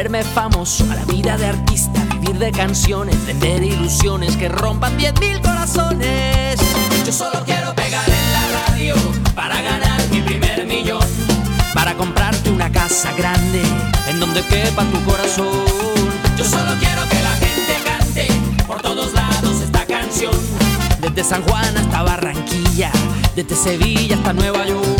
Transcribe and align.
volverme 0.00 0.24
famoso, 0.24 0.90
a 0.90 0.94
la 0.94 1.04
vida 1.04 1.36
de 1.36 1.44
artista, 1.44 2.02
vivir 2.12 2.38
de 2.38 2.50
canciones, 2.52 3.14
vender 3.26 3.62
ilusiones 3.62 4.34
que 4.34 4.48
rompan 4.48 4.96
10.000 4.96 5.42
corazones. 5.42 6.58
Yo 7.04 7.12
solo 7.12 7.42
quiero 7.44 7.74
pegar 7.74 8.08
en 8.08 8.32
la 8.32 8.66
radio 8.66 8.94
para 9.34 9.60
ganar 9.60 10.00
mi 10.10 10.22
primer 10.22 10.66
millón, 10.66 11.04
para 11.74 11.92
comprarte 11.98 12.48
una 12.48 12.72
casa 12.72 13.12
grande 13.12 13.60
en 14.08 14.20
donde 14.20 14.42
quepa 14.44 14.86
tu 14.86 15.04
corazón. 15.04 15.66
Yo 16.34 16.46
solo 16.46 16.72
quiero 16.78 17.02
que 17.10 17.22
la 17.22 17.34
gente 17.36 17.74
cante 17.84 18.28
por 18.66 18.80
todos 18.80 19.12
lados 19.12 19.60
esta 19.62 19.84
canción, 19.84 20.32
desde 21.02 21.24
San 21.24 21.42
Juan 21.42 21.76
hasta 21.76 22.02
Barranquilla, 22.04 22.90
desde 23.36 23.54
Sevilla 23.54 24.16
hasta 24.16 24.32
Nueva 24.32 24.64
York. 24.64 24.99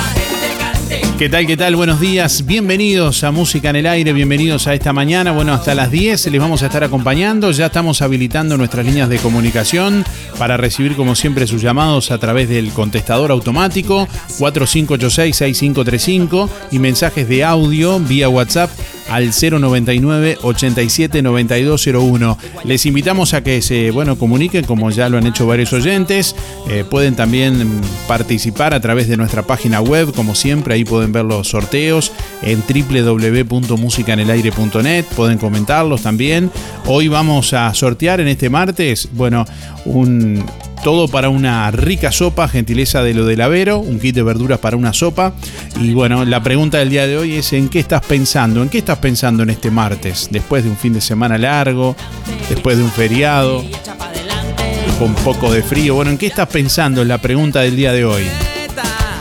¿Qué 1.17 1.29
tal? 1.29 1.45
¿Qué 1.45 1.55
tal? 1.55 1.75
Buenos 1.75 1.99
días. 1.99 2.43
Bienvenidos 2.45 3.23
a 3.23 3.29
Música 3.31 3.69
en 3.69 3.75
el 3.75 3.85
Aire, 3.85 4.13
bienvenidos 4.13 4.65
a 4.67 4.73
esta 4.73 4.91
mañana. 4.91 5.31
Bueno, 5.31 5.53
hasta 5.53 5.75
las 5.75 5.91
10 5.91 6.31
les 6.31 6.41
vamos 6.41 6.63
a 6.63 6.65
estar 6.65 6.83
acompañando. 6.83 7.51
Ya 7.51 7.67
estamos 7.67 8.01
habilitando 8.01 8.57
nuestras 8.57 8.83
líneas 8.85 9.07
de 9.07 9.19
comunicación 9.19 10.03
para 10.39 10.57
recibir 10.57 10.95
como 10.95 11.13
siempre 11.15 11.45
sus 11.45 11.61
llamados 11.61 12.09
a 12.09 12.17
través 12.17 12.49
del 12.49 12.71
contestador 12.71 13.29
automático 13.31 14.07
4586-6535 14.39 16.49
y 16.71 16.79
mensajes 16.79 17.29
de 17.29 17.43
audio 17.43 17.99
vía 17.99 18.27
WhatsApp 18.27 18.71
al 19.11 19.31
099 19.31 20.37
87 20.41 21.21
9201. 21.21 22.37
Les 22.63 22.85
invitamos 22.85 23.33
a 23.33 23.43
que 23.43 23.61
se 23.61 23.91
bueno, 23.91 24.17
comuniquen 24.17 24.63
como 24.63 24.89
ya 24.89 25.09
lo 25.09 25.17
han 25.17 25.27
hecho 25.27 25.45
varios 25.45 25.73
oyentes. 25.73 26.33
Eh, 26.69 26.85
pueden 26.89 27.15
también 27.15 27.81
participar 28.07 28.73
a 28.73 28.79
través 28.79 29.09
de 29.09 29.17
nuestra 29.17 29.43
página 29.43 29.81
web, 29.81 30.13
como 30.13 30.33
siempre, 30.33 30.75
ahí 30.75 30.85
pueden 30.85 31.11
ver 31.11 31.25
los 31.25 31.49
sorteos 31.49 32.13
en 32.41 32.61
www.musicanelaire.net, 32.61 35.03
pueden 35.15 35.37
comentarlos 35.37 36.03
también. 36.03 36.49
Hoy 36.85 37.09
vamos 37.09 37.51
a 37.53 37.73
sortear 37.73 38.21
en 38.21 38.29
este 38.29 38.49
martes, 38.49 39.09
bueno, 39.11 39.43
un 39.85 40.45
todo 40.83 41.07
para 41.07 41.29
una 41.29 41.69
rica 41.71 42.11
sopa, 42.11 42.47
gentileza 42.47 43.03
de 43.03 43.13
lo 43.13 43.25
del 43.25 43.41
Avero, 43.41 43.79
un 43.79 43.99
kit 43.99 44.15
de 44.15 44.23
verduras 44.23 44.59
para 44.59 44.77
una 44.77 44.93
sopa. 44.93 45.33
Y 45.79 45.93
bueno, 45.93 46.25
la 46.25 46.41
pregunta 46.41 46.79
del 46.79 46.89
día 46.89 47.07
de 47.07 47.17
hoy 47.17 47.35
es 47.35 47.53
¿en 47.53 47.69
qué 47.69 47.79
estás 47.79 48.01
pensando? 48.01 48.61
¿En 48.63 48.69
qué 48.69 48.79
estás 48.79 48.97
pensando 48.97 49.43
en 49.43 49.51
este 49.51 49.69
martes? 49.69 50.27
Después 50.31 50.63
de 50.63 50.69
un 50.69 50.77
fin 50.77 50.93
de 50.93 51.01
semana 51.01 51.37
largo, 51.37 51.95
después 52.49 52.77
de 52.77 52.83
un 52.83 52.91
feriado, 52.91 53.63
con 54.97 55.13
poco 55.15 55.51
de 55.51 55.63
frío. 55.63 55.95
Bueno, 55.95 56.11
¿en 56.11 56.17
qué 56.17 56.27
estás 56.27 56.47
pensando? 56.47 57.01
Es 57.01 57.07
la 57.07 57.19
pregunta 57.19 57.61
del 57.61 57.75
día 57.75 57.93
de 57.93 58.05
hoy. 58.05 58.23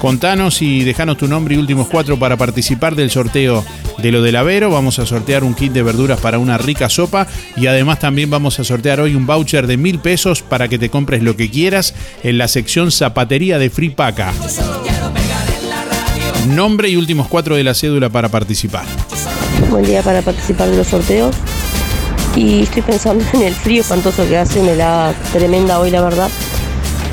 Contanos 0.00 0.62
y 0.62 0.82
dejanos 0.82 1.18
tu 1.18 1.28
nombre 1.28 1.54
y 1.54 1.58
últimos 1.58 1.88
cuatro 1.88 2.18
para 2.18 2.38
participar 2.38 2.94
del 2.94 3.10
sorteo 3.10 3.64
de 4.00 4.12
lo 4.12 4.22
del 4.22 4.36
Avero. 4.36 4.70
Vamos 4.70 4.98
a 4.98 5.06
sortear 5.06 5.44
un 5.44 5.54
kit 5.54 5.72
de 5.72 5.82
verduras 5.82 6.20
para 6.20 6.38
una 6.38 6.58
rica 6.58 6.88
sopa 6.88 7.26
y 7.56 7.66
además 7.66 7.98
también 7.98 8.30
vamos 8.30 8.58
a 8.58 8.64
sortear 8.64 9.00
hoy 9.00 9.14
un 9.14 9.26
voucher 9.26 9.66
de 9.66 9.76
mil 9.76 9.98
pesos 9.98 10.42
para 10.42 10.68
que 10.68 10.78
te 10.78 10.88
compres 10.88 11.22
lo 11.22 11.36
que 11.36 11.50
quieras 11.50 11.94
en 12.22 12.38
la 12.38 12.48
sección 12.48 12.90
zapatería 12.90 13.58
de 13.58 13.70
Free 13.70 13.90
Paca. 13.90 14.32
Nombre 16.48 16.88
y 16.88 16.96
últimos 16.96 17.28
cuatro 17.28 17.56
de 17.56 17.64
la 17.64 17.74
cédula 17.74 18.08
para 18.08 18.28
participar. 18.28 18.84
Buen 19.70 19.84
día 19.84 20.02
para 20.02 20.22
participar 20.22 20.70
de 20.70 20.76
los 20.76 20.86
sorteos. 20.88 21.36
Y 22.36 22.62
estoy 22.62 22.82
pensando 22.82 23.24
en 23.34 23.42
el 23.42 23.54
frío 23.54 23.82
espantoso 23.82 24.26
que 24.28 24.38
hace, 24.38 24.62
me 24.62 24.76
la 24.76 25.12
tremenda 25.32 25.78
hoy, 25.78 25.90
la 25.90 26.00
verdad. 26.00 26.30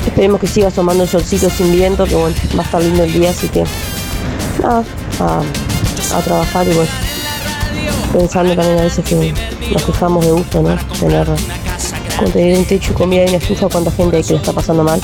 Esperemos 0.06 0.40
que 0.40 0.46
siga 0.46 0.68
asomando 0.68 1.02
el 1.02 1.08
solcito 1.08 1.50
sin 1.50 1.72
viento, 1.72 2.04
que 2.06 2.14
bueno, 2.14 2.34
va 2.56 2.62
a 2.62 2.64
estar 2.64 2.82
lindo 2.82 3.04
el 3.04 3.12
día, 3.12 3.30
así 3.30 3.48
que 3.48 3.64
nada, 4.62 4.84
a, 5.20 5.42
a 6.12 6.20
trabajar 6.20 6.66
y 6.66 6.74
bueno, 6.74 6.90
pensando 8.12 8.54
también 8.54 8.78
a 8.78 8.82
veces 8.82 9.04
que 9.04 9.34
nos 9.72 9.82
fijamos 9.82 10.24
de 10.24 10.32
gusto, 10.32 10.62
¿no? 10.62 10.76
Tener, 10.98 11.26
con 12.18 12.32
tener 12.32 12.58
un 12.58 12.64
techo 12.64 12.92
y 12.92 12.94
comida 12.94 13.24
y 13.24 13.28
una 13.28 13.38
estufa, 13.38 13.68
cuánta 13.68 13.90
gente 13.90 14.22
que 14.22 14.32
le 14.32 14.38
está 14.38 14.52
pasando 14.52 14.82
mal. 14.82 15.00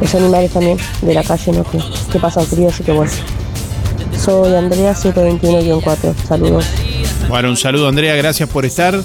Los 0.00 0.14
animales 0.14 0.50
también 0.50 0.78
de 1.02 1.14
la 1.14 1.22
calle, 1.22 1.52
¿no? 1.52 1.64
Que, 1.64 1.78
que 2.12 2.18
pasan 2.18 2.46
frío, 2.46 2.68
así 2.68 2.82
que 2.82 2.92
bueno. 2.92 3.12
Soy 4.18 4.54
Andrea 4.54 4.94
721-4, 4.94 6.14
saludos. 6.28 6.66
Bueno, 7.28 7.48
un 7.50 7.56
saludo 7.56 7.88
Andrea, 7.88 8.16
gracias 8.16 8.48
por 8.48 8.66
estar 8.66 9.00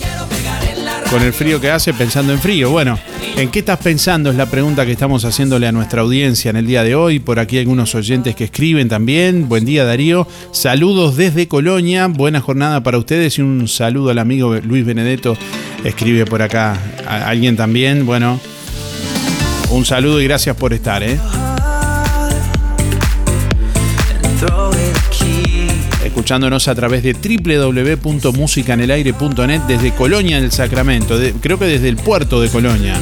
con 1.10 1.22
el 1.22 1.34
frío 1.34 1.60
que 1.62 1.72
hace 1.72 1.94
pensando 1.94 2.34
en 2.34 2.40
frío. 2.40 2.72
Bueno, 2.72 2.98
¿en 3.38 3.50
qué 3.50 3.60
estás 3.60 3.80
pensando? 3.80 4.30
Es 4.30 4.36
la 4.36 4.46
pregunta 4.46 4.86
que 4.86 4.92
estamos 4.92 5.24
haciéndole 5.26 5.68
a 5.68 5.72
nuestra 5.72 6.02
audiencia 6.02 6.50
en 6.50 6.56
el 6.56 6.66
día 6.66 6.84
de 6.84 6.96
hoy. 6.96 7.20
Por 7.20 7.40
aquí 7.40 7.58
algunos 7.58 7.96
oyentes 7.96 8.36
que 8.36 8.46
escriben 8.46 8.90
también. 8.90 9.48
Buen 9.48 9.66
día 9.66 9.86
Darío. 9.86 10.28
Saludos 10.52 11.16
desde 11.16 11.48
Colonia. 11.48 12.08
Buena 12.08 12.42
jornada 12.42 12.82
para 12.82 12.98
ustedes 12.98 13.38
y 13.38 13.42
un 13.42 13.68
saludo 13.68 14.10
al 14.10 14.20
amigo 14.20 14.56
Luis 14.56 14.86
Benedetto. 14.86 15.38
Escribe 15.84 16.26
por 16.26 16.42
acá 16.42 16.78
alguien 17.08 17.56
también. 17.56 18.06
Bueno, 18.06 18.40
un 19.70 19.86
saludo 19.86 20.22
y 20.22 20.26
gracias 20.26 20.56
por 20.56 20.74
estar. 20.74 21.04
¿eh? 21.04 21.20
Escuchándonos 26.16 26.70
a 26.70 26.76
través 26.76 27.04
de 27.04 27.12
www.musicanelaire.net 27.12 29.62
desde 29.68 29.94
Colonia 29.94 30.40
del 30.40 30.50
Sacramento, 30.50 31.20
creo 31.42 31.60
que 31.60 31.66
desde 31.66 31.90
el 31.90 31.98
puerto 31.98 32.40
de 32.40 32.48
Colonia. 32.48 32.98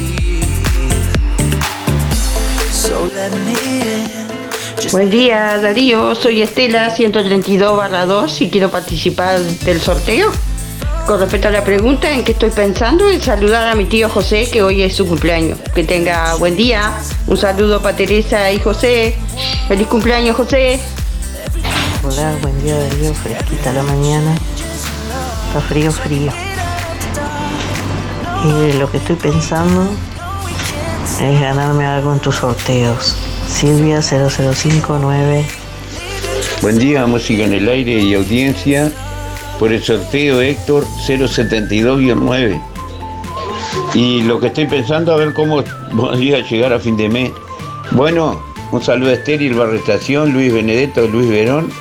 Buen 4.90 5.10
día 5.10 5.58
Darío, 5.58 6.16
soy 6.16 6.42
Estela 6.42 6.90
132 6.90 7.76
barra 7.76 8.04
2 8.04 8.40
y 8.40 8.50
quiero 8.50 8.72
participar 8.72 9.38
del 9.38 9.80
sorteo. 9.80 10.32
Con 11.06 11.20
respecto 11.20 11.46
a 11.46 11.52
la 11.52 11.62
pregunta 11.62 12.10
en 12.10 12.24
qué 12.24 12.32
estoy 12.32 12.50
pensando, 12.50 13.08
es 13.08 13.22
saludar 13.22 13.68
a 13.68 13.76
mi 13.76 13.84
tío 13.84 14.08
José 14.08 14.48
que 14.50 14.64
hoy 14.64 14.82
es 14.82 14.96
su 14.96 15.06
cumpleaños. 15.06 15.60
Que 15.72 15.84
tenga 15.84 16.34
buen 16.34 16.56
día. 16.56 16.92
Un 17.28 17.36
saludo 17.36 17.80
para 17.80 17.96
Teresa 17.96 18.50
y 18.50 18.58
José. 18.58 19.14
Feliz 19.68 19.86
cumpleaños 19.86 20.34
José. 20.34 20.80
Hola, 22.16 22.36
buen 22.42 22.62
día 22.62 22.78
Darío, 22.78 23.12
fresquita 23.12 23.72
la 23.72 23.82
mañana. 23.82 24.36
Está 25.48 25.60
frío, 25.60 25.90
frío. 25.90 26.30
Y 28.44 28.72
lo 28.78 28.88
que 28.88 28.98
estoy 28.98 29.16
pensando 29.16 29.88
es 31.20 31.40
ganarme 31.40 31.84
algo 31.84 32.12
en 32.12 32.20
tus 32.20 32.36
sorteos. 32.36 33.16
Silvia 33.48 34.00
0059. 34.00 35.44
Buen 36.62 36.78
día, 36.78 37.04
música 37.04 37.42
en 37.42 37.54
el 37.54 37.68
aire 37.68 37.98
y 37.98 38.14
audiencia. 38.14 38.92
Por 39.58 39.72
el 39.72 39.82
sorteo 39.82 40.40
Héctor 40.40 40.84
072-9. 41.08 42.62
Y 43.94 44.22
lo 44.22 44.38
que 44.38 44.46
estoy 44.48 44.68
pensando, 44.68 45.12
a 45.12 45.16
ver 45.16 45.34
cómo 45.34 45.64
podría 45.96 46.48
llegar 46.48 46.72
a 46.72 46.78
fin 46.78 46.96
de 46.96 47.08
mes. 47.08 47.32
Bueno, 47.90 48.40
un 48.70 48.80
saludo 48.80 49.10
a 49.10 49.14
Estéril 49.14 49.54
Barrestación, 49.54 50.32
Luis 50.32 50.52
Benedetto, 50.52 51.08
Luis 51.08 51.28
Verón, 51.28 51.72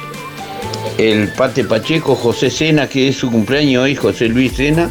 el 0.97 1.29
Pate 1.29 1.63
Pacheco, 1.63 2.15
José 2.15 2.49
Sena, 2.49 2.87
que 2.87 3.07
es 3.07 3.17
su 3.17 3.31
cumpleaños 3.31 3.83
hoy, 3.83 3.95
José 3.95 4.27
Luis 4.27 4.53
Sena, 4.53 4.89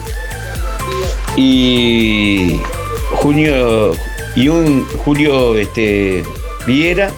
y 1.37 2.61
Junio, 3.11 3.93
y 4.35 4.49
un 4.49 4.85
Julio 5.05 5.57
este, 5.57 6.25
Viera, 6.67 7.11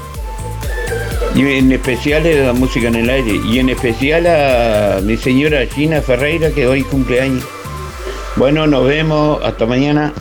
y 1.34 1.42
en 1.42 1.72
especial 1.72 2.26
a 2.26 2.46
la 2.46 2.52
música 2.52 2.88
en 2.88 2.96
el 2.96 3.10
aire, 3.10 3.40
y 3.50 3.58
en 3.58 3.70
especial 3.70 4.26
a 4.26 5.00
mi 5.02 5.16
señora 5.16 5.66
Gina 5.66 6.00
Ferreira, 6.00 6.50
que 6.50 6.66
hoy 6.66 6.82
cumpleaños. 6.82 7.44
Bueno, 8.36 8.66
nos 8.66 8.84
vemos, 8.86 9.40
hasta 9.44 9.66
mañana. 9.66 10.12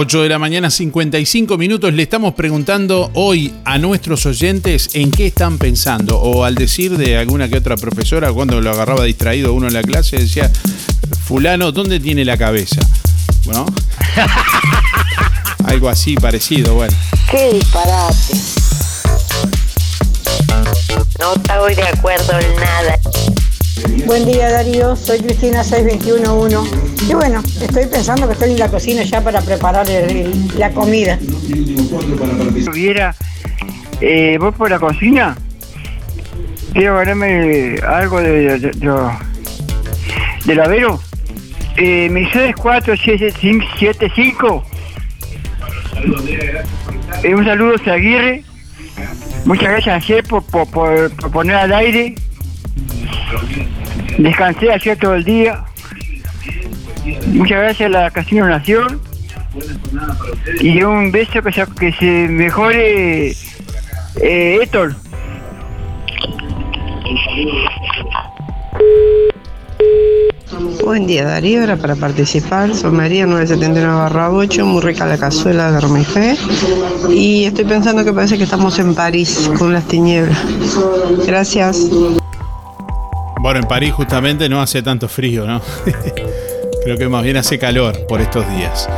8 0.00 0.22
de 0.22 0.28
la 0.28 0.38
mañana, 0.38 0.70
55 0.70 1.58
minutos. 1.58 1.92
Le 1.92 2.04
estamos 2.04 2.34
preguntando 2.34 3.10
hoy 3.14 3.52
a 3.64 3.78
nuestros 3.78 4.26
oyentes 4.26 4.90
en 4.94 5.10
qué 5.10 5.26
están 5.26 5.58
pensando. 5.58 6.20
O 6.20 6.44
al 6.44 6.54
decir 6.54 6.96
de 6.96 7.18
alguna 7.18 7.48
que 7.48 7.56
otra 7.56 7.76
profesora, 7.76 8.32
cuando 8.32 8.60
lo 8.60 8.70
agarraba 8.70 9.02
distraído 9.02 9.52
uno 9.52 9.66
en 9.66 9.74
la 9.74 9.82
clase, 9.82 10.18
decía, 10.18 10.52
fulano, 11.24 11.72
¿dónde 11.72 11.98
tiene 11.98 12.24
la 12.24 12.36
cabeza? 12.36 12.80
Bueno, 13.44 13.66
algo 15.64 15.88
así 15.88 16.14
parecido, 16.14 16.74
bueno. 16.74 16.94
Qué 17.28 17.54
disparate. 17.54 18.34
No 21.18 21.34
estoy 21.34 21.74
de 21.74 21.88
acuerdo 21.88 22.38
en 22.38 22.54
nada. 22.54 23.00
Buen 24.06 24.24
día 24.26 24.50
Darío, 24.50 24.96
soy 24.96 25.20
Cristina 25.20 25.62
6211 25.62 26.76
y 27.08 27.14
bueno, 27.14 27.40
estoy 27.60 27.86
pensando 27.86 28.26
que 28.26 28.32
estoy 28.32 28.50
en 28.52 28.58
la 28.58 28.68
cocina 28.68 29.02
ya 29.02 29.20
para 29.22 29.40
preparar 29.40 29.88
el- 29.90 30.48
la 30.58 30.70
comida. 30.72 31.18
Viera, 32.72 33.14
eh, 34.00 34.36
¿vos 34.40 34.54
por 34.54 34.70
la 34.70 34.78
cocina? 34.78 35.36
Quiero 36.72 36.96
ganarme 36.96 37.76
algo 37.86 38.20
de, 38.20 38.58
de, 38.58 38.70
de- 38.70 39.10
del 40.44 40.60
Avero. 40.60 41.00
Eh, 41.76 42.08
mi 42.10 42.24
64775. 42.30 44.64
Eh, 47.22 47.34
un 47.34 47.44
saludo 47.44 47.74
a 47.86 47.92
Aguirre. 47.92 48.42
Muchas 49.44 49.68
gracias 49.84 50.26
por, 50.28 50.42
por, 50.44 50.68
por- 50.70 51.10
por 51.16 51.30
poner 51.30 51.56
al 51.56 51.72
aire. 51.72 52.14
Descansé 54.18 54.70
ayer 54.70 54.98
todo 54.98 55.14
el 55.14 55.24
día. 55.24 55.64
Muchas 57.28 57.58
gracias 57.58 57.86
a 57.86 57.90
la 57.90 58.10
Casino 58.10 58.46
Nación. 58.46 59.00
Y 60.60 60.82
un 60.82 61.10
beso 61.10 61.42
que 61.42 61.52
se, 61.52 61.66
que 61.78 61.92
se 61.92 62.28
mejore 62.28 63.30
eh, 64.20 64.58
Héctor. 64.62 64.94
Buen 70.84 71.06
día 71.06 71.24
Darío, 71.24 71.62
era 71.62 71.76
para 71.76 71.94
participar. 71.96 72.74
Soy 72.74 72.90
María 72.90 73.26
979-8, 73.26 74.64
muy 74.64 74.80
rica 74.82 75.06
la 75.06 75.18
cazuela 75.18 75.70
de 75.70 75.80
Romifé. 75.80 76.36
Y 77.10 77.44
estoy 77.44 77.64
pensando 77.64 78.04
que 78.04 78.12
parece 78.12 78.38
que 78.38 78.44
estamos 78.44 78.78
en 78.78 78.94
París 78.94 79.50
con 79.58 79.72
las 79.72 79.84
tinieblas. 79.84 80.38
Gracias. 81.26 81.88
Bueno, 83.40 83.60
en 83.60 83.68
París 83.68 83.92
justamente 83.92 84.48
no 84.48 84.60
hace 84.60 84.82
tanto 84.82 85.08
frío, 85.08 85.46
¿no? 85.46 85.62
Creo 86.84 86.96
que 86.96 87.08
más 87.08 87.22
bien 87.22 87.36
hace 87.36 87.58
calor 87.58 88.06
por 88.06 88.20
estos 88.20 88.48
días. 88.56 88.88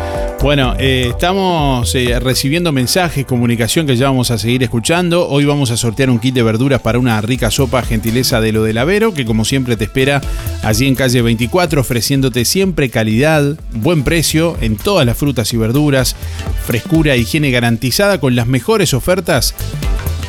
Bueno, 0.42 0.75
eh, 0.78 1.08
estamos 1.10 1.94
eh, 1.94 2.19
recibiendo 2.19 2.72
mensajes, 2.72 3.26
comunicación 3.26 3.87
que 3.87 3.96
ya 3.96 4.06
vamos 4.06 4.31
a 4.31 4.38
seguir 4.38 4.62
escuchando. 4.62 5.28
Hoy 5.28 5.44
vamos 5.44 5.70
a 5.70 5.76
sortear 5.76 6.08
un 6.08 6.19
kit 6.19 6.34
de 6.34 6.42
verduras 6.42 6.81
para 6.81 6.98
una 6.98 7.20
rica 7.20 7.50
sopa 7.50 7.82
gentileza 7.82 8.40
de 8.40 8.52
lo 8.52 8.62
del 8.62 8.78
Avero, 8.78 9.12
que 9.12 9.26
como 9.26 9.44
siempre 9.44 9.76
te 9.76 9.84
espera 9.84 10.22
allí 10.62 10.88
en 10.88 10.94
calle 10.94 11.20
24, 11.20 11.82
ofreciéndote 11.82 12.46
siempre 12.46 12.88
calidad, 12.88 13.56
buen 13.72 14.02
precio 14.02 14.56
en 14.62 14.76
todas 14.76 15.04
las 15.04 15.19
frutas 15.19 15.52
y 15.52 15.58
verduras, 15.58 16.16
frescura 16.64 17.16
higiene 17.16 17.50
garantizada 17.50 18.19
con 18.19 18.34
las 18.34 18.46
mejores 18.46 18.94
ofertas 18.94 19.54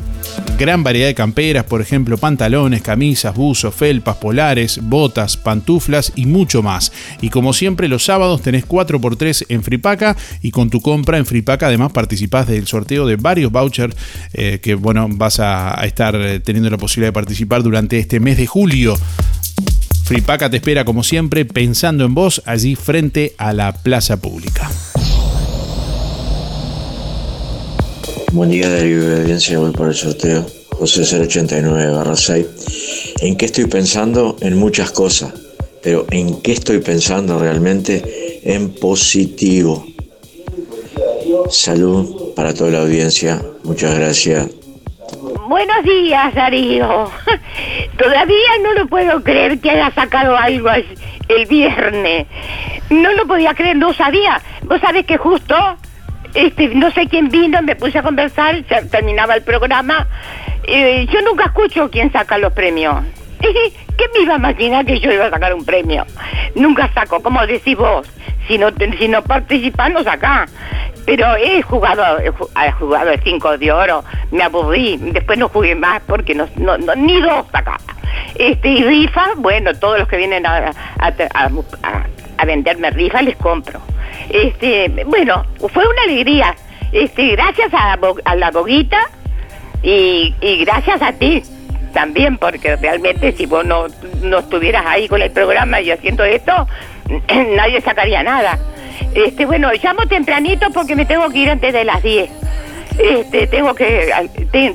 Gran 0.57 0.83
variedad 0.83 1.07
de 1.07 1.15
camperas, 1.15 1.63
por 1.63 1.81
ejemplo, 1.81 2.17
pantalones, 2.17 2.81
camisas, 2.81 3.35
buzos, 3.35 3.73
felpas, 3.73 4.17
polares, 4.17 4.79
botas, 4.81 5.37
pantuflas 5.37 6.11
y 6.15 6.25
mucho 6.25 6.61
más. 6.61 6.91
Y 7.21 7.29
como 7.29 7.53
siempre, 7.53 7.87
los 7.87 8.05
sábados 8.05 8.41
tenés 8.41 8.67
4x3 8.67 9.45
en 9.49 9.63
Fripaca 9.63 10.15
y 10.41 10.51
con 10.51 10.69
tu 10.69 10.81
compra 10.81 11.17
en 11.17 11.25
Fripaca 11.25 11.67
además 11.67 11.91
participás 11.91 12.47
del 12.47 12.67
sorteo 12.67 13.05
de 13.05 13.15
varios 13.15 13.51
vouchers 13.51 13.95
eh, 14.33 14.59
que 14.61 14.75
bueno, 14.75 15.07
vas 15.09 15.39
a, 15.39 15.73
estar 15.85 16.15
eh, 16.15 16.39
teniendo 16.39 16.69
la 16.69 16.77
posibilidad 16.77 17.09
de 17.09 17.13
participar 17.13 17.63
durante 17.63 17.99
este 17.99 18.19
mes 18.19 18.37
de 18.37 18.47
julio. 18.47 18.95
Fripaca 20.03 20.49
te 20.49 20.57
espera 20.57 20.83
como 20.83 21.03
siempre 21.03 21.45
pensando 21.45 22.05
en 22.05 22.13
vos 22.13 22.41
allí 22.45 22.75
frente 22.75 23.33
a 23.37 23.53
la 23.53 23.73
plaza 23.73 24.17
pública. 24.17 24.69
Buen 28.33 28.49
día 28.49 28.67
de 28.67 29.21
audiencia, 29.21 29.59
voy 29.59 29.71
por 29.71 29.87
el 29.87 29.93
sorteo. 29.93 30.45
José 30.71 31.03
089 31.03 31.91
barra 31.91 32.15
6. 32.15 32.45
¿En 33.21 33.35
qué 33.37 33.45
estoy 33.45 33.65
pensando? 33.65 34.37
En 34.41 34.57
muchas 34.57 34.91
cosas. 34.91 35.33
Pero 35.83 36.07
¿en 36.09 36.41
qué 36.41 36.53
estoy 36.53 36.79
pensando 36.79 37.37
realmente? 37.37 38.41
En 38.43 38.69
positivo. 38.69 39.85
Salud 41.49 42.33
para 42.35 42.53
toda 42.53 42.71
la 42.71 42.79
audiencia. 42.79 43.41
Muchas 43.63 43.97
gracias. 43.97 44.49
Buenos 45.47 45.83
días, 45.83 46.33
Darío. 46.33 47.11
Todavía 47.97 48.49
no 48.63 48.73
lo 48.73 48.87
puedo 48.87 49.21
creer 49.23 49.59
que 49.59 49.69
haya 49.71 49.91
sacado 49.91 50.35
algo 50.35 50.69
el 51.27 51.45
viernes. 51.47 52.27
No 52.89 53.11
lo 53.13 53.27
podía 53.27 53.53
creer, 53.53 53.75
no 53.75 53.93
sabía. 53.93 54.41
Vos 54.63 54.79
sabés 54.81 55.05
que 55.05 55.17
justo, 55.17 55.55
este, 56.33 56.69
no 56.69 56.91
sé 56.91 57.07
quién 57.07 57.29
vino, 57.29 57.61
me 57.61 57.75
puse 57.75 57.99
a 57.99 58.03
conversar, 58.03 58.63
terminaba 58.89 59.35
el 59.35 59.43
programa. 59.43 60.07
Eh, 60.65 61.07
yo 61.11 61.21
nunca 61.21 61.45
escucho 61.45 61.89
quién 61.91 62.11
saca 62.11 62.37
los 62.37 62.53
premios. 62.53 63.03
¿Qué 63.97 64.05
me 64.13 64.21
iba 64.23 64.35
a 64.35 64.37
imaginar 64.37 64.85
que 64.85 64.99
yo 64.99 65.11
iba 65.11 65.25
a 65.25 65.29
sacar 65.29 65.53
un 65.53 65.65
premio? 65.65 66.05
Nunca 66.55 66.89
saco, 66.93 67.21
como 67.21 67.45
decís 67.45 67.77
vos. 67.77 68.07
Si 68.47 68.57
no, 68.57 68.69
si 68.97 69.07
no. 69.07 69.21
Pero 71.05 71.35
he 71.35 71.61
jugado, 71.61 72.19
he 72.19 72.31
ju- 72.31 72.49
he 72.65 72.71
jugado 72.71 73.11
el 73.11 73.21
5 73.21 73.57
de 73.57 73.71
oro, 73.71 74.03
me 74.31 74.43
aburrí, 74.43 74.97
después 74.97 75.37
no 75.37 75.49
jugué 75.49 75.75
más 75.75 76.01
porque 76.07 76.33
no, 76.33 76.47
ni 76.95 77.21
dos 77.21 77.45
sacaba. 77.51 77.79
Este, 78.35 78.69
y 78.69 78.83
rifa, 78.83 79.25
bueno, 79.37 79.73
todos 79.75 79.99
los 79.99 80.07
que 80.07 80.17
vienen 80.17 80.45
a, 80.45 80.71
venderme 82.45 82.89
rifa, 82.91 83.21
les 83.21 83.35
compro. 83.35 83.81
Este, 84.29 84.89
bueno, 85.05 85.45
fue 85.73 85.85
una 85.85 86.03
alegría. 86.03 86.55
Este, 86.91 87.31
gracias 87.31 87.73
a, 87.73 87.97
la 88.35 88.51
boguita 88.51 88.99
y 89.81 90.33
gracias 90.65 91.01
a 91.01 91.11
ti 91.13 91.43
también, 91.93 92.37
porque 92.37 92.75
realmente 92.75 93.31
si 93.31 93.45
vos 93.45 93.65
no, 93.65 93.85
no 94.21 94.39
estuvieras 94.39 94.85
ahí 94.85 95.07
con 95.07 95.21
el 95.21 95.31
programa 95.31 95.79
y 95.79 95.91
haciendo 95.91 96.25
esto, 96.25 96.67
nadie 97.55 97.79
sacaría 97.81 98.23
nada. 98.23 98.59
Este, 99.15 99.45
bueno, 99.45 99.71
llamo 99.81 100.05
tempranito 100.07 100.69
porque 100.71 100.95
me 100.95 101.05
tengo 101.05 101.29
que 101.29 101.39
ir 101.39 101.49
antes 101.49 101.71
de 101.71 101.83
las 101.83 102.03
10. 102.03 102.29
Este, 102.97 103.47
tengo 103.47 103.73
que, 103.73 104.11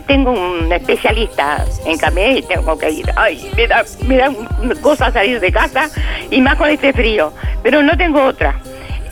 tengo 0.06 0.32
un 0.32 0.72
especialista 0.72 1.64
en 1.86 1.98
camé 1.98 2.38
y 2.38 2.42
tengo 2.42 2.76
que 2.76 2.90
ir. 2.90 3.06
Ay, 3.14 3.50
me 3.56 3.66
da, 3.66 3.84
me 4.06 4.16
da 4.16 4.32
cosa 4.80 5.12
salir 5.12 5.38
de 5.38 5.52
casa 5.52 5.88
y 6.30 6.40
más 6.40 6.56
con 6.56 6.68
este 6.68 6.92
frío, 6.92 7.32
pero 7.62 7.82
no 7.82 7.96
tengo 7.96 8.24
otra. 8.24 8.60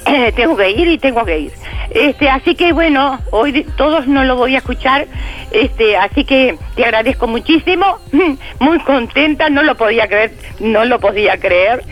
tengo 0.37 0.57
que 0.57 0.71
ir 0.71 0.89
y 0.89 0.99
tengo 0.99 1.25
que 1.25 1.39
ir. 1.39 1.53
Este, 1.91 2.29
así 2.29 2.55
que 2.55 2.73
bueno, 2.73 3.21
hoy 3.31 3.65
todos 3.77 4.07
no 4.07 4.25
lo 4.25 4.37
voy 4.37 4.55
a 4.55 4.59
escuchar, 4.59 5.07
este, 5.51 5.97
así 5.97 6.25
que 6.25 6.57
te 6.75 6.85
agradezco 6.85 7.27
muchísimo, 7.27 7.99
muy 8.61 8.79
contenta, 8.81 9.49
no 9.49 9.63
lo 9.63 9.77
podía 9.77 10.07
creer, 10.07 10.33
no 10.61 10.85
lo 10.85 10.99
podía 10.99 11.39
creer. 11.39 11.85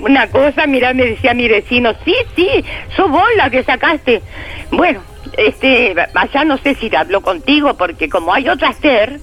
Una 0.00 0.28
cosa, 0.28 0.66
mira, 0.66 0.92
me 0.94 1.04
decía 1.04 1.34
mi 1.34 1.48
vecino, 1.48 1.92
sí, 2.04 2.14
sí, 2.34 2.48
sos 2.96 3.10
vos 3.10 3.28
la 3.36 3.50
que 3.50 3.62
sacaste. 3.62 4.22
Bueno, 4.70 5.00
este, 5.36 5.94
allá 6.14 6.44
no 6.44 6.58
sé 6.58 6.74
si 6.74 6.94
hablo 6.94 7.20
contigo, 7.20 7.74
porque 7.74 8.08
como 8.08 8.32
hay 8.34 8.48
otra 8.48 8.72
ser, 8.72 9.20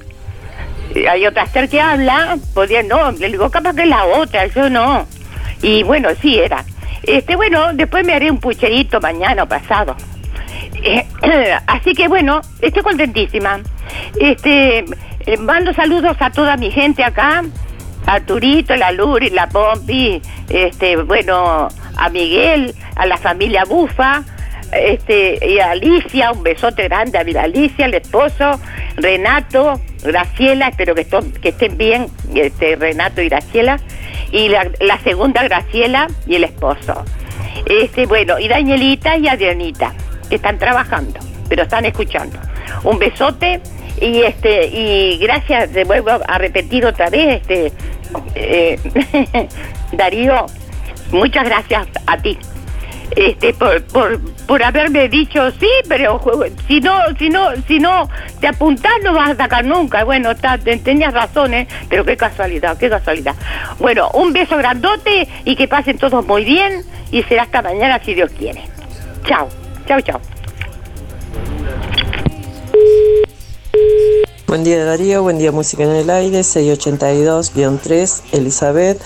eh, 0.96 1.08
hay 1.10 1.26
otra 1.26 1.46
ser 1.48 1.70
que 1.70 1.82
habla, 1.82 2.38
podía, 2.54 2.84
no, 2.84 3.12
le 3.12 3.30
digo, 3.30 3.50
capaz 3.50 3.76
que 3.76 3.84
es 3.84 3.90
la 3.90 4.06
otra, 4.06 4.48
yo 4.48 4.70
no. 4.70 5.06
Y 5.62 5.84
bueno, 5.84 6.10
sí 6.22 6.40
era. 6.40 6.64
Este, 7.04 7.36
bueno, 7.36 7.74
después 7.74 8.06
me 8.06 8.14
haré 8.14 8.32
un 8.32 8.40
pucherito 8.40 9.00
mañana 9.02 9.44
o 9.44 9.48
pasado. 9.48 9.96
Eh, 10.82 11.06
así 11.68 11.94
que 11.94 12.08
bueno, 12.08 12.42
estoy 12.62 12.84
contentísima. 12.84 13.60
Este, 14.20 14.86
eh, 15.26 15.38
mando 15.38 15.74
saludos 15.74 16.18
a 16.20 16.30
toda 16.30 16.58
mi 16.58 16.72
gente 16.72 17.04
acá, 17.04 17.44
a 18.06 18.20
Turito, 18.22 18.76
la 18.76 18.92
Luri, 18.92 19.30
la 19.30 19.48
Pompi, 19.48 20.22
este, 20.50 20.98
bueno, 20.98 21.68
a 21.96 22.10
Miguel, 22.10 22.74
a 22.96 23.06
la 23.06 23.18
familia 23.18 23.64
Bufa, 23.66 24.24
este, 24.72 25.40
y 25.48 25.60
a 25.60 25.72
Alicia, 25.72 26.32
un 26.32 26.44
besote 26.44 26.84
grande 26.84 27.18
a 27.18 27.24
mi 27.24 27.36
Alicia, 27.36 27.86
el 27.86 27.94
esposo, 27.94 28.60
Renato, 28.96 29.80
Graciela, 30.04 30.70
espero 30.70 30.96
que, 30.96 31.50
estén 31.50 31.78
bien, 31.78 32.08
este, 32.36 32.76
Renato 32.76 33.22
y 33.22 33.30
Graciela, 33.30 33.80
y 34.32 34.50
la, 34.50 35.00
segunda 35.04 35.44
Graciela 35.44 36.08
y 36.28 36.36
el 36.36 36.44
esposo. 36.44 37.06
Este, 37.66 38.06
bueno, 38.06 38.40
y 38.40 38.48
Danielita 38.48 39.18
y 39.18 39.28
Adrianita, 39.28 39.94
que 40.30 40.36
están 40.36 40.58
trabajando, 40.58 41.20
pero 41.50 41.64
están 41.64 41.86
escuchando. 41.86 42.40
Un 42.84 43.00
besote 43.00 43.62
y 44.02 44.24
este 44.24 44.68
y 44.68 45.18
gracias, 45.20 45.72
de 45.72 45.84
vuelvo 45.84 46.12
a 46.28 46.38
repetir 46.38 46.86
otra 46.86 47.10
vez, 47.10 47.42
este 47.42 47.72
eh, 48.36 48.80
Darío, 49.94 50.48
muchas 51.12 51.46
gracias 51.46 51.88
a 52.08 52.18
ti 52.18 52.38
este 53.16 53.54
por, 53.54 53.84
por, 53.86 54.20
por 54.48 54.64
haberme 54.64 55.10
dicho 55.10 55.52
sí, 55.60 55.70
pero 55.88 56.20
si 56.68 56.80
no, 56.80 56.98
si 57.18 57.30
no, 57.30 57.50
si 57.68 57.80
no 57.80 58.10
te 58.40 58.48
apuntás 58.48 58.92
no 59.04 59.14
vas 59.14 59.32
a 59.32 59.36
sacar 59.36 59.66
nunca. 59.66 60.04
Bueno, 60.04 60.32
tenías 60.84 61.14
razones, 61.14 61.68
pero 61.90 62.06
qué 62.06 62.18
casualidad, 62.18 62.78
qué 62.78 62.90
casualidad. 62.90 63.36
Bueno, 63.80 64.10
un 64.14 64.34
beso 64.34 64.58
grandote 64.58 65.28
y 65.46 65.56
que 65.56 65.68
pasen 65.68 65.98
todos 65.98 66.26
muy 66.26 66.44
bien 66.44 66.84
y 67.12 67.24
será 67.24 67.44
hasta 67.44 67.62
mañana 67.62 68.00
si 68.04 68.14
Dios 68.14 68.32
quiere. 68.38 68.64
Chao, 69.26 69.48
chao, 69.88 70.02
chao. 70.02 70.20
Buen 74.48 74.64
día 74.64 74.84
Darío, 74.86 75.24
buen 75.24 75.40
día 75.40 75.52
Música 75.52 75.84
en 75.84 75.92
el 75.92 76.10
Aire, 76.12 76.42
682-3, 76.42 78.22
Elizabeth. 78.34 79.02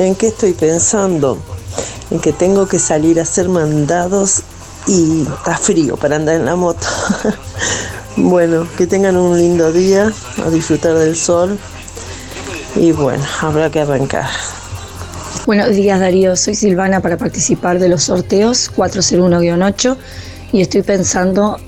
¿En 0.00 0.16
qué 0.16 0.26
estoy 0.28 0.52
pensando? 0.52 1.38
En 2.10 2.20
que 2.20 2.32
tengo 2.32 2.66
que 2.66 2.78
salir 2.78 3.18
a 3.18 3.22
hacer 3.22 3.48
mandados 3.48 4.42
y 4.86 5.22
está 5.22 5.56
frío 5.56 5.96
para 5.96 6.16
andar 6.16 6.36
en 6.36 6.44
la 6.44 6.56
moto. 6.56 6.86
bueno, 8.16 8.66
que 8.76 8.86
tengan 8.86 9.16
un 9.16 9.38
lindo 9.38 9.72
día, 9.72 10.12
a 10.44 10.50
disfrutar 10.50 10.94
del 10.94 11.16
sol 11.16 11.58
y 12.76 12.92
bueno, 12.92 13.24
habrá 13.40 13.70
que 13.70 13.80
arrancar. 13.80 14.28
Buenos 15.46 15.70
días 15.70 16.00
Darío, 16.00 16.36
soy 16.36 16.54
Silvana 16.54 17.00
para 17.00 17.16
participar 17.16 17.78
de 17.78 17.88
los 17.88 18.04
sorteos 18.04 18.70
401-8 18.76 19.96
y 20.52 20.60
estoy 20.60 20.82
pensando 20.82 21.58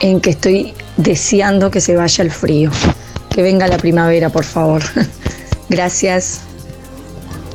en 0.00 0.20
que 0.20 0.30
estoy 0.30 0.74
deseando 0.96 1.70
que 1.70 1.80
se 1.80 1.96
vaya 1.96 2.22
el 2.22 2.30
frío, 2.30 2.70
que 3.30 3.42
venga 3.42 3.66
la 3.66 3.78
primavera 3.78 4.30
por 4.30 4.44
favor. 4.44 4.82
Gracias. 5.68 6.45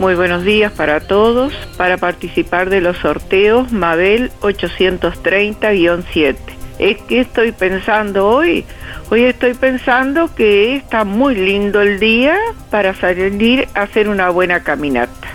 Muy 0.01 0.15
buenos 0.15 0.43
días 0.43 0.71
para 0.71 0.99
todos. 0.99 1.53
Para 1.77 1.97
participar 1.97 2.71
de 2.71 2.81
los 2.81 2.97
sorteos, 2.97 3.71
Mabel 3.71 4.31
830-7. 4.41 6.35
¿Es 6.79 6.97
que 7.03 7.19
estoy 7.19 7.51
pensando 7.51 8.27
hoy? 8.27 8.65
Hoy 9.11 9.25
estoy 9.25 9.53
pensando 9.53 10.33
que 10.33 10.75
está 10.75 11.03
muy 11.03 11.35
lindo 11.35 11.83
el 11.83 11.99
día 11.99 12.35
para 12.71 12.95
salir 12.95 13.67
a 13.75 13.83
hacer 13.83 14.09
una 14.09 14.31
buena 14.31 14.63
caminata. 14.63 15.27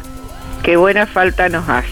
Qué 0.65 0.77
buena 0.77 1.07
falta 1.07 1.49
nos 1.49 1.69
hace. 1.69 1.87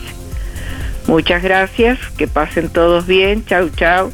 Muchas 1.07 1.45
gracias, 1.45 2.01
que 2.19 2.27
pasen 2.27 2.71
todos 2.71 3.07
bien. 3.07 3.45
Chau, 3.47 3.71
chau. 3.71 4.13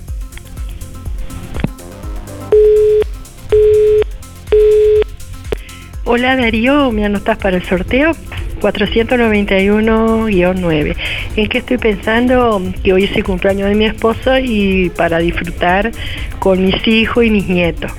Hola 6.05 6.37
Darío, 6.37 6.90
¿me 6.90 7.07
anotas 7.07 7.38
para 7.38 7.57
el 7.57 7.64
sorteo? 7.64 8.12
491-9. 8.61 10.97
¿En 11.37 11.49
qué 11.49 11.59
estoy 11.59 11.79
pensando? 11.79 12.62
Que 12.83 12.93
hoy 12.93 13.05
es 13.05 13.17
el 13.17 13.25
cumpleaños 13.25 13.69
de 13.69 13.75
mi 13.75 13.87
esposo 13.87 14.38
y 14.38 14.90
para 14.90 15.19
disfrutar 15.19 15.90
con 16.38 16.64
mis 16.64 16.87
hijos 16.87 17.25
y 17.25 17.31
mis 17.31 17.49
nietos. 17.49 17.90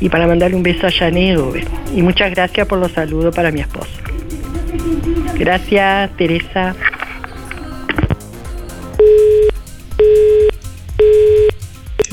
Y 0.00 0.08
para 0.08 0.26
mandarle 0.26 0.56
un 0.56 0.62
beso 0.62 0.86
a 0.86 0.90
Janet 0.90 1.38
Y 1.94 2.00
muchas 2.02 2.30
gracias 2.30 2.66
por 2.66 2.78
los 2.78 2.92
saludos 2.92 3.34
para 3.34 3.50
mi 3.50 3.60
esposo. 3.60 3.90
Gracias, 5.36 6.10
Teresa. 6.16 6.74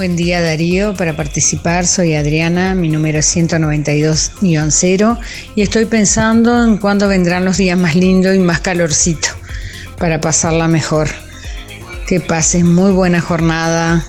Buen 0.02 0.16
día 0.16 0.42
Darío, 0.42 0.96
para 0.96 1.16
participar 1.16 1.86
soy 1.86 2.16
Adriana, 2.16 2.74
mi 2.74 2.90
número 2.90 3.20
es 3.20 3.38
192-0 3.38 5.20
y 5.56 5.62
estoy 5.62 5.86
pensando 5.86 6.64
en 6.64 6.78
cuándo 6.78 7.08
vendrán 7.08 7.46
los 7.46 7.58
días 7.58 7.78
más 7.78 7.96
lindos 7.96 8.36
y 8.36 8.40
más 8.40 8.62
calorcito 8.62 9.28
para 10.00 10.20
pasarla 10.20 10.68
mejor. 10.68 11.08
Que 12.08 12.20
pases 12.20 12.64
muy 12.64 12.94
buena 12.94 13.22
jornada. 13.22 14.04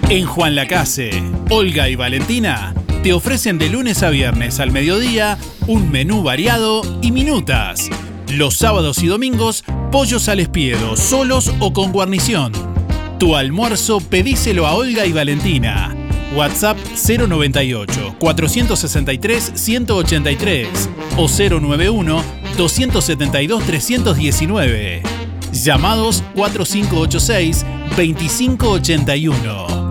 En 0.09 0.25
Juan 0.25 0.55
Lacase, 0.55 1.11
Olga 1.49 1.87
y 1.87 1.95
Valentina 1.95 2.73
te 3.03 3.13
ofrecen 3.13 3.57
de 3.57 3.69
lunes 3.69 4.03
a 4.03 4.09
viernes 4.09 4.59
al 4.59 4.71
mediodía 4.71 5.37
un 5.67 5.91
menú 5.91 6.23
variado 6.23 6.81
y 7.01 7.11
minutas. 7.11 7.89
Los 8.27 8.55
sábados 8.55 9.01
y 9.01 9.07
domingos, 9.07 9.63
pollos 9.91 10.27
al 10.27 10.41
espiedo, 10.41 10.97
solos 10.97 11.53
o 11.59 11.71
con 11.71 11.93
guarnición. 11.93 12.51
Tu 13.17 13.37
almuerzo 13.37 14.01
pedíselo 14.01 14.67
a 14.67 14.73
Olga 14.73 15.05
y 15.05 15.13
Valentina 15.13 15.95
WhatsApp 16.35 16.79
098 16.95 18.15
463 18.19 19.51
183 19.55 20.67
o 21.17 21.27
091 21.27 22.23
272 22.57 23.63
319. 23.65 25.03
Llamados 25.51 26.23
4586 26.35 27.65
2581. 27.95 29.90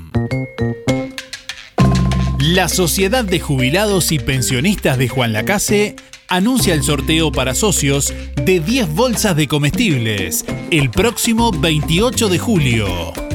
La 2.38 2.68
Sociedad 2.68 3.24
de 3.24 3.38
Jubilados 3.38 4.12
y 4.12 4.18
Pensionistas 4.18 4.96
de 4.96 5.08
Juan 5.08 5.34
Lacase 5.34 5.96
anuncia 6.32 6.72
el 6.72 6.82
sorteo 6.82 7.30
para 7.30 7.54
socios 7.54 8.14
de 8.36 8.60
10 8.60 8.94
bolsas 8.94 9.36
de 9.36 9.46
comestibles 9.46 10.46
el 10.70 10.88
próximo 10.88 11.52
28 11.52 12.30
de 12.30 12.38
julio. 12.38 12.86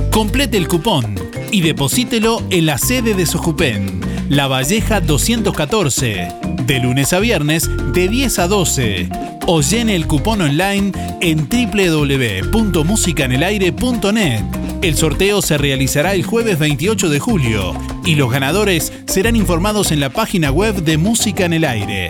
Complete 0.10 0.58
el 0.58 0.68
cupón 0.68 1.14
y 1.52 1.62
deposítelo 1.62 2.42
en 2.50 2.66
la 2.66 2.80
sede 2.80 3.14
de 3.14 3.28
Sojupen, 3.28 4.02
La 4.30 4.48
Valleja 4.48 5.00
214, 5.00 6.28
de 6.66 6.80
lunes 6.80 7.14
a 7.14 7.20
viernes 7.20 7.70
de 7.94 8.08
10 8.08 8.40
a 8.40 8.48
12 8.48 9.10
o 9.46 9.62
llene 9.62 9.96
el 9.96 10.08
cupón 10.08 10.42
online 10.42 10.92
en 11.22 11.48
www.musicanelaire.net. 11.48 14.44
El 14.82 14.96
sorteo 14.96 15.44
se 15.44 15.60
realizará 15.60 16.16
el 16.16 16.24
jueves 16.24 16.58
28 16.58 17.10
de 17.10 17.20
julio 17.20 17.76
y 18.04 18.16
los 18.16 18.32
ganadores 18.32 18.92
serán 19.06 19.36
informados 19.36 19.92
en 19.92 20.00
la 20.00 20.10
página 20.10 20.50
web 20.50 20.84
de 20.84 20.98
Música 20.98 21.46
en 21.46 21.54
el 21.54 21.64
Aire. 21.64 22.10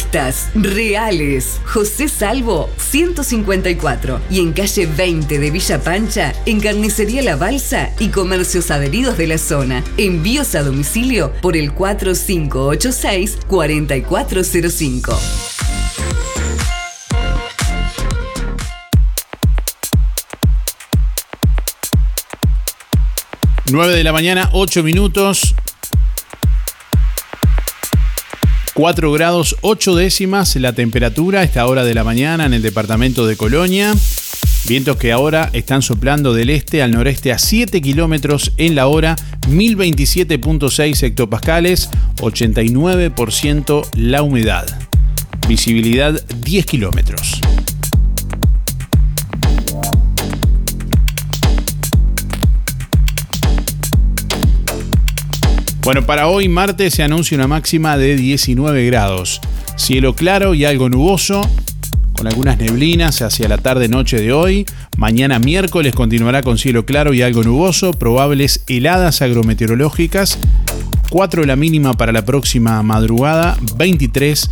Reales. 0.55 1.59
José 1.65 2.07
Salvo 2.07 2.69
154 2.77 4.21
y 4.29 4.39
en 4.39 4.53
calle 4.53 4.85
20 4.85 5.39
de 5.39 5.51
Villa 5.51 5.79
Pancha, 5.79 6.33
en 6.45 6.59
Carnicería 6.59 7.21
La 7.21 7.35
Balsa 7.35 7.89
y 7.99 8.09
comercios 8.09 8.71
adheridos 8.71 9.17
de 9.17 9.27
la 9.27 9.37
zona. 9.37 9.83
Envíos 9.97 10.55
a 10.55 10.63
domicilio 10.63 11.31
por 11.41 11.55
el 11.55 11.73
4586 11.73 13.39
4405. 13.47 15.19
9 23.71 23.95
de 23.95 24.03
la 24.03 24.11
mañana, 24.11 24.49
8 24.51 24.83
minutos. 24.83 25.55
4 28.73 29.11
grados 29.11 29.57
8 29.61 29.95
décimas 29.95 30.55
la 30.55 30.73
temperatura 30.73 31.41
a 31.41 31.43
esta 31.43 31.65
hora 31.65 31.83
de 31.83 31.93
la 31.93 32.03
mañana 32.03 32.45
en 32.45 32.53
el 32.53 32.61
departamento 32.61 33.27
de 33.27 33.35
Colonia. 33.35 33.93
Vientos 34.67 34.95
que 34.95 35.11
ahora 35.11 35.49
están 35.53 35.81
soplando 35.81 36.33
del 36.33 36.49
este 36.49 36.81
al 36.81 36.91
noreste 36.91 37.31
a 37.31 37.39
7 37.39 37.81
kilómetros 37.81 38.53
en 38.57 38.75
la 38.75 38.87
hora, 38.87 39.15
1027.6 39.49 41.03
hectopascales, 41.03 41.89
89% 42.17 43.87
la 43.95 44.21
humedad. 44.21 44.65
Visibilidad 45.47 46.21
10 46.27 46.65
kilómetros. 46.65 47.41
Bueno, 55.83 56.05
para 56.05 56.27
hoy 56.27 56.47
martes 56.47 56.93
se 56.93 57.01
anuncia 57.01 57.35
una 57.35 57.47
máxima 57.47 57.97
de 57.97 58.15
19 58.15 58.85
grados. 58.85 59.41
Cielo 59.77 60.13
claro 60.13 60.53
y 60.53 60.63
algo 60.63 60.89
nuboso, 60.89 61.41
con 62.13 62.27
algunas 62.27 62.59
neblinas 62.59 63.23
hacia 63.23 63.47
la 63.47 63.57
tarde-noche 63.57 64.21
de 64.21 64.31
hoy. 64.31 64.67
Mañana 64.97 65.39
miércoles 65.39 65.95
continuará 65.95 66.43
con 66.43 66.59
cielo 66.59 66.85
claro 66.85 67.15
y 67.15 67.23
algo 67.23 67.41
nuboso, 67.43 67.93
probables 67.93 68.63
heladas 68.67 69.23
agrometeorológicas. 69.23 70.37
4 71.09 71.45
la 71.45 71.55
mínima 71.55 71.95
para 71.97 72.11
la 72.11 72.25
próxima 72.25 72.83
madrugada, 72.83 73.57
23, 73.75 74.49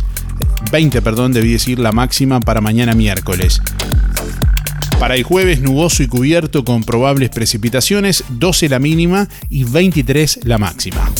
20, 0.72 1.00
perdón, 1.00 1.32
debí 1.32 1.52
decir 1.52 1.78
la 1.78 1.92
máxima 1.92 2.40
para 2.40 2.60
mañana 2.60 2.92
miércoles. 2.94 3.62
Para 5.00 5.14
el 5.14 5.22
jueves 5.22 5.62
nuboso 5.62 6.02
y 6.02 6.08
cubierto 6.08 6.62
con 6.62 6.84
probables 6.84 7.30
precipitaciones, 7.30 8.22
12 8.28 8.68
la 8.68 8.78
mínima 8.78 9.28
y 9.48 9.64
23 9.64 10.40
la 10.44 10.58
máxima. 10.58 11.10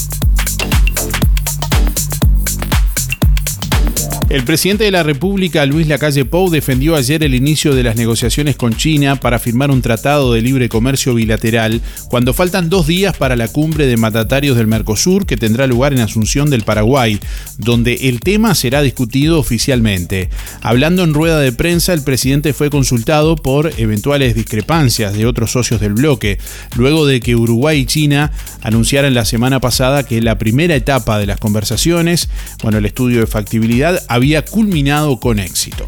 El 4.31 4.45
presidente 4.45 4.85
de 4.85 4.93
la 4.93 5.03
República, 5.03 5.67
Luis 5.67 5.89
Lacalle 5.89 6.25
Pou, 6.25 6.51
defendió 6.51 6.95
ayer 6.95 7.25
el 7.25 7.35
inicio 7.35 7.75
de 7.75 7.83
las 7.83 7.97
negociaciones 7.97 8.55
con 8.55 8.77
China 8.77 9.17
para 9.17 9.41
firmar 9.41 9.73
un 9.73 9.83
tratado 9.83 10.33
de 10.33 10.41
libre 10.41 10.69
comercio 10.69 11.15
bilateral 11.15 11.81
cuando 12.09 12.33
faltan 12.33 12.71
dos 12.71 12.87
días 12.87 13.17
para 13.17 13.35
la 13.35 13.49
cumbre 13.49 13.89
de 13.89 13.97
mandatarios 13.97 14.57
del 14.57 14.69
Mercosur 14.69 15.27
que 15.27 15.37
tendrá 15.37 15.67
lugar 15.67 15.93
en 15.93 15.99
Asunción 15.99 16.49
del 16.49 16.63
Paraguay, 16.63 17.19
donde 17.59 17.95
el 18.09 18.21
tema 18.21 18.55
será 18.55 18.83
discutido 18.83 19.37
oficialmente. 19.37 20.31
Hablando 20.63 21.03
en 21.03 21.13
rueda 21.13 21.41
de 21.41 21.51
prensa, 21.51 21.93
el 21.93 22.03
presidente 22.03 22.53
fue 22.53 22.71
consultado 22.71 23.35
por 23.35 23.73
eventuales 23.79 24.37
discrepancias 24.37 25.13
de 25.13 25.27
otros 25.27 25.51
socios 25.51 25.81
del 25.81 25.95
bloque, 25.95 26.39
luego 26.77 27.05
de 27.05 27.19
que 27.19 27.35
Uruguay 27.35 27.81
y 27.81 27.87
China 27.87 28.31
anunciaran 28.63 29.13
la 29.13 29.25
semana 29.25 29.59
pasada 29.59 30.05
que 30.05 30.23
la 30.23 30.39
primera 30.39 30.77
etapa 30.77 31.19
de 31.19 31.27
las 31.27 31.41
conversaciones, 31.41 32.29
bueno, 32.63 32.79
el 32.79 32.87
estudio 32.87 33.19
de 33.19 33.27
factibilidad, 33.27 34.01
había 34.21 34.45
culminado 34.45 35.19
con 35.19 35.39
éxito. 35.39 35.87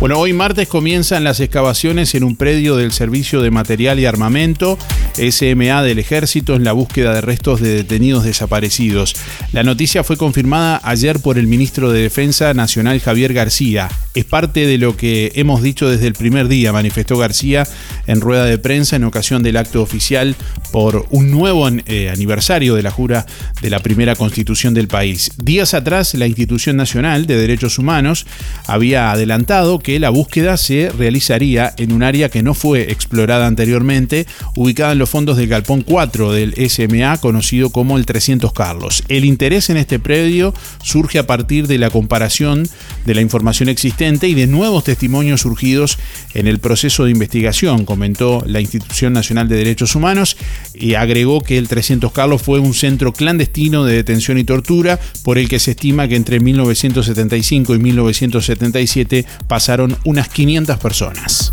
Bueno, 0.00 0.18
hoy 0.18 0.32
martes 0.32 0.66
comienzan 0.66 1.22
las 1.22 1.38
excavaciones 1.38 2.16
en 2.16 2.24
un 2.24 2.34
predio 2.34 2.74
del 2.74 2.90
Servicio 2.90 3.40
de 3.40 3.52
Material 3.52 4.00
y 4.00 4.06
Armamento, 4.06 4.76
SMA 5.18 5.82
del 5.82 5.98
Ejército, 5.98 6.54
en 6.54 6.64
la 6.64 6.72
búsqueda 6.72 7.14
de 7.14 7.20
restos 7.20 7.60
de 7.60 7.74
detenidos 7.74 8.24
desaparecidos. 8.24 9.14
La 9.52 9.62
noticia 9.62 10.04
fue 10.04 10.16
confirmada 10.16 10.80
ayer 10.84 11.20
por 11.20 11.38
el 11.38 11.46
ministro 11.46 11.92
de 11.92 12.02
Defensa 12.02 12.54
Nacional 12.54 13.00
Javier 13.00 13.32
García. 13.32 13.88
Es 14.14 14.24
parte 14.24 14.66
de 14.66 14.78
lo 14.78 14.96
que 14.96 15.32
hemos 15.34 15.62
dicho 15.62 15.88
desde 15.88 16.06
el 16.06 16.14
primer 16.14 16.48
día, 16.48 16.72
manifestó 16.72 17.16
García 17.16 17.66
en 18.06 18.20
rueda 18.20 18.44
de 18.44 18.58
prensa 18.58 18.96
en 18.96 19.04
ocasión 19.04 19.42
del 19.42 19.56
acto 19.56 19.82
oficial 19.82 20.36
por 20.72 21.06
un 21.10 21.30
nuevo 21.30 21.68
eh, 21.68 22.10
aniversario 22.10 22.74
de 22.74 22.82
la 22.82 22.90
jura 22.90 23.26
de 23.62 23.70
la 23.70 23.80
primera 23.80 24.16
constitución 24.16 24.74
del 24.74 24.88
país. 24.88 25.30
Días 25.36 25.74
atrás, 25.74 26.14
la 26.14 26.26
Institución 26.26 26.76
Nacional 26.76 27.26
de 27.26 27.36
Derechos 27.36 27.78
Humanos 27.78 28.26
había 28.66 29.10
adelantado 29.12 29.78
que 29.78 29.98
la 29.98 30.10
búsqueda 30.10 30.56
se 30.56 30.90
realizaría 30.90 31.74
en 31.76 31.92
un 31.92 32.02
área 32.02 32.28
que 32.28 32.42
no 32.42 32.54
fue 32.54 32.90
explorada 32.90 33.46
anteriormente, 33.46 34.26
ubicada 34.54 34.92
en 34.92 34.98
los 34.98 35.07
fondos 35.08 35.36
del 35.36 35.48
Galpón 35.48 35.82
4 35.82 36.32
del 36.32 36.54
SMA, 36.70 37.18
conocido 37.18 37.70
como 37.70 37.98
el 37.98 38.06
300 38.06 38.52
Carlos. 38.52 39.04
El 39.08 39.24
interés 39.24 39.70
en 39.70 39.76
este 39.76 39.98
predio 39.98 40.54
surge 40.82 41.18
a 41.18 41.26
partir 41.26 41.66
de 41.66 41.78
la 41.78 41.90
comparación 41.90 42.68
de 43.06 43.14
la 43.14 43.20
información 43.20 43.68
existente 43.68 44.28
y 44.28 44.34
de 44.34 44.46
nuevos 44.46 44.84
testimonios 44.84 45.40
surgidos 45.42 45.98
en 46.34 46.46
el 46.46 46.58
proceso 46.58 47.04
de 47.04 47.10
investigación, 47.10 47.84
comentó 47.84 48.42
la 48.46 48.60
Institución 48.60 49.12
Nacional 49.12 49.48
de 49.48 49.56
Derechos 49.56 49.94
Humanos 49.94 50.36
y 50.74 50.94
agregó 50.94 51.40
que 51.40 51.58
el 51.58 51.68
300 51.68 52.12
Carlos 52.12 52.42
fue 52.42 52.58
un 52.58 52.74
centro 52.74 53.12
clandestino 53.12 53.84
de 53.84 53.94
detención 53.94 54.38
y 54.38 54.44
tortura 54.44 54.98
por 55.22 55.38
el 55.38 55.48
que 55.48 55.58
se 55.58 55.72
estima 55.72 56.08
que 56.08 56.16
entre 56.16 56.40
1975 56.40 57.74
y 57.74 57.78
1977 57.78 59.24
pasaron 59.46 59.96
unas 60.04 60.28
500 60.28 60.78
personas. 60.78 61.52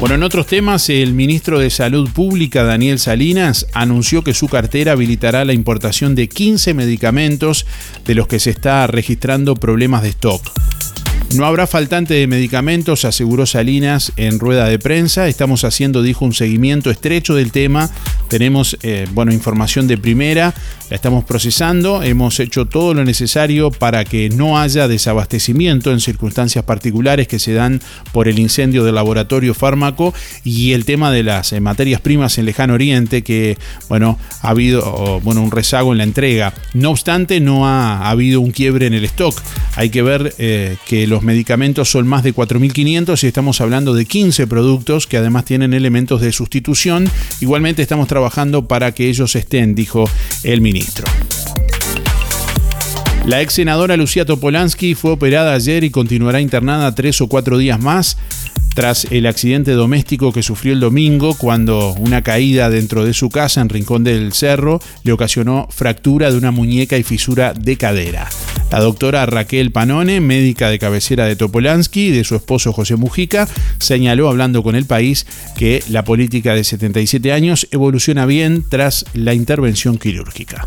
Bueno, 0.00 0.16
en 0.16 0.22
otros 0.24 0.46
temas, 0.46 0.90
el 0.90 1.14
ministro 1.14 1.58
de 1.58 1.70
Salud 1.70 2.10
Pública, 2.10 2.64
Daniel 2.64 2.98
Salinas, 2.98 3.66
anunció 3.72 4.22
que 4.22 4.34
su 4.34 4.48
cartera 4.48 4.92
habilitará 4.92 5.44
la 5.44 5.52
importación 5.52 6.14
de 6.14 6.28
15 6.28 6.74
medicamentos 6.74 7.64
de 8.04 8.14
los 8.14 8.26
que 8.26 8.40
se 8.40 8.50
está 8.50 8.86
registrando 8.86 9.54
problemas 9.54 10.02
de 10.02 10.10
stock. 10.10 10.42
No 11.34 11.46
habrá 11.46 11.66
faltante 11.66 12.14
de 12.14 12.28
medicamentos, 12.28 13.04
aseguró 13.04 13.44
Salinas 13.44 14.12
en 14.16 14.38
rueda 14.38 14.68
de 14.68 14.78
prensa. 14.78 15.26
Estamos 15.26 15.64
haciendo, 15.64 16.00
dijo, 16.00 16.24
un 16.24 16.32
seguimiento 16.32 16.92
estrecho 16.92 17.34
del 17.34 17.50
tema. 17.50 17.90
Tenemos, 18.28 18.78
eh, 18.82 19.08
bueno, 19.12 19.32
información 19.32 19.88
de 19.88 19.98
primera, 19.98 20.54
la 20.90 20.96
estamos 20.96 21.24
procesando. 21.24 22.04
Hemos 22.04 22.38
hecho 22.38 22.66
todo 22.66 22.94
lo 22.94 23.04
necesario 23.04 23.72
para 23.72 24.04
que 24.04 24.28
no 24.28 24.60
haya 24.60 24.86
desabastecimiento 24.86 25.90
en 25.90 25.98
circunstancias 25.98 26.64
particulares 26.64 27.26
que 27.26 27.40
se 27.40 27.52
dan 27.52 27.80
por 28.12 28.28
el 28.28 28.38
incendio 28.38 28.84
del 28.84 28.94
laboratorio 28.94 29.54
fármaco 29.54 30.14
y 30.44 30.72
el 30.72 30.84
tema 30.84 31.10
de 31.10 31.24
las 31.24 31.52
eh, 31.52 31.60
materias 31.60 32.00
primas 32.00 32.38
en 32.38 32.46
Lejano 32.46 32.74
Oriente, 32.74 33.22
que, 33.22 33.58
bueno, 33.88 34.20
ha 34.40 34.50
habido, 34.50 35.20
bueno, 35.24 35.42
un 35.42 35.50
rezago 35.50 35.90
en 35.90 35.98
la 35.98 36.04
entrega. 36.04 36.54
No 36.74 36.90
obstante, 36.90 37.40
no 37.40 37.66
ha, 37.66 38.08
habido 38.08 38.40
un 38.40 38.52
quiebre 38.52 38.86
en 38.86 38.94
el 38.94 39.04
stock. 39.06 39.34
Hay 39.74 39.90
que 39.90 40.02
ver 40.02 40.32
eh, 40.38 40.76
que 40.86 41.08
los 41.08 41.23
medicamentos 41.24 41.90
son 41.90 42.06
más 42.06 42.22
de 42.22 42.34
4.500 42.34 43.22
y 43.22 43.26
estamos 43.26 43.60
hablando 43.60 43.94
de 43.94 44.06
15 44.06 44.46
productos 44.46 45.06
que 45.06 45.16
además 45.16 45.44
tienen 45.44 45.74
elementos 45.74 46.20
de 46.20 46.32
sustitución. 46.32 47.08
Igualmente 47.40 47.82
estamos 47.82 48.08
trabajando 48.08 48.68
para 48.68 48.92
que 48.92 49.08
ellos 49.08 49.34
estén, 49.34 49.74
dijo 49.74 50.08
el 50.42 50.60
ministro. 50.60 51.06
La 53.26 53.40
ex 53.40 53.54
senadora 53.54 53.96
Lucía 53.96 54.26
Topolansky 54.26 54.94
fue 54.94 55.12
operada 55.12 55.54
ayer 55.54 55.82
y 55.82 55.90
continuará 55.90 56.42
internada 56.42 56.94
tres 56.94 57.22
o 57.22 57.26
cuatro 57.26 57.56
días 57.56 57.80
más 57.80 58.18
tras 58.74 59.06
el 59.10 59.26
accidente 59.26 59.72
doméstico 59.72 60.32
que 60.32 60.42
sufrió 60.42 60.72
el 60.72 60.80
domingo 60.80 61.34
cuando 61.34 61.94
una 61.94 62.22
caída 62.22 62.70
dentro 62.70 63.04
de 63.04 63.14
su 63.14 63.30
casa 63.30 63.60
en 63.60 63.68
Rincón 63.68 64.04
del 64.04 64.32
Cerro 64.32 64.80
le 65.04 65.12
ocasionó 65.12 65.68
fractura 65.70 66.30
de 66.30 66.38
una 66.38 66.50
muñeca 66.50 66.98
y 66.98 67.02
fisura 67.02 67.54
de 67.54 67.76
cadera. 67.76 68.28
La 68.70 68.80
doctora 68.80 69.24
Raquel 69.26 69.70
Panone, 69.70 70.20
médica 70.20 70.68
de 70.68 70.78
cabecera 70.78 71.26
de 71.26 71.36
Topolansky 71.36 72.08
y 72.08 72.10
de 72.10 72.24
su 72.24 72.34
esposo 72.34 72.72
José 72.72 72.96
Mujica, 72.96 73.48
señaló 73.78 74.28
hablando 74.28 74.62
con 74.62 74.74
el 74.74 74.84
país 74.84 75.26
que 75.56 75.82
la 75.88 76.04
política 76.04 76.54
de 76.54 76.64
77 76.64 77.32
años 77.32 77.68
evoluciona 77.70 78.26
bien 78.26 78.64
tras 78.68 79.04
la 79.14 79.34
intervención 79.34 79.96
quirúrgica. 79.96 80.66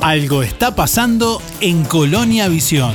Algo 0.00 0.42
está 0.42 0.74
pasando 0.74 1.42
en 1.60 1.84
Colonia 1.84 2.48
Visión. 2.48 2.94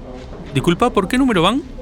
Disculpa, 0.53 0.89
¿por 0.89 1.07
qué 1.07 1.17
número 1.17 1.43
van? 1.43 1.61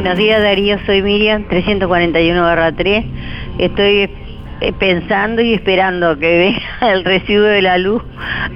Buenos 0.00 0.16
días 0.16 0.42
Darío, 0.42 0.78
soy 0.86 1.02
Miriam, 1.02 1.44
341 1.46 2.74
3. 2.74 3.04
Estoy 3.58 4.08
eh, 4.62 4.72
pensando 4.78 5.42
y 5.42 5.52
esperando 5.52 6.18
que 6.18 6.38
venga 6.38 6.94
el 6.94 7.04
residuo 7.04 7.44
de 7.44 7.60
la 7.60 7.76
luz, 7.76 8.02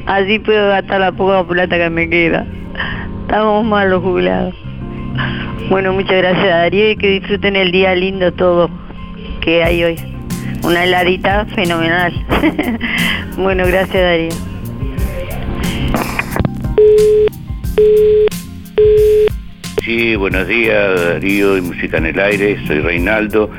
así 0.06 0.38
puedo 0.38 0.70
gastar 0.70 1.00
la 1.00 1.12
poca 1.12 1.46
plata 1.46 1.76
que 1.76 1.90
me 1.90 2.08
queda. 2.08 2.46
Estamos 3.20 3.62
mal 3.62 3.90
los 3.90 4.02
jubilados. 4.02 4.54
Bueno, 5.68 5.92
muchas 5.92 6.16
gracias 6.16 6.46
Darío 6.46 6.92
y 6.92 6.96
que 6.96 7.10
disfruten 7.10 7.56
el 7.56 7.72
día 7.72 7.94
lindo 7.94 8.32
todo 8.32 8.70
que 9.42 9.62
hay 9.62 9.84
hoy. 9.84 9.96
Una 10.62 10.84
heladita 10.84 11.44
fenomenal. 11.54 12.14
bueno, 13.36 13.66
gracias 13.66 14.02
Darío. 14.02 14.30
Sí, 19.84 20.16
buenos 20.16 20.46
días, 20.48 21.00
Darío 21.00 21.58
y 21.58 21.60
Música 21.60 21.98
en 21.98 22.06
el 22.06 22.18
Aire, 22.18 22.58
soy 22.66 22.80
Reinaldo. 22.80 23.50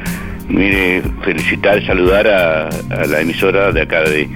Mire, 0.49 1.03
felicitar, 1.23 1.85
saludar 1.85 2.27
a, 2.27 2.69
la 3.07 3.21
emisora 3.21 3.71
de 3.71 3.81
acá 3.81 4.01
de, 4.01 4.27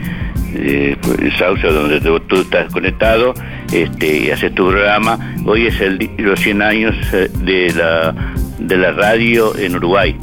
de 0.53 0.97
Sauce, 1.37 1.65
donde 1.67 1.99
tú, 2.01 2.35
estás 2.41 2.71
conectado 2.71 3.33
este, 3.71 4.17
y 4.19 4.29
haces 4.31 4.53
tu 4.53 4.67
programa. 4.69 5.33
Hoy 5.45 5.67
es 5.67 5.79
el, 5.81 6.09
los 6.17 6.39
100 6.39 6.61
años 6.61 6.95
eh, 7.13 7.29
de 7.43 7.73
la, 7.73 8.13
de 8.59 8.77
la 8.77 8.91
radio 8.91 9.57
en 9.57 9.75
Uruguay. 9.75 10.15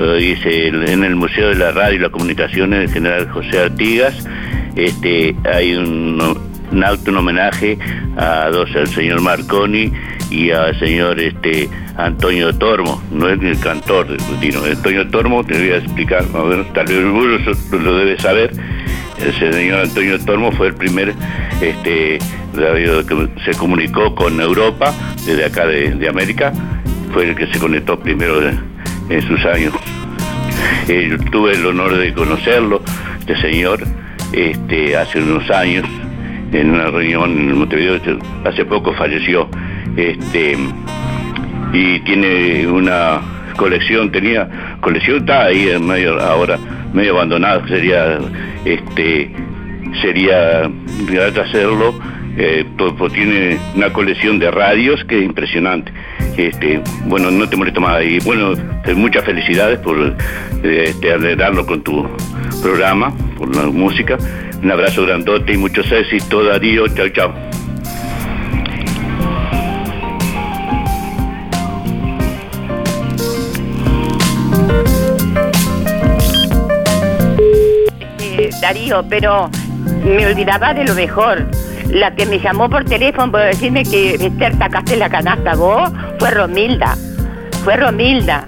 Hoy 0.00 0.32
es 0.32 0.44
el- 0.46 0.88
en 0.88 1.04
el 1.04 1.14
Museo 1.14 1.50
de 1.50 1.54
la 1.56 1.70
Radio 1.72 1.96
y 1.96 2.02
la 2.02 2.10
Comunicación 2.10 2.70
del 2.70 2.90
General 2.90 3.28
José 3.30 3.60
Artigas. 3.60 4.26
Este, 4.74 5.34
hay 5.52 5.74
un, 5.74 6.20
un 6.72 6.84
auto, 6.84 7.10
un 7.12 7.16
homenaje 7.18 7.78
a 8.16 8.48
dos, 8.50 8.74
al 8.74 8.88
señor 8.88 9.20
Marconi 9.20 9.92
y 10.30 10.50
al 10.50 10.78
señor 10.78 11.20
este 11.20 11.68
Antonio 11.96 12.54
Tormo, 12.54 13.02
no 13.10 13.28
es 13.28 13.40
el 13.42 13.58
cantor 13.60 14.08
de 14.08 14.16
Cutino, 14.16 14.62
Antonio 14.64 15.08
Tormo, 15.08 15.44
te 15.44 15.58
voy 15.58 15.70
a 15.70 15.76
explicar, 15.78 16.24
a 16.34 16.42
ver, 16.42 16.64
tal 16.72 16.86
vez 16.86 17.04
vos 17.04 17.72
lo, 17.72 17.96
debes 17.96 18.22
saber, 18.22 18.50
el 19.18 19.32
señor 19.34 19.80
Antonio 19.80 20.18
Tormo 20.24 20.52
fue 20.52 20.68
el 20.68 20.74
primer 20.74 21.14
este 21.60 22.18
que 22.56 23.28
se 23.44 23.52
comunicó 23.58 24.14
con 24.14 24.40
Europa, 24.40 24.92
desde 25.26 25.44
acá 25.44 25.66
de, 25.66 25.90
de 25.90 26.08
América, 26.08 26.52
fue 27.12 27.28
el 27.28 27.36
que 27.36 27.46
se 27.48 27.58
conectó 27.58 27.98
primero 27.98 28.40
en, 28.46 29.22
sus 29.22 29.44
años. 29.44 29.74
Eh, 30.88 31.16
tuve 31.30 31.52
el 31.52 31.66
honor 31.66 31.96
de 31.96 32.12
conocerlo, 32.14 32.80
este 33.20 33.36
señor, 33.40 33.82
este, 34.32 34.96
hace 34.96 35.22
unos 35.22 35.50
años, 35.50 35.84
en 36.52 36.70
una 36.70 36.86
reunión 36.86 37.30
en 37.30 37.58
Montevideo, 37.58 38.00
hace 38.44 38.64
poco 38.64 38.94
falleció, 38.94 39.48
este, 39.96 40.56
y 41.72 42.00
tiene 42.00 42.66
una 42.66 43.20
colección, 43.56 44.10
tenía 44.10 44.78
colección, 44.80 45.18
está 45.18 45.46
ahí 45.46 45.68
en 45.68 45.86
medio, 45.86 46.20
ahora 46.20 46.58
medio 46.92 47.14
abandonada, 47.14 47.66
sería, 47.68 48.18
este, 48.64 49.30
sería 50.00 50.70
hacerlo, 51.42 51.94
eh, 52.38 52.64
tiene 53.12 53.58
una 53.74 53.92
colección 53.92 54.38
de 54.38 54.50
radios 54.50 55.02
que 55.04 55.18
es 55.18 55.24
impresionante. 55.24 55.92
Este, 56.36 56.80
bueno, 57.06 57.30
no 57.30 57.48
te 57.48 57.56
molesto 57.56 57.80
más 57.80 58.02
y 58.04 58.18
bueno, 58.20 58.52
muchas 58.94 59.24
felicidades 59.24 59.78
por 59.78 60.14
este, 60.62 61.12
alegrarlo 61.12 61.64
con 61.64 61.82
tu 61.82 62.06
programa, 62.62 63.14
por 63.36 63.54
la 63.54 63.62
música. 63.62 64.18
Un 64.62 64.70
abrazo 64.70 65.04
grandote 65.06 65.54
y 65.54 65.56
muchos 65.56 65.90
éxitos, 65.90 66.46
Darío. 66.46 66.88
Chao, 66.88 67.08
chao. 67.10 67.55
Darío, 78.60 79.04
pero 79.08 79.50
me 80.04 80.26
olvidaba 80.26 80.74
de 80.74 80.84
lo 80.84 80.94
mejor. 80.94 81.46
La 81.90 82.14
que 82.14 82.26
me 82.26 82.40
llamó 82.40 82.68
por 82.68 82.84
teléfono 82.84 83.30
para 83.30 83.46
decirme 83.46 83.84
que 83.84 84.14
Esther 84.16 84.56
sacaste 84.58 84.96
la 84.96 85.08
canasta 85.08 85.54
vos 85.54 85.90
fue 86.18 86.30
Romilda. 86.30 86.96
Fue 87.64 87.76
Romilda. 87.76 88.46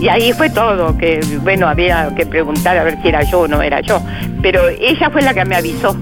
Y 0.00 0.08
ahí 0.08 0.32
fue 0.32 0.48
todo, 0.48 0.96
que 0.96 1.20
bueno, 1.42 1.66
había 1.68 2.14
que 2.16 2.24
preguntar 2.24 2.78
a 2.78 2.84
ver 2.84 2.96
si 3.02 3.08
era 3.08 3.22
yo 3.24 3.40
o 3.40 3.48
no 3.48 3.60
era 3.62 3.80
yo. 3.80 4.00
Pero 4.42 4.68
ella 4.68 5.10
fue 5.10 5.22
la 5.22 5.34
que 5.34 5.44
me 5.44 5.56
avisó. 5.56 5.94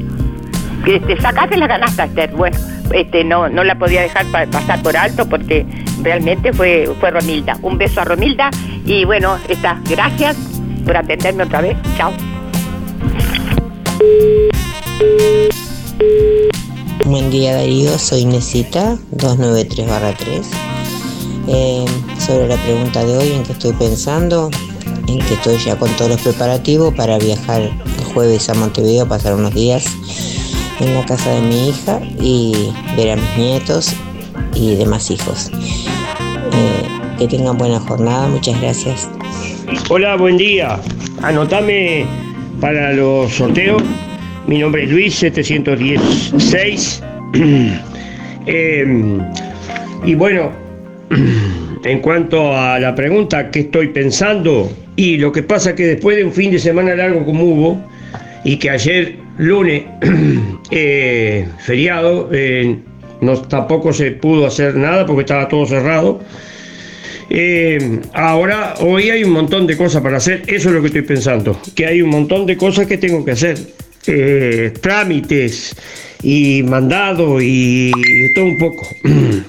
Que 0.84 0.96
este, 0.96 1.20
sacaste 1.20 1.56
la 1.56 1.66
canasta, 1.66 2.04
Esther. 2.04 2.30
Bueno, 2.32 2.56
este, 2.92 3.24
no, 3.24 3.48
no 3.48 3.64
la 3.64 3.74
podía 3.74 4.02
dejar 4.02 4.26
pa- 4.26 4.46
pasar 4.46 4.80
por 4.82 4.96
alto 4.96 5.26
porque 5.28 5.66
realmente 6.02 6.52
fue, 6.52 6.88
fue 7.00 7.10
Romilda. 7.10 7.56
Un 7.62 7.78
beso 7.78 8.00
a 8.02 8.04
Romilda 8.04 8.50
y 8.84 9.04
bueno, 9.04 9.38
está. 9.48 9.80
Gracias 9.88 10.36
por 10.84 10.96
atenderme 10.96 11.44
otra 11.44 11.62
vez. 11.62 11.76
Chao. 11.96 12.12
Buen 17.04 17.30
día 17.30 17.54
Darío, 17.54 17.98
soy 17.98 18.24
Nesita 18.24 18.98
293-3. 19.16 20.42
Eh, 21.48 21.84
sobre 22.18 22.48
la 22.48 22.56
pregunta 22.56 23.04
de 23.04 23.16
hoy, 23.16 23.32
en 23.32 23.42
que 23.44 23.52
estoy 23.52 23.72
pensando, 23.72 24.50
en 25.06 25.18
que 25.20 25.34
estoy 25.34 25.58
ya 25.58 25.78
con 25.78 25.88
todos 25.96 26.10
los 26.10 26.20
preparativos 26.20 26.94
para 26.94 27.18
viajar 27.18 27.62
el 27.62 28.04
jueves 28.12 28.48
a 28.48 28.54
Montevideo, 28.54 29.06
pasar 29.06 29.34
unos 29.34 29.54
días 29.54 29.84
en 30.80 30.94
la 30.94 31.04
casa 31.06 31.30
de 31.30 31.40
mi 31.42 31.68
hija 31.68 32.00
y 32.20 32.70
ver 32.96 33.12
a 33.12 33.16
mis 33.16 33.36
nietos 33.36 33.92
y 34.54 34.74
demás 34.74 35.10
hijos. 35.10 35.50
Eh, 36.52 37.16
que 37.18 37.28
tengan 37.28 37.56
buena 37.56 37.80
jornada, 37.80 38.26
muchas 38.28 38.60
gracias. 38.60 39.08
Hola, 39.88 40.16
buen 40.16 40.36
día. 40.36 40.80
Anotame 41.22 42.25
para 42.60 42.92
los 42.92 43.32
sorteos. 43.32 43.82
Mi 44.46 44.58
nombre 44.58 44.84
es 44.84 44.90
Luis 44.90 45.14
716. 45.16 47.02
Eh, 48.48 48.86
y 50.04 50.14
bueno, 50.14 50.52
en 51.84 51.98
cuanto 51.98 52.56
a 52.56 52.78
la 52.78 52.94
pregunta 52.94 53.50
que 53.50 53.58
estoy 53.58 53.88
pensando, 53.88 54.70
y 54.94 55.16
lo 55.16 55.32
que 55.32 55.42
pasa 55.42 55.74
que 55.74 55.84
después 55.84 56.16
de 56.16 56.22
un 56.24 56.30
fin 56.30 56.52
de 56.52 56.60
semana 56.60 56.94
largo 56.94 57.24
como 57.24 57.42
hubo, 57.42 57.80
y 58.44 58.56
que 58.58 58.70
ayer 58.70 59.16
lunes, 59.38 59.82
eh, 60.70 61.48
feriado, 61.58 62.28
eh, 62.32 62.76
no, 63.20 63.36
tampoco 63.42 63.92
se 63.92 64.12
pudo 64.12 64.46
hacer 64.46 64.76
nada 64.76 65.04
porque 65.06 65.22
estaba 65.22 65.48
todo 65.48 65.66
cerrado. 65.66 66.20
Eh, 67.28 68.00
ahora, 68.12 68.74
hoy 68.80 69.10
hay 69.10 69.24
un 69.24 69.32
montón 69.32 69.66
de 69.66 69.76
cosas 69.76 70.02
para 70.02 70.18
hacer, 70.18 70.44
eso 70.46 70.68
es 70.68 70.74
lo 70.74 70.80
que 70.80 70.88
estoy 70.88 71.02
pensando, 71.02 71.60
que 71.74 71.86
hay 71.86 72.00
un 72.00 72.10
montón 72.10 72.46
de 72.46 72.56
cosas 72.56 72.86
que 72.86 72.98
tengo 72.98 73.24
que 73.24 73.32
hacer, 73.32 73.58
Eh, 74.08 74.72
trámites 74.80 75.74
y 76.22 76.62
mandado 76.62 77.40
y 77.40 77.90
todo 78.34 78.44
un 78.44 78.58
poco. 78.58 78.88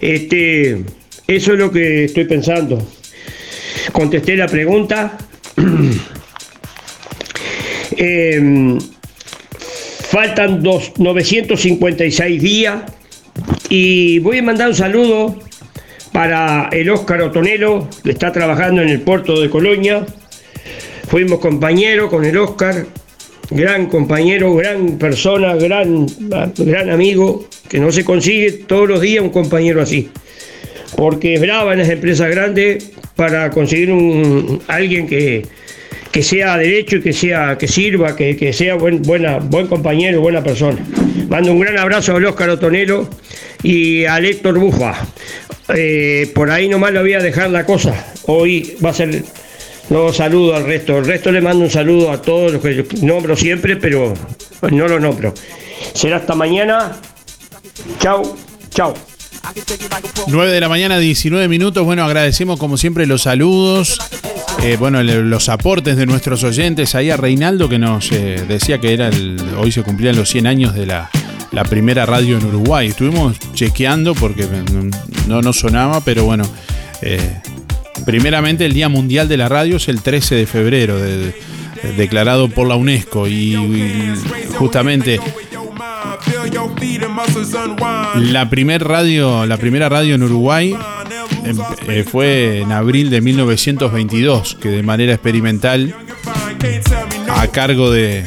Este, 0.00 0.82
eso 1.26 1.52
es 1.52 1.58
lo 1.58 1.70
que 1.70 2.04
estoy 2.04 2.24
pensando. 2.26 2.76
Contesté 3.92 4.36
la 4.36 4.46
pregunta. 4.48 5.16
Eh, 7.96 8.76
faltan 10.10 10.62
dos, 10.62 10.92
956 10.98 12.42
días 12.42 12.82
y 13.68 14.18
voy 14.18 14.38
a 14.38 14.42
mandar 14.42 14.68
un 14.68 14.74
saludo 14.74 15.38
para 16.14 16.68
el 16.70 16.88
Óscar 16.90 17.22
Otonero, 17.22 17.88
que 18.04 18.12
está 18.12 18.30
trabajando 18.30 18.80
en 18.82 18.88
el 18.88 19.00
puerto 19.00 19.40
de 19.40 19.50
Colonia. 19.50 20.06
Fuimos 21.08 21.40
compañeros 21.40 22.08
con 22.08 22.24
el 22.24 22.38
Óscar 22.38 22.86
gran 23.50 23.86
compañero, 23.86 24.54
gran 24.54 24.96
persona, 24.96 25.56
gran, 25.56 26.06
gran 26.56 26.90
amigo, 26.90 27.48
que 27.68 27.80
no 27.80 27.90
se 27.90 28.04
consigue 28.04 28.52
todos 28.52 28.88
los 28.88 29.00
días 29.00 29.24
un 29.24 29.30
compañero 29.30 29.82
así. 29.82 30.08
Porque 30.96 31.34
es 31.34 31.40
brava 31.40 31.72
en 31.72 31.80
las 31.80 31.88
empresas 31.88 32.30
grandes 32.30 32.92
para 33.16 33.50
conseguir 33.50 33.90
un, 33.90 34.62
alguien 34.68 35.08
que, 35.08 35.44
que 36.12 36.22
sea 36.22 36.56
derecho 36.56 36.98
y 36.98 37.02
que 37.02 37.12
sea 37.12 37.58
que 37.58 37.66
sirva, 37.66 38.14
que, 38.14 38.36
que 38.36 38.52
sea 38.52 38.76
buen, 38.76 39.02
buena, 39.02 39.38
buen 39.38 39.66
compañero, 39.66 40.20
buena 40.20 40.44
persona. 40.44 40.78
Mando 41.28 41.50
un 41.50 41.58
gran 41.58 41.76
abrazo 41.76 42.14
al 42.14 42.24
Óscar 42.24 42.50
Otonero 42.50 43.10
y 43.64 44.04
a 44.04 44.18
Héctor 44.18 44.58
Bufa. 44.58 44.94
Eh, 45.68 46.30
por 46.34 46.50
ahí 46.50 46.68
nomás 46.68 46.92
lo 46.92 47.00
voy 47.00 47.14
a 47.14 47.20
dejar 47.20 47.50
la 47.50 47.64
cosa. 47.64 48.12
Hoy 48.26 48.76
va 48.84 48.90
a 48.90 48.94
ser 48.94 49.24
no 49.90 50.12
saludo 50.12 50.54
al 50.54 50.64
resto. 50.64 50.98
El 50.98 51.04
resto 51.04 51.30
le 51.32 51.40
mando 51.40 51.64
un 51.64 51.70
saludo 51.70 52.10
a 52.10 52.20
todos 52.20 52.52
los 52.52 52.62
que 52.62 52.86
nombro 53.02 53.36
siempre, 53.36 53.76
pero 53.76 54.14
no 54.70 54.88
lo 54.88 54.98
nombro. 55.00 55.34
Será 55.92 56.16
hasta 56.16 56.34
mañana. 56.34 56.92
Chau, 57.98 58.36
chau. 58.70 58.94
9 60.26 60.52
de 60.52 60.60
la 60.60 60.68
mañana, 60.68 60.98
19 60.98 61.48
minutos. 61.48 61.84
Bueno, 61.84 62.04
agradecemos 62.04 62.58
como 62.58 62.78
siempre 62.78 63.06
los 63.06 63.22
saludos, 63.22 63.98
eh, 64.62 64.76
bueno, 64.78 65.02
los 65.02 65.48
aportes 65.50 65.96
de 65.96 66.06
nuestros 66.06 66.42
oyentes. 66.44 66.94
Ahí 66.94 67.10
a 67.10 67.16
Reinaldo 67.18 67.68
que 67.68 67.78
nos 67.78 68.10
eh, 68.12 68.42
decía 68.48 68.80
que 68.80 68.94
era 68.94 69.08
el, 69.08 69.38
hoy 69.58 69.70
se 69.70 69.82
cumplían 69.82 70.16
los 70.16 70.30
100 70.30 70.46
años 70.46 70.74
de 70.74 70.86
la, 70.86 71.10
la 71.54 71.64
primera 71.64 72.04
radio 72.06 72.36
en 72.38 72.44
Uruguay. 72.46 72.88
Estuvimos 72.88 73.36
chequeando 73.54 74.14
porque 74.14 74.46
no 75.28 75.40
nos 75.40 75.58
sonaba, 75.58 76.00
pero 76.00 76.24
bueno, 76.24 76.44
eh, 77.02 77.20
primeramente 78.04 78.64
el 78.66 78.74
Día 78.74 78.88
Mundial 78.88 79.28
de 79.28 79.36
la 79.36 79.48
Radio 79.48 79.76
es 79.76 79.88
el 79.88 80.02
13 80.02 80.34
de 80.34 80.46
febrero, 80.46 80.98
de- 80.98 81.34
declarado 81.96 82.48
por 82.48 82.66
la 82.66 82.76
UNESCO 82.76 83.28
y, 83.28 83.54
y 83.54 84.14
justamente 84.56 85.20
la 88.32 88.48
primer 88.48 88.82
radio, 88.84 89.44
la 89.46 89.56
primera 89.58 89.88
radio 89.88 90.14
en 90.14 90.22
Uruguay 90.22 90.74
em, 91.44 91.56
eh, 91.88 92.04
fue 92.10 92.60
en 92.60 92.72
abril 92.72 93.10
de 93.10 93.20
1922, 93.20 94.56
que 94.60 94.68
de 94.70 94.82
manera 94.82 95.12
experimental, 95.12 95.94
a 97.28 97.46
cargo 97.48 97.90
de 97.90 98.24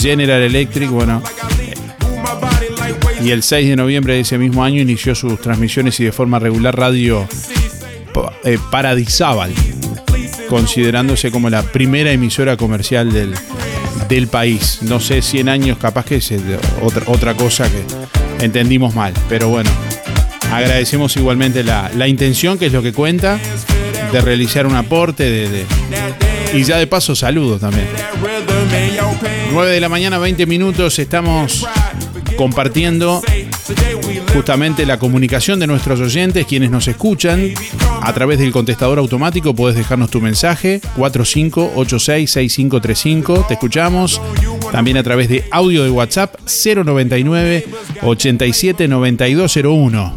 General 0.00 0.40
Electric, 0.42 0.88
bueno, 0.90 1.22
y 3.26 3.30
el 3.32 3.42
6 3.42 3.68
de 3.70 3.76
noviembre 3.76 4.14
de 4.14 4.20
ese 4.20 4.38
mismo 4.38 4.62
año 4.62 4.80
inició 4.80 5.14
sus 5.14 5.40
transmisiones 5.40 5.98
y 6.00 6.04
de 6.04 6.12
forma 6.12 6.38
regular 6.38 6.76
radio 6.78 7.26
eh, 8.44 8.58
Paradisábal, 8.70 9.52
considerándose 10.48 11.30
como 11.30 11.50
la 11.50 11.62
primera 11.62 12.12
emisora 12.12 12.56
comercial 12.56 13.12
del, 13.12 13.34
del 14.08 14.28
país. 14.28 14.78
No 14.82 15.00
sé, 15.00 15.22
100 15.22 15.48
años 15.48 15.78
capaz 15.78 16.04
que 16.04 16.16
es 16.16 16.32
otra, 16.82 17.02
otra 17.06 17.34
cosa 17.34 17.68
que 17.68 18.44
entendimos 18.44 18.94
mal, 18.94 19.12
pero 19.28 19.48
bueno, 19.48 19.70
agradecemos 20.52 21.16
igualmente 21.16 21.64
la, 21.64 21.90
la 21.96 22.06
intención, 22.06 22.58
que 22.58 22.66
es 22.66 22.72
lo 22.72 22.82
que 22.82 22.92
cuenta, 22.92 23.38
de 24.12 24.20
realizar 24.20 24.66
un 24.66 24.76
aporte, 24.76 25.24
de- 25.48 25.64
y 26.54 26.62
ya 26.62 26.78
de 26.78 26.86
paso 26.86 27.16
saludos 27.16 27.60
también. 27.60 27.86
9 29.52 29.72
de 29.72 29.80
la 29.80 29.88
mañana, 29.88 30.18
20 30.18 30.46
minutos, 30.46 30.98
estamos 31.00 31.66
compartiendo 32.36 33.22
justamente 34.32 34.86
la 34.86 34.98
comunicación 34.98 35.58
de 35.58 35.66
nuestros 35.66 35.98
oyentes, 36.00 36.46
quienes 36.46 36.70
nos 36.70 36.86
escuchan 36.88 37.52
a 38.02 38.12
través 38.12 38.38
del 38.38 38.52
contestador 38.52 38.98
automático. 38.98 39.54
Puedes 39.54 39.74
dejarnos 39.76 40.10
tu 40.10 40.20
mensaje 40.20 40.82
45866535. 40.96 43.46
Te 43.46 43.54
escuchamos 43.54 44.20
también 44.70 44.98
a 44.98 45.02
través 45.02 45.28
de 45.28 45.44
audio 45.50 45.82
de 45.84 45.90
WhatsApp 45.90 46.36
099 46.44 47.66
879201. 48.02 50.14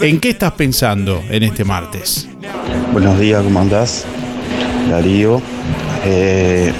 ¿En 0.00 0.20
qué 0.20 0.30
estás 0.30 0.52
pensando 0.52 1.22
en 1.30 1.42
este 1.44 1.64
martes? 1.64 2.28
Buenos 2.92 3.18
días, 3.20 3.42
¿cómo 3.42 3.60
andás? 3.60 4.06
Darío. 4.90 5.40
Eh, 6.04 6.72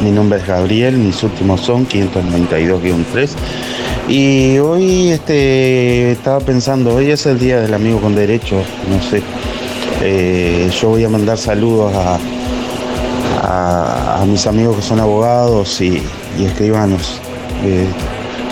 mi 0.00 0.10
nombre 0.10 0.38
es 0.38 0.46
Gabriel, 0.46 0.96
mis 0.96 1.22
últimos 1.22 1.60
son 1.60 1.86
592-3. 1.86 3.30
Y 4.08 4.58
hoy 4.58 5.10
este, 5.10 6.12
estaba 6.12 6.40
pensando, 6.40 6.94
hoy 6.94 7.10
es 7.10 7.24
el 7.26 7.38
día 7.38 7.60
del 7.60 7.72
amigo 7.74 8.00
con 8.00 8.14
derecho, 8.14 8.56
no 8.90 9.00
sé. 9.02 9.22
Eh, 10.02 10.68
yo 10.80 10.88
voy 10.90 11.04
a 11.04 11.08
mandar 11.08 11.38
saludos 11.38 11.92
a, 11.94 12.18
a- 13.42 14.24
mis 14.26 14.46
amigos 14.46 14.76
que 14.76 14.82
son 14.82 15.00
abogados 15.00 15.80
y, 15.80 16.02
escribanos. 16.40 17.20
Eh, 17.64 17.86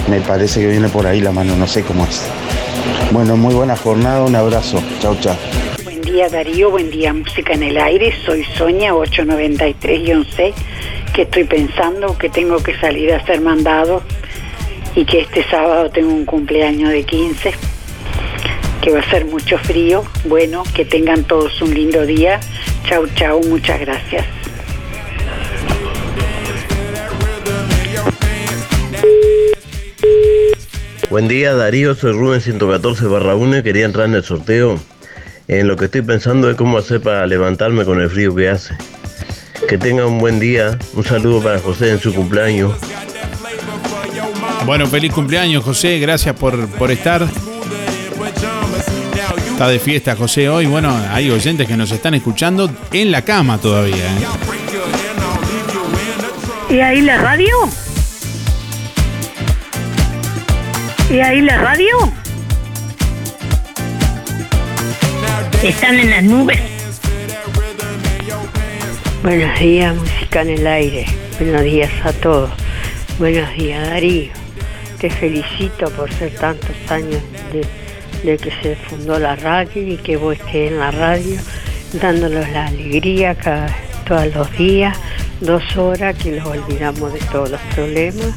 me 0.09 0.21
parece 0.21 0.61
que 0.61 0.67
viene 0.69 0.89
por 0.89 1.07
ahí 1.07 1.21
la 1.21 1.33
mano, 1.33 1.55
no 1.57 1.67
sé 1.67 1.83
cómo 1.83 2.05
es. 2.05 2.23
Bueno, 3.13 3.37
muy 3.37 3.55
buena 3.55 3.77
jornada, 3.77 4.23
un 4.25 4.35
abrazo. 4.37 4.81
Chau, 5.01 5.17
chau. 5.21 5.35
Buen 5.85 6.01
día 6.03 6.29
Darío, 6.29 6.71
buen 6.71 6.91
día 6.91 7.13
Música 7.13 7.53
en 7.55 7.63
el 7.63 7.79
Aire, 7.79 8.13
soy 8.27 8.45
Sonia 8.57 8.93
893-6, 8.95 10.53
que 11.15 11.23
estoy 11.23 11.45
pensando 11.45 12.17
que 12.17 12.29
tengo 12.29 12.63
que 12.63 12.77
salir 12.79 13.13
a 13.13 13.17
hacer 13.17 13.41
mandado 13.41 14.03
y 14.95 15.05
que 15.05 15.21
este 15.21 15.45
sábado 15.45 15.91
tengo 15.91 16.13
un 16.13 16.25
cumpleaños 16.25 16.91
de 16.91 17.05
15, 17.05 17.53
que 18.83 18.91
va 18.91 19.01
a 19.01 19.11
ser 19.11 19.25
mucho 19.27 19.59
frío, 19.59 20.05
bueno, 20.25 20.63
que 20.75 20.85
tengan 20.85 21.25
todos 21.25 21.61
un 21.63 21.75
lindo 21.75 22.07
día, 22.07 22.41
chau 22.89 23.07
chau, 23.15 23.41
muchas 23.49 23.81
gracias. 23.81 24.27
Buen 31.11 31.27
día 31.27 31.55
Darío, 31.55 31.97
soy 31.97 32.13
Rubén 32.13 32.41
114 32.41 33.07
barra 33.07 33.35
1 33.35 33.65
quería 33.65 33.85
entrar 33.85 34.07
en 34.07 34.15
el 34.15 34.23
sorteo. 34.23 34.79
En 35.49 35.67
lo 35.67 35.77
que 35.77 35.87
estoy 35.87 36.03
pensando 36.03 36.49
es 36.49 36.57
cómo 36.57 36.79
hacer 36.79 37.01
para 37.01 37.27
levantarme 37.27 37.85
con 37.85 38.01
el 38.01 38.09
frío 38.09 38.33
que 38.37 38.49
hace. 38.49 38.77
Que 39.69 39.79
tenga 39.79 40.07
un 40.07 40.19
buen 40.19 40.41
día, 40.41 40.77
un 40.95 41.05
saludo 41.05 41.43
para 41.43 41.59
José 41.61 41.91
en 41.93 42.01
su 42.01 42.13
cumpleaños. 42.15 42.73
Bueno, 44.67 44.87
feliz 44.87 45.13
cumpleaños, 45.13 45.65
José. 45.65 45.99
Gracias 45.99 46.35
por, 46.37 46.69
por 46.71 46.91
estar. 46.91 47.27
Está 49.53 49.69
de 49.69 49.79
fiesta, 49.79 50.17
José, 50.17 50.49
hoy. 50.49 50.67
Bueno, 50.67 50.97
hay 51.11 51.31
oyentes 51.31 51.69
que 51.69 51.77
nos 51.77 51.91
están 51.93 52.15
escuchando 52.15 52.71
en 52.93 53.11
la 53.11 53.23
cama 53.23 53.59
todavía. 53.59 53.97
¿eh? 53.97 54.27
¿Y 56.71 56.81
ahí 56.81 57.01
la 57.01 57.19
radio? 57.19 57.57
¿Y 61.11 61.21
ahí 61.21 61.41
la 61.41 61.59
radio? 61.59 61.97
Están 65.63 65.99
en 65.99 66.11
las 66.11 66.23
nubes. 66.23 66.70
Buenos 69.23 69.61
días, 69.61 69.95
música 69.95 70.41
en 70.41 70.49
el 70.49 70.67
aire. 70.67 71.05
Buenos 71.39 71.63
días 71.63 71.91
a 72.05 72.13
todos. 72.15 72.51
Buenos 73.19 73.53
días, 73.53 73.87
Darío. 73.87 74.33
Te 74.99 75.11
felicito 75.11 75.91
por 75.91 76.11
ser 76.11 76.35
tantos 76.37 76.75
años 76.89 77.21
de, 77.53 78.39
que 78.39 78.51
se 78.63 78.77
fundó 78.77 79.19
la 79.19 79.37
radio 79.37 79.87
y 79.87 79.99
que 79.99 80.17
vos 80.17 80.37
estés 80.37 80.73
en 80.73 80.79
la 80.79 80.91
radio, 80.91 81.39
dándonos 82.01 82.49
la 82.49 82.69
alegría 82.69 83.37
todos 84.07 84.35
los 84.35 84.51
días, 84.57 84.97
dos 85.43 85.77
horas 85.77 86.17
que 86.17 86.31
nos 86.31 86.47
olvidamos 86.47 87.13
de 87.13 87.21
todos 87.31 87.51
los 87.51 87.61
problemas. 87.75 88.33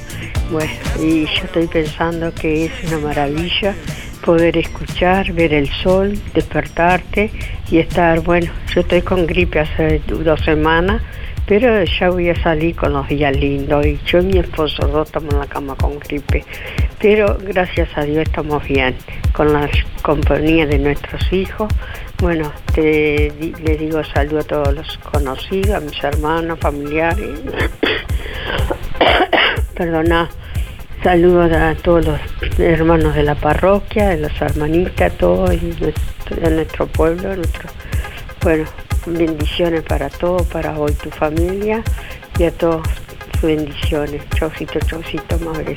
Bueno, 0.52 0.74
y 1.02 1.24
yo 1.24 1.46
estoy 1.46 1.67
pensando 1.67 2.34
que 2.36 2.65
es 2.65 2.72
una 2.89 2.98
maravilla 2.98 3.74
poder 4.23 4.57
escuchar, 4.57 5.31
ver 5.33 5.53
el 5.53 5.69
sol, 5.69 6.17
despertarte 6.33 7.29
y 7.69 7.79
estar, 7.79 8.21
bueno, 8.21 8.51
yo 8.73 8.81
estoy 8.81 9.01
con 9.01 9.27
gripe 9.27 9.59
hace 9.59 10.01
dos 10.07 10.39
semanas, 10.41 11.01
pero 11.45 11.83
ya 11.83 12.09
voy 12.09 12.29
a 12.29 12.41
salir 12.41 12.75
con 12.75 12.93
los 12.93 13.07
días 13.07 13.36
lindos 13.36 13.86
y 13.86 13.99
yo 14.05 14.19
y 14.19 14.25
mi 14.25 14.39
esposo 14.39 14.88
dos 14.88 15.07
estamos 15.07 15.33
en 15.33 15.39
la 15.41 15.47
cama 15.47 15.75
con 15.75 15.99
gripe, 15.99 16.45
pero 16.99 17.38
gracias 17.41 17.89
a 17.97 18.03
Dios 18.03 18.23
estamos 18.23 18.65
bien, 18.65 18.95
con 19.33 19.51
la 19.51 19.69
compañía 20.01 20.65
de 20.65 20.79
nuestros 20.79 21.31
hijos. 21.33 21.71
Bueno, 22.19 22.51
te, 22.73 23.33
le 23.62 23.77
digo 23.77 24.01
saludo 24.05 24.39
a 24.39 24.43
todos 24.43 24.73
los 24.73 24.97
conocidos, 24.99 25.71
a 25.75 25.79
mis 25.81 26.01
hermanos, 26.01 26.59
familiares. 26.59 27.41
Perdona, 29.75 30.29
saludos 31.04 31.52
a 31.52 31.76
todos 31.76 32.06
los 32.06 32.20
hermanos 32.58 33.13
de 33.13 33.24
la 33.24 33.36
parroquia, 33.36 34.10
de 34.10 34.18
las 34.20 34.42
hermanitas, 34.42 35.12
todos 35.18 35.50
de 35.50 36.50
nuestro 36.50 36.88
pueblo, 36.88 37.36
nuestro, 37.36 37.70
bueno, 38.42 38.63
bendiciones 39.06 39.82
para 39.84 40.10
todos, 40.10 40.48
para 40.48 40.80
hoy 40.80 40.94
tu 40.94 41.10
familia 41.10 41.84
y 42.39 42.46
a 42.46 42.52
todos 42.52 42.88
bendiciones. 43.42 44.24
Chaucito, 44.30 44.80
chaucito, 44.80 45.38
madre. 45.39 45.76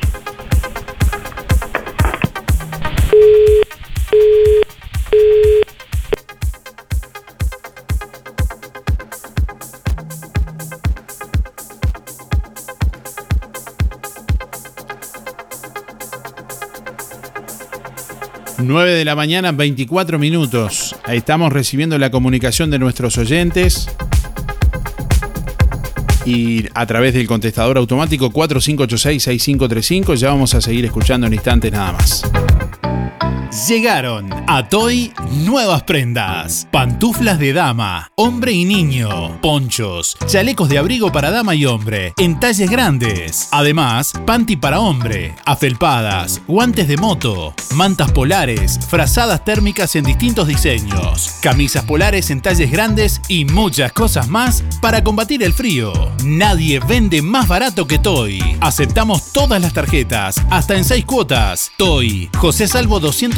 9 18.67 18.93
de 18.93 19.05
la 19.05 19.15
mañana, 19.15 19.53
24 19.53 20.19
minutos. 20.19 20.97
Estamos 21.07 21.53
recibiendo 21.53 21.99
la 21.99 22.11
comunicación 22.11 22.71
de 22.71 22.79
nuestros 22.79 23.17
oyentes. 23.19 23.89
Y 26.25 26.65
a 26.75 26.87
través 26.87 27.15
del 27.15 27.29
contestador 27.29 27.79
automático 27.79 28.33
4586-6535 28.33 30.17
ya 30.17 30.31
vamos 30.31 30.55
a 30.55 30.61
seguir 30.61 30.85
escuchando 30.85 31.29
en 31.29 31.35
instantes 31.35 31.71
nada 31.71 31.93
más. 31.93 32.25
Llegaron 33.57 34.29
a 34.47 34.69
Toy 34.69 35.15
nuevas 35.31 35.83
prendas. 35.85 36.69
Pantuflas 36.71 37.39
de 37.39 37.55
dama, 37.55 38.13
hombre 38.15 38.53
y 38.53 38.67
niño, 38.67 39.41
ponchos, 39.41 40.19
chalecos 40.27 40.69
de 40.69 40.77
abrigo 40.77 41.11
para 41.11 41.31
dama 41.31 41.55
y 41.55 41.65
hombre, 41.65 42.13
en 42.19 42.39
talles 42.39 42.69
grandes. 42.71 43.49
Además, 43.53 44.13
panty 44.27 44.57
para 44.57 44.81
hombre, 44.81 45.35
afelpadas, 45.47 46.43
guantes 46.47 46.87
de 46.87 46.99
moto, 46.99 47.55
mantas 47.75 48.13
polares, 48.13 48.79
frazadas 48.91 49.43
térmicas 49.43 49.97
en 49.97 50.05
distintos 50.05 50.47
diseños, 50.47 51.37
camisas 51.41 51.85
polares 51.85 52.29
en 52.29 52.43
talles 52.43 52.71
grandes 52.71 53.23
y 53.27 53.47
muchas 53.47 53.91
cosas 53.93 54.29
más 54.29 54.63
para 54.83 55.03
combatir 55.03 55.43
el 55.43 55.55
frío. 55.55 55.95
Nadie 56.23 56.79
vende 56.79 57.23
más 57.23 57.49
barato 57.49 57.87
que 57.87 57.99
Toy. 57.99 58.39
Aceptamos 58.61 59.33
todas 59.33 59.63
las 59.63 59.73
tarjetas, 59.73 60.37
hasta 60.51 60.77
en 60.77 60.85
seis 60.85 61.07
cuotas. 61.07 61.73
Toy, 61.79 62.29
José 62.37 62.69
Salvo 62.69 63.01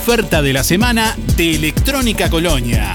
Oferta 0.00 0.40
de 0.42 0.52
la 0.52 0.62
semana 0.62 1.16
de 1.36 1.56
Electrónica 1.56 2.30
Colonia. 2.30 2.94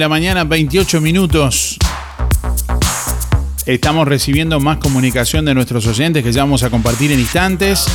La 0.00 0.08
mañana, 0.08 0.44
28 0.44 1.02
minutos. 1.02 1.76
Estamos 3.66 4.08
recibiendo 4.08 4.58
más 4.58 4.78
comunicación 4.78 5.44
de 5.44 5.54
nuestros 5.54 5.86
oyentes 5.86 6.24
que 6.24 6.32
ya 6.32 6.42
vamos 6.42 6.62
a 6.62 6.70
compartir 6.70 7.12
en 7.12 7.20
instantes. 7.20 7.86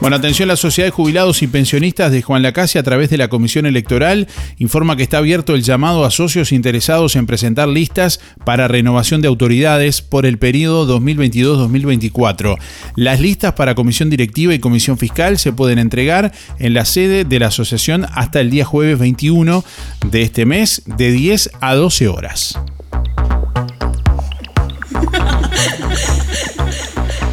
Bueno, 0.01 0.17
atención, 0.17 0.49
la 0.49 0.57
Sociedad 0.57 0.87
de 0.87 0.93
Jubilados 0.93 1.43
y 1.43 1.47
Pensionistas 1.47 2.11
de 2.11 2.23
Juan 2.23 2.43
Lacase 2.43 2.79
a 2.79 2.83
través 2.83 3.11
de 3.11 3.19
la 3.19 3.29
Comisión 3.29 3.67
Electoral 3.67 4.29
informa 4.57 4.97
que 4.97 5.03
está 5.03 5.19
abierto 5.19 5.55
el 5.55 5.63
llamado 5.63 6.07
a 6.07 6.11
socios 6.11 6.53
interesados 6.53 7.17
en 7.17 7.27
presentar 7.27 7.69
listas 7.69 8.19
para 8.47 8.67
renovación 8.67 9.21
de 9.21 9.29
autoridades 9.29 10.01
por 10.01 10.25
el 10.25 10.39
periodo 10.39 10.99
2022-2024. 10.99 12.57
Las 12.97 13.21
listas 13.21 13.53
para 13.53 13.75
Comisión 13.75 14.09
Directiva 14.09 14.55
y 14.55 14.59
Comisión 14.59 14.97
Fiscal 14.97 15.39
se 15.39 15.53
pueden 15.53 15.79
entregar 15.79 16.33
en 16.59 16.73
la 16.73 16.87
sede 16.87 17.27
de 17.27 17.39
la 17.39 17.49
asociación 17.49 18.07
hasta 18.15 18.41
el 18.41 18.49
día 18.49 18.65
jueves 18.65 18.99
21 18.99 19.63
de 20.11 20.23
este 20.23 20.47
mes 20.47 20.83
de 20.87 21.13
10 21.13 21.51
a 21.61 21.75
12 21.75 22.09
horas. 22.09 22.59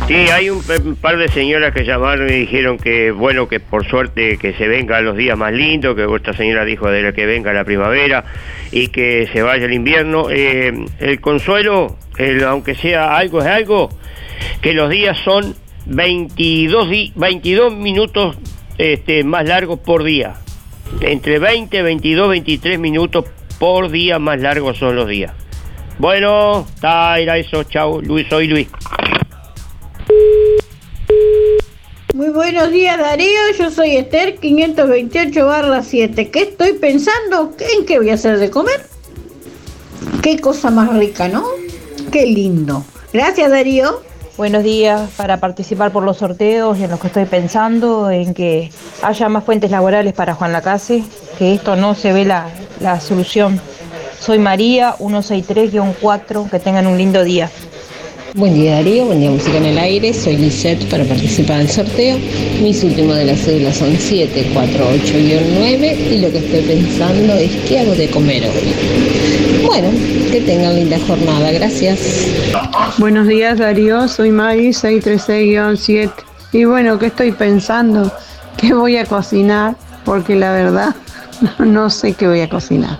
Sí, 0.07 0.15
hay 0.15 0.49
un, 0.49 0.61
par 1.01 1.17
de 1.17 1.27
señoras 1.27 1.73
que 1.73 1.83
llamaron 1.83 2.29
y 2.29 2.33
dijeron 2.33 2.77
que, 2.77 3.11
bueno, 3.11 3.49
que 3.49 3.59
por 3.59 3.85
suerte 3.85 4.37
que 4.37 4.53
se 4.53 4.69
vengan 4.69 5.03
los 5.03 5.17
días 5.17 5.37
más 5.37 5.51
lindos, 5.51 5.97
que 5.97 6.05
esta 6.15 6.31
señora 6.31 6.63
dijo 6.63 6.89
de 6.89 7.11
que 7.13 7.25
venga 7.25 7.51
la 7.51 7.65
primavera 7.65 8.23
y 8.71 8.87
que 8.87 9.27
se 9.33 9.41
vaya 9.41 9.65
el 9.65 9.73
invierno. 9.73 10.27
Eh, 10.29 10.71
el 10.99 11.19
consuelo, 11.19 11.97
el- 12.17 12.41
aunque 12.45 12.73
sea 12.75 13.17
algo 13.17 13.41
es 13.41 13.47
algo, 13.47 13.89
que 14.61 14.71
los 14.73 14.89
días 14.89 15.17
son 15.25 15.55
22, 15.87 16.89
di- 16.89 17.11
22 17.15 17.75
minutos 17.75 18.37
este, 18.77 19.25
más 19.25 19.45
largos 19.45 19.79
por 19.81 20.03
día. 20.05 20.35
Entre 21.01 21.37
20, 21.37 21.81
22, 21.81 22.29
23 22.29 22.79
minutos 22.79 23.25
por 23.59 23.91
día 23.91 24.19
más 24.19 24.39
largos 24.39 24.77
son 24.77 24.95
los 24.95 25.09
días. 25.09 25.33
Bueno, 25.99 26.65
está, 26.75 27.19
era 27.19 27.37
eso, 27.37 27.65
chao, 27.65 28.01
Luis, 28.01 28.25
soy 28.29 28.47
Luis. 28.47 28.69
Muy 32.17 32.29
buenos 32.29 32.71
días 32.71 32.97
Darío, 32.97 33.29
yo 33.59 33.69
soy 33.69 33.95
Esther 33.95 34.39
528 34.39 35.45
barra 35.45 35.83
7. 35.83 36.31
¿Qué 36.31 36.39
estoy 36.39 36.73
pensando? 36.73 37.53
¿En 37.59 37.85
qué 37.85 37.99
voy 37.99 38.09
a 38.09 38.15
hacer 38.15 38.39
de 38.39 38.49
comer? 38.49 38.87
Qué 40.23 40.39
cosa 40.39 40.71
más 40.71 40.91
rica, 40.97 41.27
¿no? 41.27 41.45
Qué 42.11 42.25
lindo. 42.25 42.83
Gracias 43.13 43.51
Darío. 43.51 44.01
Buenos 44.35 44.63
días 44.63 45.11
para 45.15 45.39
participar 45.39 45.91
por 45.91 46.01
los 46.01 46.17
sorteos 46.17 46.79
y 46.79 46.85
en 46.85 46.89
lo 46.89 46.97
que 46.97 47.05
estoy 47.05 47.25
pensando 47.25 48.09
en 48.09 48.33
que 48.33 48.71
haya 49.03 49.29
más 49.29 49.43
fuentes 49.43 49.69
laborales 49.69 50.13
para 50.13 50.33
Juan 50.33 50.53
Lacase, 50.53 51.03
que 51.37 51.53
esto 51.53 51.75
no 51.75 51.93
se 51.93 52.13
ve 52.13 52.25
la, 52.25 52.49
la 52.79 52.99
solución. 52.99 53.61
Soy 54.19 54.39
María, 54.39 54.95
163-4, 54.97 56.49
que 56.49 56.59
tengan 56.59 56.87
un 56.87 56.97
lindo 56.97 57.23
día. 57.23 57.51
Buen 58.37 58.53
día 58.53 58.75
Darío, 58.75 59.07
buen 59.07 59.19
día 59.19 59.31
Música 59.31 59.57
en 59.57 59.65
el 59.65 59.79
Aire, 59.79 60.13
soy 60.13 60.37
Lisette 60.37 60.85
para 60.91 61.03
participar 61.05 61.57
del 61.57 61.69
sorteo. 61.69 62.19
Mis 62.61 62.83
últimos 62.83 63.15
de 63.15 63.25
las 63.25 63.39
cédulas 63.39 63.77
son 63.77 63.93
748-9 63.93 66.11
y 66.11 66.19
lo 66.19 66.31
que 66.31 66.37
estoy 66.37 66.61
pensando 66.61 67.33
es 67.33 67.49
qué 67.67 67.79
hago 67.79 67.95
de 67.95 68.07
comer 68.11 68.43
hoy. 68.43 69.65
Bueno, 69.65 69.89
que 70.31 70.41
tengan 70.41 70.75
linda 70.75 70.99
jornada, 71.07 71.51
gracias. 71.51 71.99
Buenos 72.99 73.25
días 73.25 73.57
Darío, 73.57 74.07
soy 74.07 74.29
Mari 74.29 74.69
636-7 74.69 76.11
y 76.53 76.65
bueno, 76.65 76.99
¿qué 76.99 77.07
estoy 77.07 77.31
pensando? 77.31 78.11
¿Qué 78.55 78.71
voy 78.71 78.97
a 78.97 79.05
cocinar? 79.05 79.75
Porque 80.05 80.35
la 80.35 80.51
verdad 80.51 80.95
no 81.57 81.89
sé 81.89 82.13
qué 82.13 82.27
voy 82.27 82.41
a 82.41 82.49
cocinar. 82.49 82.99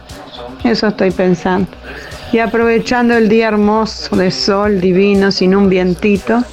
Eso 0.63 0.88
estoy 0.88 1.11
pensando. 1.11 1.69
Y 2.32 2.39
aprovechando 2.39 3.15
el 3.15 3.30
día 3.30 3.47
hermoso 3.47 4.15
de 4.15 4.32
sol 4.32 4.82
divino 4.82 5.32
sin 5.32 5.55
un 5.55 5.69
vientito. 5.69 6.43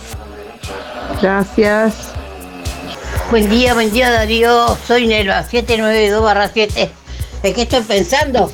Gracias. 1.20 2.12
Buen 3.30 3.48
día, 3.50 3.74
buen 3.74 3.92
día 3.92 4.10
Darío, 4.10 4.76
soy 4.86 5.06
Nelva, 5.06 5.42
792 5.42 6.22
barra 6.22 6.50
7. 6.52 6.90
¿En 7.42 7.54
qué 7.54 7.62
estoy 7.62 7.80
pensando? 7.80 8.52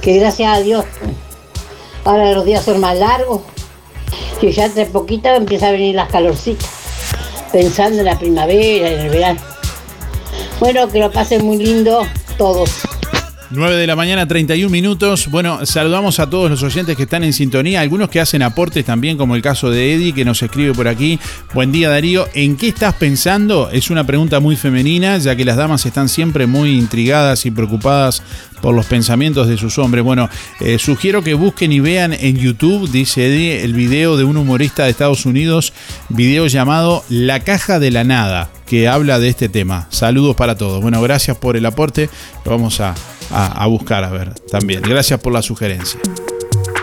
Que 0.00 0.18
gracias 0.18 0.56
a 0.56 0.60
Dios 0.60 0.84
ahora 2.06 2.32
los 2.32 2.44
días 2.44 2.64
son 2.64 2.80
más 2.80 2.96
largos 2.96 3.42
y 4.40 4.50
ya 4.52 4.66
entre 4.66 4.86
poquito 4.86 5.28
empieza 5.28 5.68
a 5.68 5.72
venir 5.72 5.94
las 5.94 6.10
calorcitas. 6.10 6.68
Pensando 7.52 7.98
en 7.98 8.04
la 8.04 8.18
primavera, 8.18 8.90
en 8.90 9.00
el 9.00 9.10
verano. 9.10 9.40
Bueno, 10.60 10.88
que 10.88 10.98
lo 10.98 11.10
pasen 11.10 11.44
muy 11.44 11.58
lindo 11.58 12.06
todos. 12.38 12.70
9 13.50 13.76
de 13.76 13.86
la 13.86 13.94
mañana, 13.94 14.26
31 14.26 14.70
minutos. 14.70 15.28
Bueno, 15.30 15.64
saludamos 15.64 16.18
a 16.18 16.28
todos 16.28 16.50
los 16.50 16.62
oyentes 16.62 16.96
que 16.96 17.04
están 17.04 17.22
en 17.22 17.32
sintonía, 17.32 17.80
algunos 17.80 18.08
que 18.08 18.20
hacen 18.20 18.42
aportes 18.42 18.84
también, 18.84 19.16
como 19.16 19.36
el 19.36 19.42
caso 19.42 19.70
de 19.70 19.94
Eddie, 19.94 20.12
que 20.12 20.24
nos 20.24 20.42
escribe 20.42 20.74
por 20.74 20.88
aquí. 20.88 21.18
Buen 21.54 21.70
día, 21.70 21.88
Darío. 21.88 22.26
¿En 22.34 22.56
qué 22.56 22.68
estás 22.68 22.94
pensando? 22.94 23.70
Es 23.70 23.90
una 23.90 24.04
pregunta 24.04 24.40
muy 24.40 24.56
femenina, 24.56 25.18
ya 25.18 25.36
que 25.36 25.44
las 25.44 25.56
damas 25.56 25.86
están 25.86 26.08
siempre 26.08 26.46
muy 26.46 26.76
intrigadas 26.76 27.46
y 27.46 27.50
preocupadas 27.50 28.22
por 28.60 28.74
los 28.74 28.86
pensamientos 28.86 29.46
de 29.46 29.56
sus 29.56 29.78
hombres. 29.78 30.02
Bueno, 30.02 30.28
eh, 30.60 30.78
sugiero 30.78 31.22
que 31.22 31.34
busquen 31.34 31.72
y 31.72 31.80
vean 31.80 32.12
en 32.12 32.36
YouTube, 32.36 32.90
dice 32.90 33.26
Eddie, 33.26 33.62
el 33.64 33.74
video 33.74 34.16
de 34.16 34.24
un 34.24 34.36
humorista 34.36 34.84
de 34.84 34.90
Estados 34.90 35.24
Unidos, 35.24 35.72
video 36.08 36.46
llamado 36.48 37.04
La 37.08 37.40
Caja 37.40 37.78
de 37.78 37.90
la 37.90 38.02
Nada, 38.02 38.50
que 38.66 38.88
habla 38.88 39.18
de 39.18 39.28
este 39.28 39.48
tema. 39.48 39.86
Saludos 39.90 40.34
para 40.34 40.56
todos. 40.56 40.82
Bueno, 40.82 41.00
gracias 41.00 41.36
por 41.36 41.56
el 41.56 41.66
aporte. 41.66 42.10
Vamos 42.44 42.80
a, 42.80 42.94
a- 43.30 43.62
a 43.62 43.66
buscar, 43.66 44.04
a 44.04 44.10
ver, 44.10 44.34
también. 44.50 44.82
Gracias 44.82 45.20
por 45.20 45.32
la 45.32 45.42
sugerencia. 45.42 45.98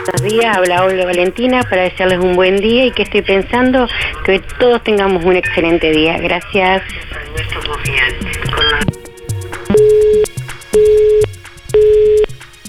Buenos 0.05 0.33
días, 0.39 0.57
habla 0.57 0.83
Olga 0.83 1.05
Valentina 1.05 1.63
para 1.69 1.83
desearles 1.83 2.19
un 2.19 2.35
buen 2.35 2.57
día 2.57 2.85
y 2.85 2.91
que 2.91 3.03
estoy 3.03 3.21
pensando 3.21 3.87
que 4.25 4.39
todos 4.59 4.83
tengamos 4.83 5.23
un 5.25 5.35
excelente 5.35 5.91
día. 5.91 6.17
Gracias. 6.19 6.81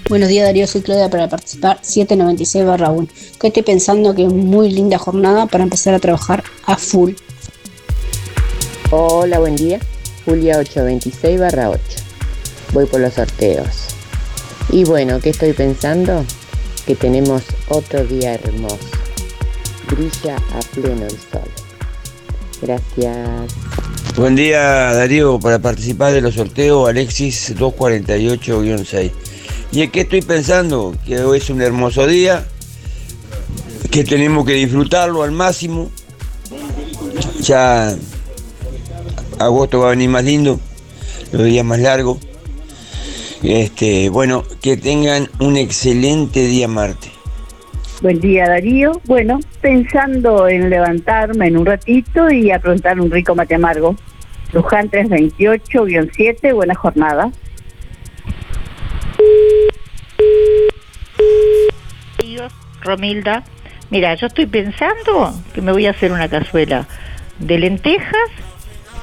Buenos 0.07 0.29
días 0.29 0.45
Darío, 0.45 0.67
soy 0.67 0.81
Claudia 0.81 1.09
para 1.09 1.27
participar 1.27 1.79
796 1.81 2.65
barra 2.65 2.89
1. 2.91 3.07
Que 3.39 3.47
estoy 3.47 3.63
pensando 3.63 4.13
que 4.15 4.23
es 4.25 4.31
muy 4.31 4.71
linda 4.71 4.97
jornada 4.97 5.47
para 5.47 5.63
empezar 5.63 5.93
a 5.93 5.99
trabajar 5.99 6.43
a 6.65 6.77
full. 6.77 7.13
Hola, 8.91 9.39
buen 9.39 9.55
día. 9.55 9.79
Julia 10.25 10.57
826 10.59 11.39
barra 11.39 11.69
8. 11.71 11.81
Voy 12.73 12.85
por 12.85 12.99
los 12.99 13.13
sorteos. 13.13 13.87
Y 14.69 14.83
bueno, 14.83 15.19
¿qué 15.19 15.29
estoy 15.29 15.53
pensando? 15.53 16.25
Que 16.85 16.95
tenemos 16.95 17.43
otro 17.69 18.03
día 18.05 18.35
hermoso. 18.35 18.77
Brilla 19.89 20.35
a 20.35 20.59
pleno 20.73 21.05
el 21.05 21.11
sol. 21.11 21.49
Gracias. 22.61 23.53
Buen 24.15 24.35
día 24.35 24.93
Darío, 24.93 25.39
para 25.39 25.59
participar 25.59 26.13
de 26.13 26.21
los 26.21 26.35
sorteos 26.35 26.87
Alexis 26.87 27.55
248-6. 27.55 29.11
¿Y 29.71 29.81
en 29.81 29.91
qué 29.91 30.01
estoy 30.01 30.21
pensando? 30.21 30.95
Que 31.05 31.19
hoy 31.19 31.39
es 31.39 31.49
un 31.49 31.61
hermoso 31.61 32.07
día, 32.07 32.45
que 33.91 34.03
tenemos 34.03 34.45
que 34.45 34.53
disfrutarlo 34.53 35.23
al 35.23 35.31
máximo. 35.31 35.91
Ya 37.41 37.95
agosto 39.37 39.79
va 39.79 39.87
a 39.87 39.89
venir 39.89 40.09
más 40.09 40.23
lindo, 40.23 40.59
los 41.31 41.43
días 41.43 41.65
más 41.65 41.79
largos. 41.79 42.19
Este, 43.47 44.09
bueno, 44.09 44.43
que 44.61 44.75
tengan 44.75 45.29
un 45.39 45.55
excelente 45.57 46.45
día 46.47 46.67
martes. 46.67 47.11
Buen 48.01 48.19
día 48.19 48.47
Darío. 48.47 49.01
Bueno, 49.05 49.39
pensando 49.61 50.47
en 50.47 50.69
levantarme 50.69 51.47
en 51.47 51.57
un 51.57 51.65
ratito 51.65 52.29
y 52.31 52.51
afrontar 52.51 52.99
un 52.99 53.09
rico 53.11 53.35
mate 53.35 53.55
amargo. 53.55 53.95
Luján 54.51 54.89
328-7, 54.89 56.53
buena 56.53 56.75
jornada. 56.75 57.31
Romilda, 62.85 63.43
mira, 63.89 64.13
yo 64.15 64.27
estoy 64.27 64.45
pensando 64.45 65.33
que 65.53 65.61
me 65.61 65.71
voy 65.71 65.87
a 65.87 65.91
hacer 65.91 66.11
una 66.11 66.29
cazuela 66.29 66.87
de 67.39 67.57
lentejas 67.57 68.29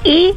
y 0.03 0.33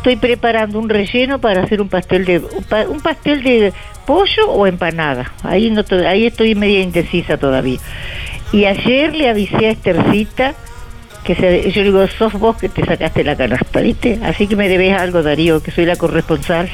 estoy 0.00 0.16
preparando 0.16 0.78
un 0.78 0.88
relleno 0.88 1.38
para 1.38 1.62
hacer 1.62 1.82
un 1.82 1.90
pastel 1.90 2.24
de 2.24 2.38
un 2.38 2.64
pa- 2.64 2.88
un 2.88 3.00
pastel 3.00 3.42
de 3.42 3.72
pollo 4.06 4.48
o 4.50 4.66
empanada. 4.66 5.30
Ahí 5.42 5.70
no 5.70 5.84
ahí 6.08 6.26
estoy 6.26 6.54
media 6.54 6.80
indecisa 6.80 7.36
todavía. 7.36 7.78
Y 8.50 8.64
ayer 8.64 9.14
le 9.14 9.28
avisé 9.28 9.66
a 9.66 9.70
Estercita 9.70 10.54
que 11.22 11.34
se, 11.34 11.70
yo 11.70 11.82
digo, 11.82 12.06
sos 12.08 12.32
vos 12.32 12.56
que 12.56 12.70
te 12.70 12.82
sacaste 12.84 13.22
la 13.24 13.36
canasta, 13.36 13.80
¿viste? 13.80 14.18
Así 14.24 14.46
que 14.46 14.56
me 14.56 14.70
debes 14.70 14.98
algo, 14.98 15.22
Darío, 15.22 15.62
que 15.62 15.70
soy 15.70 15.84
la 15.84 15.96
corresponsal. 15.96 16.70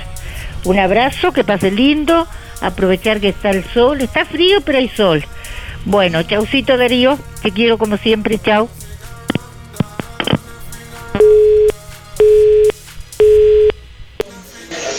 Un 0.65 0.79
abrazo, 0.79 1.33
que 1.33 1.43
pase 1.43 1.73
lindo, 1.73 2.29
aprovechar 2.63 3.19
que 3.21 3.31
está 3.31 3.51
el 3.51 3.65
sol, 3.65 4.01
está 4.03 4.25
frío 4.25 4.61
pero 4.65 4.79
hay 4.79 4.89
sol. 4.89 5.25
Bueno, 5.85 6.23
chaucito 6.23 6.77
Darío, 6.79 7.19
te 7.43 7.51
quiero 7.51 7.77
como 7.77 7.97
siempre, 7.97 8.39
chau. 8.39 8.69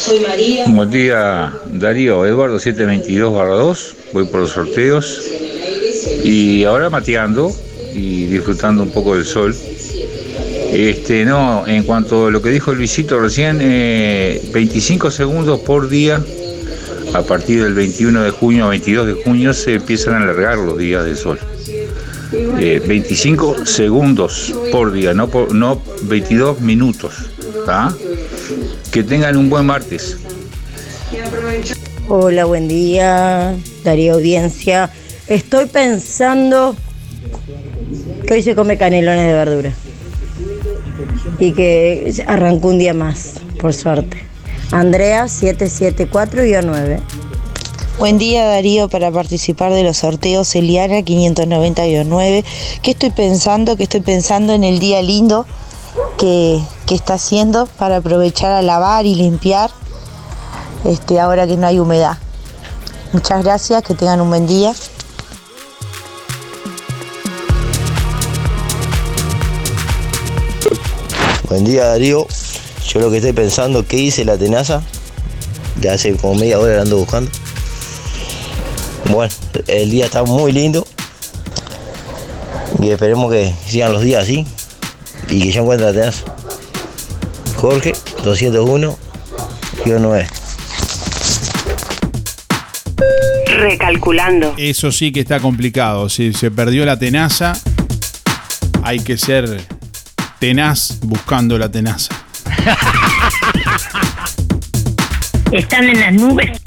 Soy 0.07 0.21
María. 0.21 0.63
Buen 0.69 0.89
día, 0.89 1.51
Darío. 1.65 2.25
Eduardo 2.25 2.59
722 2.59 3.33
2. 3.33 3.95
Voy 4.13 4.25
por 4.27 4.39
los 4.39 4.51
sorteos. 4.51 5.21
Y 6.23 6.63
ahora 6.63 6.89
mateando 6.89 7.51
y 7.93 8.25
disfrutando 8.27 8.83
un 8.83 8.91
poco 8.91 9.15
del 9.15 9.25
sol. 9.25 9.53
Este, 10.71 11.25
no, 11.25 11.67
en 11.67 11.83
cuanto 11.83 12.27
a 12.27 12.31
lo 12.31 12.41
que 12.41 12.51
dijo 12.51 12.73
Luisito 12.73 13.19
recién, 13.19 13.59
eh, 13.61 14.41
25 14.53 15.11
segundos 15.11 15.59
por 15.59 15.89
día, 15.89 16.23
a 17.13 17.21
partir 17.23 17.61
del 17.63 17.73
21 17.73 18.23
de 18.23 18.29
junio 18.31 18.65
a 18.65 18.69
22 18.69 19.07
de 19.07 19.13
junio 19.13 19.53
se 19.53 19.73
empiezan 19.75 20.13
a 20.13 20.23
alargar 20.23 20.57
los 20.57 20.77
días 20.77 21.03
de 21.03 21.17
sol. 21.17 21.37
Eh, 22.59 22.81
25 22.85 23.65
segundos 23.65 24.53
por 24.71 24.93
día, 24.93 25.13
no, 25.13 25.27
por- 25.29 25.53
no 25.53 25.81
22 26.03 26.61
minutos. 26.61 27.13
¿tá? 27.65 27.93
Que 28.97 29.03
tengan 29.03 29.37
un 29.37 29.47
buen 29.47 29.63
martes. 29.63 30.17
Hola, 32.09 32.45
buen 32.45 32.67
día, 32.67 33.55
Darío 33.83 34.15
Audiencia. 34.15 34.89
Estoy 35.27 35.67
pensando 35.67 36.75
que 38.25 38.33
hoy 38.33 38.41
se 38.41 38.55
come 38.55 38.75
canelones 38.79 39.27
de 39.27 39.33
verdura 39.33 39.71
y 41.37 41.51
que 41.51 42.11
arrancó 42.25 42.69
un 42.69 42.79
día 42.79 42.95
más, 42.95 43.33
por 43.61 43.75
suerte. 43.75 44.17
Andrea 44.71 45.25
774-9. 45.25 46.99
Buen 47.99 48.17
día 48.17 48.47
Darío 48.47 48.89
para 48.89 49.11
participar 49.11 49.73
de 49.73 49.83
los 49.83 49.97
sorteos 49.97 50.55
Eliana 50.55 51.01
590-9. 51.01 52.43
¿Qué 52.81 52.91
estoy 52.91 53.11
pensando? 53.11 53.77
Que 53.77 53.83
estoy 53.83 54.01
pensando 54.01 54.53
en 54.53 54.63
el 54.63 54.79
día 54.79 55.03
lindo 55.03 55.45
que, 56.17 56.61
está 56.89 57.15
haciendo 57.15 57.67
para 57.77 57.97
aprovechar 57.97 58.51
a 58.51 58.61
lavar 58.61 59.05
y 59.05 59.15
limpiar 59.15 59.69
este, 60.85 61.19
ahora 61.19 61.45
que 61.45 61.57
no 61.57 61.67
hay 61.67 61.79
humedad. 61.79 62.17
Muchas 63.13 63.43
gracias, 63.43 63.83
que 63.83 63.93
tengan 63.93 64.21
un 64.21 64.29
buen 64.29 64.47
día. 64.47 64.73
Buen 71.49 71.63
día 71.63 71.85
Darío, 71.85 72.27
yo 72.87 72.99
lo 72.99 73.09
que 73.09 73.17
estoy 73.17 73.33
pensando, 73.33 73.85
¿qué 73.85 73.97
hice 73.97 74.25
la 74.25 74.37
tenaza? 74.37 74.81
Ya 75.79 75.93
hace 75.93 76.15
como 76.17 76.35
media 76.35 76.59
hora 76.59 76.75
la 76.77 76.81
ando 76.81 76.97
buscando. 76.97 77.31
Bueno, 79.09 79.33
el 79.67 79.89
día 79.89 80.05
está 80.05 80.23
muy 80.23 80.51
lindo 80.51 80.85
y 82.81 82.89
esperemos 82.89 83.31
que 83.31 83.53
sigan 83.65 83.93
los 83.93 84.01
días 84.01 84.23
así 84.23 84.45
y 85.29 85.41
que 85.41 85.51
yo 85.51 85.61
encuentre 85.61 85.87
la 85.87 85.93
tenaza. 85.93 86.23
Jorge, 87.55 87.93
201, 88.23 88.97
9. 89.85 90.27
Recalculando. 93.47 94.53
Eso 94.57 94.91
sí 94.91 95.11
que 95.11 95.21
está 95.21 95.39
complicado. 95.39 96.09
Si 96.09 96.33
se 96.33 96.51
perdió 96.51 96.85
la 96.85 96.99
tenaza, 96.99 97.57
hay 98.83 98.99
que 98.99 99.17
ser 99.17 99.65
tenaz 100.39 100.99
buscando 101.01 101.57
la 101.57 101.69
tenaza. 101.69 102.13
Están 105.51 105.89
en 105.89 105.99
las 105.99 106.13
nubes. 106.13 106.66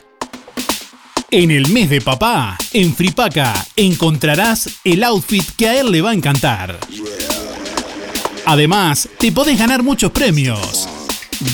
En 1.32 1.50
el 1.52 1.68
mes 1.70 1.90
de 1.90 2.00
papá, 2.00 2.58
en 2.72 2.96
Fripaca, 2.96 3.54
encontrarás 3.76 4.70
el 4.86 5.04
outfit 5.04 5.44
que 5.58 5.68
a 5.68 5.82
él 5.82 5.92
le 5.92 6.02
va 6.02 6.12
a 6.12 6.14
encantar. 6.14 6.80
Además, 8.46 9.10
te 9.20 9.32
podés 9.32 9.58
ganar 9.58 9.82
muchos 9.82 10.12
premios. 10.12 10.88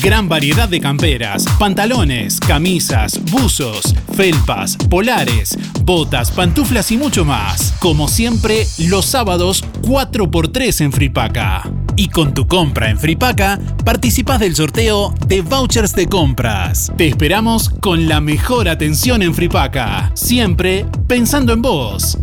Gran 0.02 0.28
variedad 0.28 0.68
de 0.68 0.78
camperas, 0.78 1.46
pantalones, 1.58 2.38
camisas, 2.38 3.18
buzos, 3.30 3.94
felpas, 4.14 4.76
polares, 4.76 5.58
botas, 5.84 6.30
pantuflas 6.30 6.92
y 6.92 6.98
mucho 6.98 7.24
más. 7.24 7.72
Como 7.80 8.08
siempre, 8.08 8.66
los 8.78 9.06
sábados 9.06 9.64
4x3 9.82 10.82
en 10.82 10.92
Fripaca. 10.92 11.70
Y 11.96 12.08
con 12.08 12.34
tu 12.34 12.46
compra 12.46 12.90
en 12.90 12.98
Fripaca, 12.98 13.58
participas 13.84 14.38
del 14.38 14.54
sorteo 14.54 15.14
de 15.26 15.40
vouchers 15.40 15.94
de 15.94 16.06
compras. 16.06 16.92
Te 16.96 17.08
esperamos 17.08 17.70
con 17.70 18.06
la 18.06 18.20
mejor 18.20 18.68
atención 18.68 19.22
en 19.22 19.34
Fripaca. 19.34 20.12
Siempre 20.14 20.86
pensando 21.08 21.54
en 21.54 21.62
vos. 21.62 22.18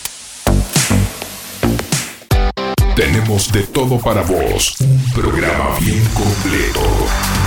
Tenemos 2.95 3.51
de 3.51 3.63
todo 3.63 3.99
para 3.99 4.21
vos. 4.21 4.75
Un 4.81 5.03
programa 5.13 5.77
bien 5.79 6.03
completo. 6.13 6.81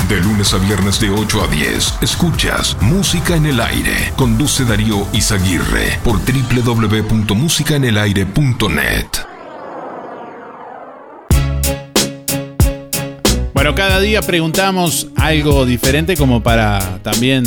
De 0.08 0.20
lunes 0.22 0.52
a 0.54 0.58
viernes 0.58 0.98
de 1.00 1.10
8 1.10 1.42
a 1.42 1.46
10. 1.48 1.98
Escuchas 2.00 2.76
Música 2.80 3.36
en 3.36 3.44
el 3.46 3.60
Aire. 3.60 4.12
Conduce 4.16 4.64
Darío 4.64 5.06
Izaguirre 5.12 5.98
por 6.02 6.18
www.musicaenelaire.net. 6.18 9.06
Bueno, 13.52 13.74
cada 13.74 14.00
día 14.00 14.22
preguntamos 14.22 15.08
algo 15.16 15.66
diferente 15.66 16.16
como 16.16 16.42
para 16.42 17.00
también 17.02 17.44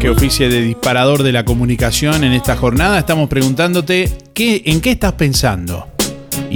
que 0.00 0.08
oficie 0.08 0.48
de 0.48 0.62
disparador 0.62 1.22
de 1.22 1.32
la 1.32 1.44
comunicación 1.44 2.24
en 2.24 2.32
esta 2.32 2.56
jornada. 2.56 2.98
Estamos 2.98 3.28
preguntándote 3.28 4.16
qué, 4.32 4.62
en 4.64 4.80
qué 4.80 4.92
estás 4.92 5.12
pensando. 5.12 5.95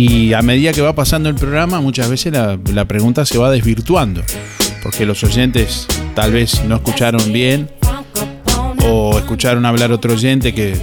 Y 0.02 0.32
a 0.32 0.40
medida 0.40 0.72
que 0.72 0.80
va 0.80 0.94
pasando 0.94 1.28
el 1.28 1.34
programa, 1.34 1.78
muchas 1.82 2.08
veces 2.08 2.32
la, 2.32 2.84
pregunta 2.86 3.26
se 3.26 3.36
va 3.36 3.50
desvirtuando. 3.50 4.22
Porque 4.82 5.04
los 5.04 5.22
oyentes 5.24 5.86
tal 6.14 6.32
vez 6.32 6.64
no 6.64 6.76
escucharon 6.76 7.30
bien 7.34 7.70
o 8.82 9.18
escucharon 9.18 9.66
hablar 9.66 9.92
otro 9.92 10.14
oyente 10.14 10.54
que 10.54 10.74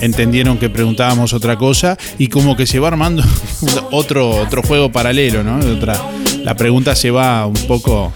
entendieron 0.00 0.58
que 0.58 0.70
preguntábamos 0.70 1.32
otra 1.34 1.56
cosa 1.56 1.96
y 2.18 2.26
como 2.26 2.56
que 2.56 2.66
se 2.66 2.80
va 2.80 2.88
armando 2.88 3.22
otro, 3.92 4.30
otro 4.30 4.60
juego 4.64 4.90
paralelo, 4.90 5.44
¿no? 5.44 5.60
La 6.42 6.56
pregunta 6.56 6.96
se 6.96 7.12
va 7.12 7.46
un 7.46 7.68
poco 7.68 8.12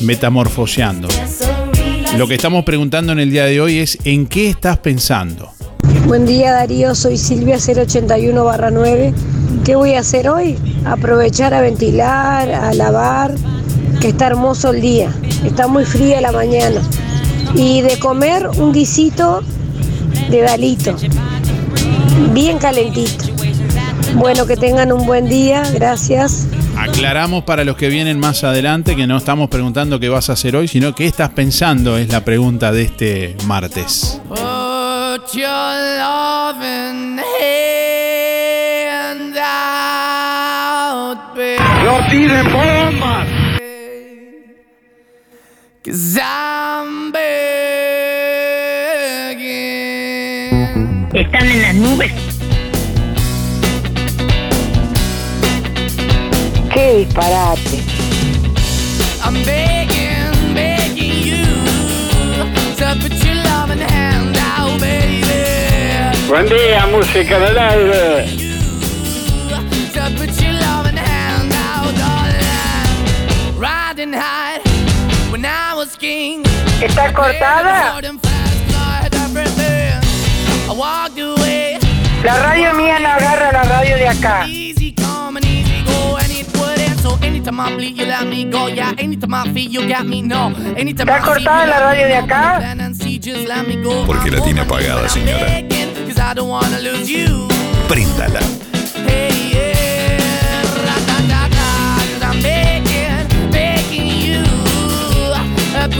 metamorfoseando. 0.00 1.06
Lo 2.18 2.26
que 2.26 2.34
estamos 2.34 2.64
preguntando 2.64 3.12
en 3.12 3.20
el 3.20 3.30
día 3.30 3.44
de 3.44 3.60
hoy 3.60 3.78
es 3.78 3.98
¿en 4.02 4.26
qué 4.26 4.48
estás 4.48 4.78
pensando? 4.78 5.52
Buen 6.08 6.26
día 6.26 6.54
Darío, 6.54 6.96
soy 6.96 7.16
Silvia 7.16 7.58
081 7.58 8.44
barra 8.44 8.72
9. 8.72 9.14
¿Qué 9.64 9.74
voy 9.76 9.94
a 9.94 10.00
hacer 10.00 10.28
hoy? 10.28 10.58
Aprovechar 10.84 11.54
a 11.54 11.60
ventilar, 11.60 12.50
a 12.50 12.72
lavar, 12.72 13.34
que 14.00 14.08
está 14.08 14.28
hermoso 14.28 14.70
el 14.70 14.80
día. 14.80 15.12
Está 15.44 15.66
muy 15.66 15.84
fría 15.84 16.20
la 16.20 16.32
mañana. 16.32 16.80
Y 17.54 17.82
de 17.82 17.98
comer 17.98 18.48
un 18.56 18.72
guisito 18.72 19.42
de 20.30 20.42
dalito, 20.42 20.94
bien 22.32 22.58
calentito. 22.58 23.24
Bueno, 24.14 24.46
que 24.46 24.56
tengan 24.56 24.92
un 24.92 25.06
buen 25.06 25.28
día, 25.28 25.62
gracias. 25.72 26.46
Aclaramos 26.76 27.44
para 27.44 27.64
los 27.64 27.76
que 27.76 27.88
vienen 27.88 28.18
más 28.18 28.42
adelante 28.44 28.96
que 28.96 29.06
no 29.06 29.18
estamos 29.18 29.48
preguntando 29.50 30.00
qué 30.00 30.08
vas 30.08 30.30
a 30.30 30.32
hacer 30.32 30.56
hoy, 30.56 30.68
sino 30.68 30.94
qué 30.94 31.06
estás 31.06 31.30
pensando 31.30 31.98
es 31.98 32.08
la 32.10 32.24
pregunta 32.24 32.72
de 32.72 32.82
este 32.82 33.36
martes. 33.46 34.20
Están 51.12 51.50
en 51.50 51.62
las 51.62 51.74
nubes. 51.74 52.12
Qué 56.72 56.98
disparate. 56.98 57.82
I'm 59.24 59.34
begging, 59.44 60.54
begging 60.54 61.22
you 61.24 61.44
to 62.76 62.94
put 63.00 63.12
your 63.24 63.34
loving 63.42 63.80
hand 63.80 64.36
out, 64.38 64.80
baby. 64.80 65.26
Buen 66.28 66.46
día, 66.48 66.86
música 66.86 67.36
en 67.36 67.42
el 67.42 67.58
aire. 67.58 68.26
To 69.94 70.10
put 70.16 70.30
your 70.40 70.52
loving 70.52 70.96
hand 70.96 71.52
out, 71.52 71.92
darling. 71.98 73.58
Riding 73.58 74.12
high 74.12 74.39
¿Está 76.02 77.12
cortada? 77.12 78.00
La 82.24 82.38
radio 82.38 82.74
mía 82.74 82.98
no 83.00 83.08
agarra 83.08 83.52
la 83.52 83.62
radio 83.64 83.96
de 83.96 84.08
acá. 84.08 84.46
¿Está 91.02 91.20
cortada 91.20 91.66
la 91.66 91.80
radio 91.80 92.06
de 92.06 92.16
acá? 92.16 92.60
Porque 94.06 94.30
la 94.30 94.42
tiene 94.42 94.60
apagada, 94.62 95.06
señora. 95.08 95.46
Cause 96.06 96.20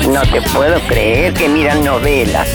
No 0.09 0.23
te 0.23 0.41
puedo 0.53 0.81
creer 0.87 1.35
que 1.35 1.49
miran 1.49 1.85
novelas. 1.85 2.49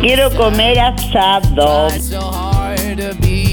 Quiero 0.00 0.30
comer 0.36 0.78
asado. 0.80 1.88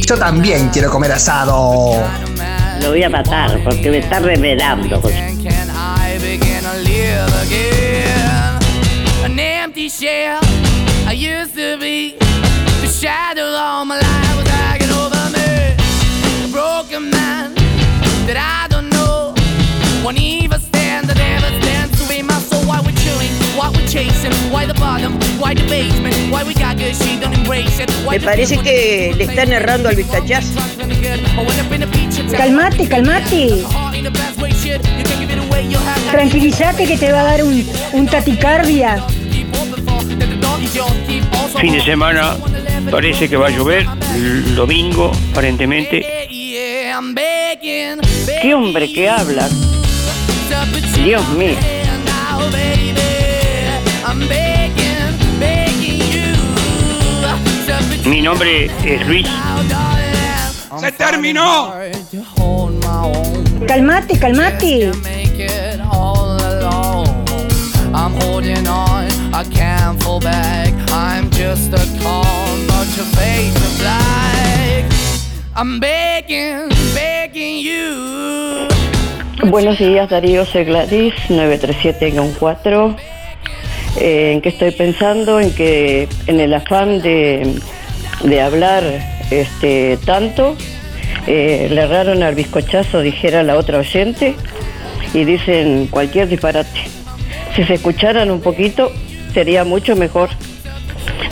Yo 0.08 0.18
también 0.18 0.70
quiero 0.70 0.92
comer 0.92 1.12
asado. 1.14 2.04
Lo 2.82 2.90
voy 2.90 3.04
a 3.04 3.10
matar 3.10 3.64
porque 3.64 3.90
me 3.90 3.98
está 4.00 4.20
revelando. 4.20 5.02
An 9.24 9.40
empty 9.40 9.90
shell. 9.90 10.40
I 11.08 11.14
used 11.14 11.56
to 11.56 11.78
be. 11.80 12.25
Shadow 13.06 13.54
all 13.54 13.86
my 13.86 14.00
life 14.00 14.36
was 14.36 14.48
hanging 14.48 14.90
over 14.90 15.30
me. 15.30 15.78
A 16.44 16.50
broken 16.52 17.12
man 17.12 17.54
that 18.26 18.34
I 18.34 18.66
don't 18.68 18.90
know. 18.90 19.36
Won't 20.04 20.18
even 20.18 20.60
stand, 20.60 21.08
that 21.10 21.18
never 21.18 21.46
stands 21.62 22.02
to 22.02 22.10
be 22.10 22.24
my 22.24 22.40
soul. 22.40 22.66
Why 22.66 22.82
we're 22.82 22.98
chilling, 23.06 23.30
why 23.56 23.70
we're 23.70 23.86
chasing, 23.86 24.34
why 24.50 24.66
the 24.66 24.74
bottom, 24.74 25.22
why 25.38 25.54
the 25.54 25.62
basement, 25.70 26.16
why 26.32 26.44
we 26.46 26.56
got 26.56 26.80
good, 26.80 26.96
she 26.96 27.20
don't 27.20 27.36
embrace 27.38 27.80
it. 27.80 27.92
Why 28.08 28.18
Me 28.18 28.26
parece 28.26 28.58
que 28.58 29.14
le 29.16 29.26
están 29.26 29.54
errando 29.54 29.90
al 29.90 29.96
vistachazo. 29.96 30.60
Calmate, 32.36 32.90
calmate. 32.90 33.64
Tranquilízate 36.10 36.88
que 36.88 36.98
te 36.98 37.12
va 37.12 37.22
a 37.22 37.24
dar 37.26 37.44
un, 37.44 37.70
un 37.94 38.08
taticardia. 38.08 39.06
Fin 41.60 41.74
de 41.74 41.82
semana 41.82 42.38
parece 42.92 43.30
que 43.30 43.38
va 43.38 43.48
a 43.48 43.50
llover. 43.50 43.86
El 44.16 44.56
domingo, 44.56 45.12
aparentemente. 45.32 46.28
¿Qué 48.42 48.54
hombre 48.54 48.92
que 48.92 49.10
habla? 49.10 49.48
Dios 51.04 51.28
mío. 51.30 51.58
Mi 58.06 58.22
nombre 58.22 58.72
es 58.84 59.08
Luis. 59.08 59.28
¡Se 60.80 60.92
terminó! 60.92 61.74
Calmate, 63.68 64.20
calmate. 64.20 64.92
I'm 67.96 68.14
holding 68.22 68.68
on, 68.68 69.08
I 69.34 69.44
can't 69.50 70.02
fall 70.04 70.20
back. 70.20 70.65
I'm 75.58 75.80
begging, 75.80 76.68
begging 76.94 77.64
you. 77.64 78.68
Buenos 79.50 79.78
días, 79.78 80.10
Darío. 80.10 80.46
Soy 80.46 80.66
Gladys, 80.66 81.14
937-4. 81.30 82.98
Eh, 83.98 84.34
¿En 84.34 84.42
qué 84.42 84.50
estoy 84.50 84.72
pensando? 84.72 85.40
En 85.40 85.54
que 85.54 86.10
en 86.28 86.42
el 86.42 86.54
afán 86.54 87.02
de, 87.02 87.56
de 88.24 88.42
hablar 88.42 88.84
este, 89.32 89.98
tanto, 90.06 90.58
eh, 91.26 91.70
le 91.72 91.82
erraron 91.82 92.22
al 92.22 92.36
bizcochazo, 92.36 93.00
dijera 93.00 93.44
la 93.44 93.56
otra 93.56 93.80
oyente, 93.80 94.36
y 95.14 95.24
dicen 95.24 95.88
cualquier 95.88 96.28
disparate. 96.28 96.82
Si 97.56 97.64
se 97.64 97.76
escucharan 97.76 98.30
un 98.30 98.42
poquito, 98.42 98.92
sería 99.34 99.64
mucho 99.64 99.96
mejor. 99.96 100.30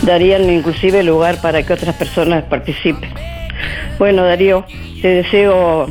Darían 0.04 0.50
inclusive 0.50 1.04
lugar 1.04 1.42
para 1.42 1.64
que 1.64 1.74
otras 1.74 1.96
personas 1.96 2.44
participen. 2.44 3.10
Bueno, 3.98 4.24
Darío, 4.24 4.66
te 5.02 5.08
deseo 5.08 5.88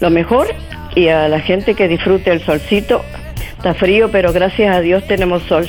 lo 0.00 0.10
mejor 0.10 0.48
y 0.94 1.08
a 1.08 1.28
la 1.28 1.40
gente 1.40 1.74
que 1.74 1.88
disfrute 1.88 2.30
el 2.30 2.40
solcito. 2.44 3.02
Está 3.56 3.74
frío, 3.74 4.10
pero 4.10 4.32
gracias 4.32 4.74
a 4.74 4.80
Dios 4.80 5.06
tenemos 5.06 5.42
sol. 5.44 5.66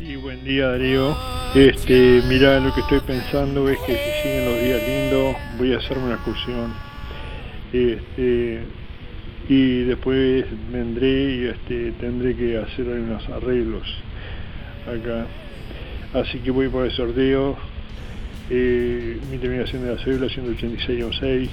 Y 0.00 0.16
buen 0.16 0.44
día 0.44 0.68
Darío. 0.68 1.16
Este, 1.54 2.22
mira, 2.28 2.58
lo 2.60 2.72
que 2.74 2.80
estoy 2.80 3.00
pensando 3.00 3.68
es 3.68 3.78
que 3.80 3.92
si 3.92 4.22
siguen 4.22 4.44
los 4.46 4.62
días 4.62 4.80
lindos, 4.88 5.36
voy 5.58 5.74
a 5.74 5.78
hacerme 5.78 6.04
una 6.04 6.14
excursión. 6.14 6.72
Este, 7.72 8.62
y 9.48 9.84
después 9.84 10.44
vendré 10.70 11.34
y 11.34 11.44
este, 11.46 11.92
tendré 11.92 12.34
que 12.34 12.58
hacer 12.58 12.86
unos 12.88 13.28
arreglos 13.28 13.86
acá. 14.86 15.26
Así 16.14 16.38
que 16.38 16.50
voy 16.50 16.68
por 16.68 16.84
el 16.84 16.92
sorteo. 16.92 17.56
Eh, 18.50 19.18
mi 19.30 19.38
terminación 19.38 19.84
de 19.84 19.94
la 19.94 20.04
cédula 20.04 20.28
186 20.28 21.50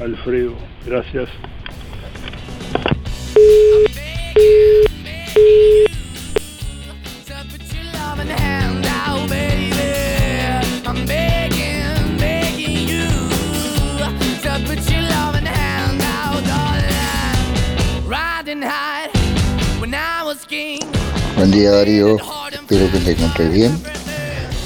Alfredo. 0.00 0.54
Gracias. 0.86 1.28
Buen 21.42 21.50
día 21.50 21.72
Darío, 21.72 22.18
espero 22.52 22.92
que 22.92 22.98
te 23.00 23.10
encontres 23.10 23.52
bien. 23.52 23.76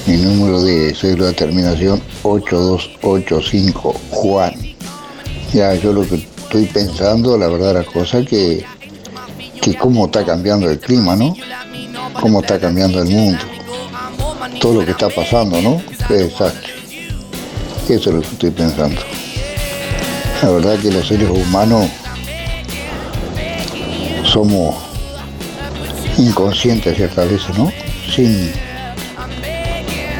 Mi 0.06 0.18
número 0.18 0.62
de 0.62 0.94
cédula 0.94 1.28
de 1.28 1.32
terminación 1.32 2.02
8285 2.22 3.94
Juan. 4.10 4.52
Ya, 5.54 5.74
yo 5.76 5.94
lo 5.94 6.06
que 6.06 6.16
estoy 6.16 6.66
pensando, 6.66 7.38
la 7.38 7.48
verdad, 7.48 7.72
la 7.76 7.82
cosa 7.82 8.22
que, 8.22 8.62
que 9.62 9.74
cómo 9.78 10.04
está 10.04 10.22
cambiando 10.26 10.68
el 10.70 10.78
clima, 10.78 11.16
¿no? 11.16 11.34
Cómo 12.20 12.42
está 12.42 12.60
cambiando 12.60 13.00
el 13.00 13.08
mundo. 13.08 13.38
Todo 14.60 14.80
lo 14.80 14.84
que 14.84 14.90
está 14.90 15.08
pasando, 15.08 15.62
¿no? 15.62 15.80
Qué 16.06 16.12
desastre. 16.12 16.74
Eso 17.88 18.10
es 18.10 18.16
lo 18.16 18.20
que 18.20 18.28
estoy 18.28 18.50
pensando. 18.50 19.00
La 20.42 20.50
verdad 20.50 20.78
que 20.78 20.92
los 20.92 21.08
seres 21.08 21.30
humanos 21.30 21.88
somos 24.24 24.85
inconscientes 26.18 26.96
ciertas 26.96 27.30
veces, 27.30 27.58
¿no? 27.58 27.70
Sin, 28.08 28.52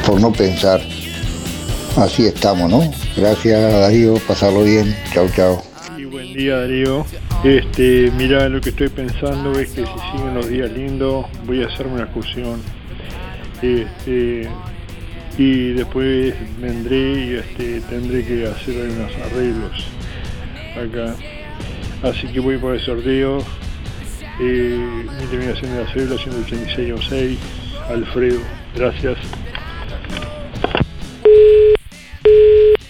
por 0.06 0.20
no 0.20 0.32
pensar. 0.32 0.80
Así 1.96 2.26
estamos, 2.26 2.70
¿no? 2.70 2.90
Gracias 3.16 3.72
Darío, 3.72 4.14
pasarlo 4.26 4.62
bien. 4.62 4.94
Chau, 5.12 5.28
chau. 5.34 5.62
Y 5.96 6.04
buen 6.04 6.32
día 6.34 6.58
Darío. 6.58 7.06
Este, 7.44 8.10
mira, 8.16 8.48
lo 8.48 8.60
que 8.60 8.70
estoy 8.70 8.88
pensando 8.88 9.58
es 9.58 9.68
que 9.70 9.84
si 9.84 10.16
siguen 10.16 10.34
los 10.34 10.48
días 10.48 10.70
lindos, 10.72 11.26
voy 11.44 11.62
a 11.62 11.66
hacerme 11.66 11.94
una 11.94 12.04
excursión. 12.04 12.60
Este, 13.62 14.48
y 15.38 15.72
después 15.72 16.34
vendré 16.60 16.96
y 16.96 17.34
este, 17.36 17.80
tendré 17.88 18.24
que 18.24 18.46
hacer 18.46 18.90
unos 18.90 19.12
arreglos 19.16 19.86
acá. 20.76 21.14
Así 22.02 22.26
que 22.28 22.40
voy 22.40 22.58
por 22.58 22.74
el 22.74 22.80
sorteo. 22.80 23.42
Eh, 24.38 25.06
mi 25.18 25.26
terminación 25.26 25.72
de 25.72 25.84
la 25.84 25.92
cédula 25.92 26.18
186 26.18 27.38
Alfredo. 27.88 28.40
Gracias. 28.74 29.16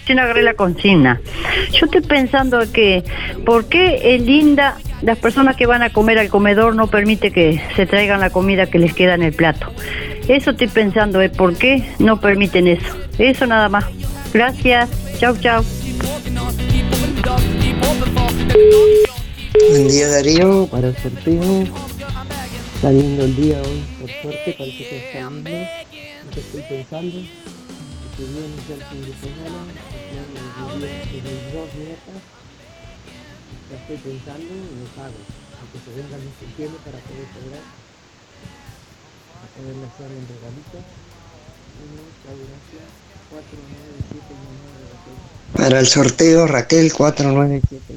Yo 0.05 0.13
agarré 0.21 0.43
la 0.43 0.53
consigna. 0.53 1.19
Yo 1.71 1.85
estoy 1.85 2.01
pensando 2.01 2.59
que, 2.71 3.03
¿por 3.45 3.67
qué 3.67 4.15
es 4.15 4.21
linda 4.21 4.77
las 5.01 5.17
personas 5.17 5.55
que 5.55 5.65
van 5.65 5.83
a 5.83 5.91
comer 5.91 6.17
al 6.17 6.29
comedor 6.29 6.75
no 6.75 6.87
permite 6.87 7.31
que 7.31 7.61
se 7.75 7.85
traigan 7.85 8.21
la 8.21 8.29
comida 8.29 8.67
que 8.67 8.79
les 8.79 8.93
queda 8.93 9.15
en 9.15 9.23
el 9.23 9.33
plato? 9.33 9.71
Eso 10.27 10.51
estoy 10.51 10.67
pensando, 10.67 11.21
¿eh? 11.21 11.29
¿por 11.29 11.55
qué 11.55 11.83
no 11.99 12.19
permiten 12.19 12.67
eso? 12.67 12.97
Eso 13.17 13.45
nada 13.45 13.69
más. 13.69 13.85
Gracias. 14.33 14.89
Chau, 15.19 15.35
chau. 15.37 15.63
Buen 19.69 19.87
día 19.89 20.07
Darío, 20.07 20.65
para 20.67 20.87
el 20.87 20.97
sorteo. 20.97 21.63
Está 22.75 22.89
lindo 22.89 23.25
el 23.25 23.35
día 23.35 23.61
hoy, 23.61 23.83
por 23.99 24.09
suerte, 24.09 24.55
parece 24.57 24.77
que 24.77 25.07
está 25.07 25.29
lindo. 25.29 25.49
Lo 25.49 26.31
que 26.31 26.39
estoy 26.39 26.61
pensando, 26.69 27.17
que 28.15 28.23
viene 28.23 28.55
ya 28.63 28.75
el 28.75 28.83
fin 28.87 29.01
de 29.03 29.11
semana, 29.19 29.59
cumpleaños 29.91 30.79
de 30.79 30.87
dos 31.51 31.67
nietas. 31.75 32.23
Ya 33.67 33.75
estoy 33.75 33.97
pensando 33.97 34.47
en 34.47 34.79
los 34.79 34.87
pagos, 34.95 35.27
aunque 35.59 35.83
se 35.83 35.91
vengan 35.99 36.23
en 36.23 36.31
septiembre 36.39 36.79
para 36.87 37.03
poder 37.03 37.27
cobrar, 37.35 37.67
para 39.35 39.51
poderle 39.51 39.83
hacer 39.83 40.07
el 40.15 40.31
regalito. 40.31 40.79
Muchas 41.91 42.39
gracias. 42.39 42.87
497 43.27 44.31
Para 45.59 45.75
el 45.81 45.87
sorteo, 45.87 46.47
Raquel 46.47 46.93
497 46.93 47.93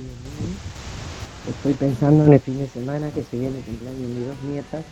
Estoy 1.48 1.74
pensando 1.74 2.24
en 2.24 2.32
el 2.34 2.40
fin 2.40 2.58
de 2.58 2.68
semana 2.68 3.10
que 3.10 3.22
se 3.22 3.38
viene 3.38 3.58
el 3.58 3.64
cumpleaños 3.64 4.00
de 4.00 4.06
mis 4.06 4.26
dos 4.26 4.42
nietas. 4.44 4.84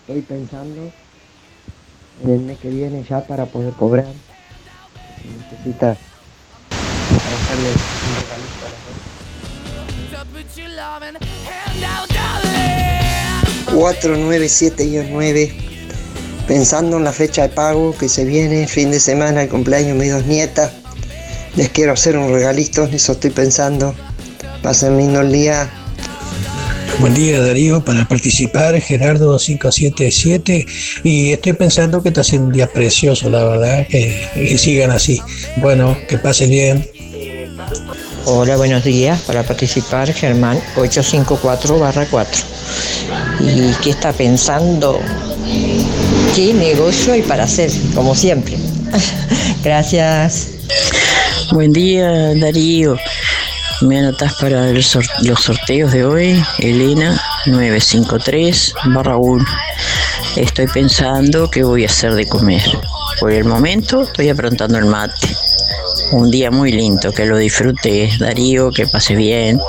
Estoy 0.00 0.22
pensando 0.22 0.92
en 2.22 2.30
el 2.30 2.40
mes 2.40 2.58
que 2.58 2.70
viene 2.70 3.04
ya 3.08 3.26
para 3.26 3.46
poder 3.46 3.72
cobrar. 3.74 4.06
Si 5.20 5.28
necesita 5.28 5.96
para 6.68 7.36
hacerle 7.36 7.68
un 7.68 8.14
regalito 8.20 8.64
a 8.64 8.68
las 8.70 8.80
dos. 8.86 8.96
To 10.12 10.24
put 10.32 10.46
your 10.56 10.70
loving 10.70 11.16
hand 11.44 11.84
out, 11.84 12.08
darling. 12.10 12.46
497-9 13.76 15.66
pensando 16.46 16.96
en 16.96 17.04
la 17.04 17.12
fecha 17.12 17.42
de 17.42 17.48
pago 17.48 17.92
que 17.96 18.08
se 18.08 18.24
viene, 18.24 18.68
fin 18.68 18.90
de 18.90 19.00
semana, 19.00 19.42
el 19.42 19.48
cumpleaños 19.48 19.98
de 19.98 20.04
mis 20.04 20.12
dos 20.12 20.26
nietas. 20.26 20.72
Les 21.56 21.70
quiero 21.70 21.92
hacer 21.92 22.16
un 22.16 22.32
regalito, 22.32 22.84
en 22.84 22.94
eso 22.94 23.12
estoy 23.12 23.30
pensando. 23.30 23.94
Pasen 24.62 24.96
lindo 24.96 25.20
el 25.20 25.32
día. 25.32 25.68
Buen 26.98 27.14
día 27.14 27.40
Darío, 27.40 27.84
para 27.84 28.08
participar 28.08 28.80
Gerardo 28.80 29.36
577 29.36 30.66
y 31.04 31.32
estoy 31.32 31.52
pensando 31.52 32.02
que 32.02 32.08
está 32.08 32.24
siendo 32.24 32.46
un 32.48 32.52
día 32.54 32.66
precioso, 32.66 33.28
la 33.28 33.44
verdad, 33.44 33.86
que, 33.86 34.28
que 34.34 34.56
sigan 34.56 34.90
así. 34.90 35.20
Bueno, 35.56 35.96
que 36.08 36.16
pasen 36.16 36.48
bien. 36.50 36.88
Hola, 38.24 38.56
buenos 38.56 38.82
días. 38.82 39.20
Para 39.20 39.42
participar, 39.42 40.12
Germán 40.12 40.58
854-4. 40.74 42.26
¿Y 43.40 43.72
qué 43.82 43.90
está 43.90 44.12
pensando? 44.12 44.98
¿Qué 46.34 46.52
negocio 46.52 47.12
hay 47.12 47.22
para 47.22 47.44
hacer? 47.44 47.70
Como 47.94 48.14
siempre. 48.14 48.56
Gracias. 49.62 50.48
Buen 51.52 51.72
día, 51.72 52.34
Darío. 52.34 52.96
Me 53.82 53.98
anotás 53.98 54.34
para 54.34 54.68
el 54.70 54.82
sor- 54.82 55.04
los 55.22 55.40
sorteos 55.42 55.92
de 55.92 56.04
hoy, 56.04 56.42
Elena 56.58 57.20
953 57.46 58.74
barra 58.86 59.16
1. 59.16 59.44
Estoy 60.36 60.66
pensando 60.68 61.50
qué 61.50 61.62
voy 61.62 61.84
a 61.84 61.86
hacer 61.86 62.14
de 62.14 62.26
comer. 62.26 62.62
Por 63.20 63.32
el 63.32 63.44
momento 63.44 64.02
estoy 64.02 64.28
aprontando 64.30 64.78
el 64.78 64.86
mate. 64.86 65.36
Un 66.12 66.30
día 66.30 66.50
muy 66.50 66.72
lindo, 66.72 67.12
que 67.12 67.26
lo 67.26 67.36
disfrutes, 67.36 68.18
Darío, 68.18 68.70
que 68.70 68.86
pase 68.86 69.14
bien. 69.16 69.60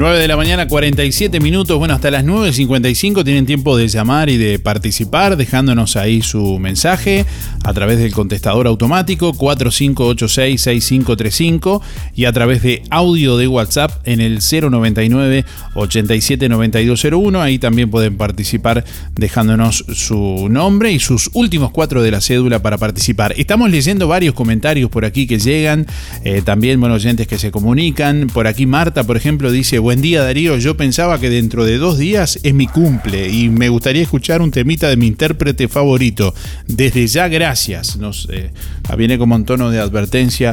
9 0.00 0.18
de 0.18 0.26
la 0.28 0.36
mañana, 0.38 0.66
47 0.66 1.40
minutos. 1.40 1.78
Bueno, 1.78 1.92
hasta 1.92 2.10
las 2.10 2.24
9.55 2.24 3.22
tienen 3.22 3.44
tiempo 3.44 3.76
de 3.76 3.86
llamar 3.86 4.30
y 4.30 4.38
de 4.38 4.58
participar, 4.58 5.36
dejándonos 5.36 5.96
ahí 5.96 6.22
su 6.22 6.58
mensaje 6.58 7.26
a 7.64 7.74
través 7.74 7.98
del 7.98 8.14
contestador 8.14 8.66
automático 8.66 9.34
4586-6535 9.34 11.82
y 12.14 12.24
a 12.24 12.32
través 12.32 12.62
de 12.62 12.82
audio 12.88 13.36
de 13.36 13.46
WhatsApp 13.46 13.90
en 14.06 14.22
el 14.22 14.38
099-879201. 14.38 17.38
Ahí 17.38 17.58
también 17.58 17.90
pueden 17.90 18.16
participar 18.16 18.86
dejándonos 19.16 19.84
su 19.92 20.48
nombre 20.48 20.92
y 20.92 20.98
sus 20.98 21.28
últimos 21.34 21.72
cuatro 21.72 22.02
de 22.02 22.10
la 22.10 22.22
cédula 22.22 22.62
para 22.62 22.78
participar. 22.78 23.34
Estamos 23.36 23.70
leyendo 23.70 24.08
varios 24.08 24.32
comentarios 24.32 24.88
por 24.88 25.04
aquí 25.04 25.26
que 25.26 25.38
llegan, 25.38 25.86
eh, 26.24 26.40
también, 26.42 26.80
bueno, 26.80 26.94
oyentes 26.94 27.28
que 27.28 27.36
se 27.36 27.50
comunican. 27.50 28.28
Por 28.32 28.46
aquí 28.46 28.64
Marta, 28.64 29.04
por 29.04 29.18
ejemplo, 29.18 29.52
dice, 29.52 29.78
buen 29.90 30.02
día 30.02 30.22
Darío, 30.22 30.56
yo 30.56 30.76
pensaba 30.76 31.18
que 31.18 31.28
dentro 31.28 31.64
de 31.64 31.76
dos 31.76 31.98
días 31.98 32.38
es 32.44 32.54
mi 32.54 32.68
cumple 32.68 33.28
y 33.28 33.48
me 33.48 33.68
gustaría 33.70 34.02
escuchar 34.02 34.40
un 34.40 34.52
temita 34.52 34.88
de 34.88 34.96
mi 34.96 35.08
intérprete 35.08 35.66
favorito. 35.66 36.32
Desde 36.68 37.08
ya, 37.08 37.26
gracias. 37.26 37.96
Nos 37.96 38.28
eh, 38.30 38.52
viene 38.96 39.18
como 39.18 39.34
en 39.34 39.44
tono 39.44 39.68
de 39.68 39.80
advertencia 39.80 40.52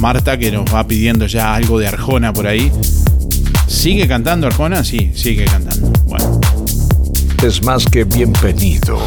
Marta 0.00 0.36
que 0.36 0.52
nos 0.52 0.66
va 0.66 0.86
pidiendo 0.86 1.26
ya 1.26 1.54
algo 1.54 1.78
de 1.78 1.86
Arjona 1.86 2.34
por 2.34 2.46
ahí. 2.46 2.70
¿Sigue 3.68 4.06
cantando 4.06 4.48
Arjona? 4.48 4.84
Sí, 4.84 5.12
sigue 5.14 5.46
cantando. 5.46 5.90
Bueno. 6.04 6.38
Es 7.42 7.62
más 7.62 7.86
que 7.86 8.04
bienvenido. 8.04 8.98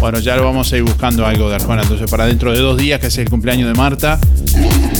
Bueno, 0.00 0.20
ya 0.20 0.36
lo 0.36 0.44
vamos 0.44 0.72
a 0.72 0.76
ir 0.78 0.84
buscando 0.84 1.26
algo 1.26 1.50
de 1.50 1.56
Arjona. 1.56 1.82
Entonces, 1.82 2.10
para 2.10 2.24
dentro 2.24 2.50
de 2.52 2.60
dos 2.60 2.78
días, 2.78 2.98
que 2.98 3.08
es 3.08 3.18
el 3.18 3.28
cumpleaños 3.28 3.68
de 3.68 3.74
Marta, 3.74 4.18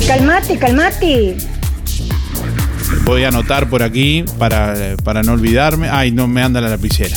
Calmate, 0.06 0.58
calmate. 0.58 1.57
Voy 3.04 3.24
a 3.24 3.28
anotar 3.28 3.68
por 3.68 3.82
aquí 3.82 4.24
para, 4.38 4.96
para 5.04 5.22
no 5.22 5.32
olvidarme. 5.32 5.88
Ay, 5.90 6.10
no 6.10 6.26
me 6.28 6.42
anda 6.42 6.60
la 6.60 6.68
lapicera. 6.68 7.16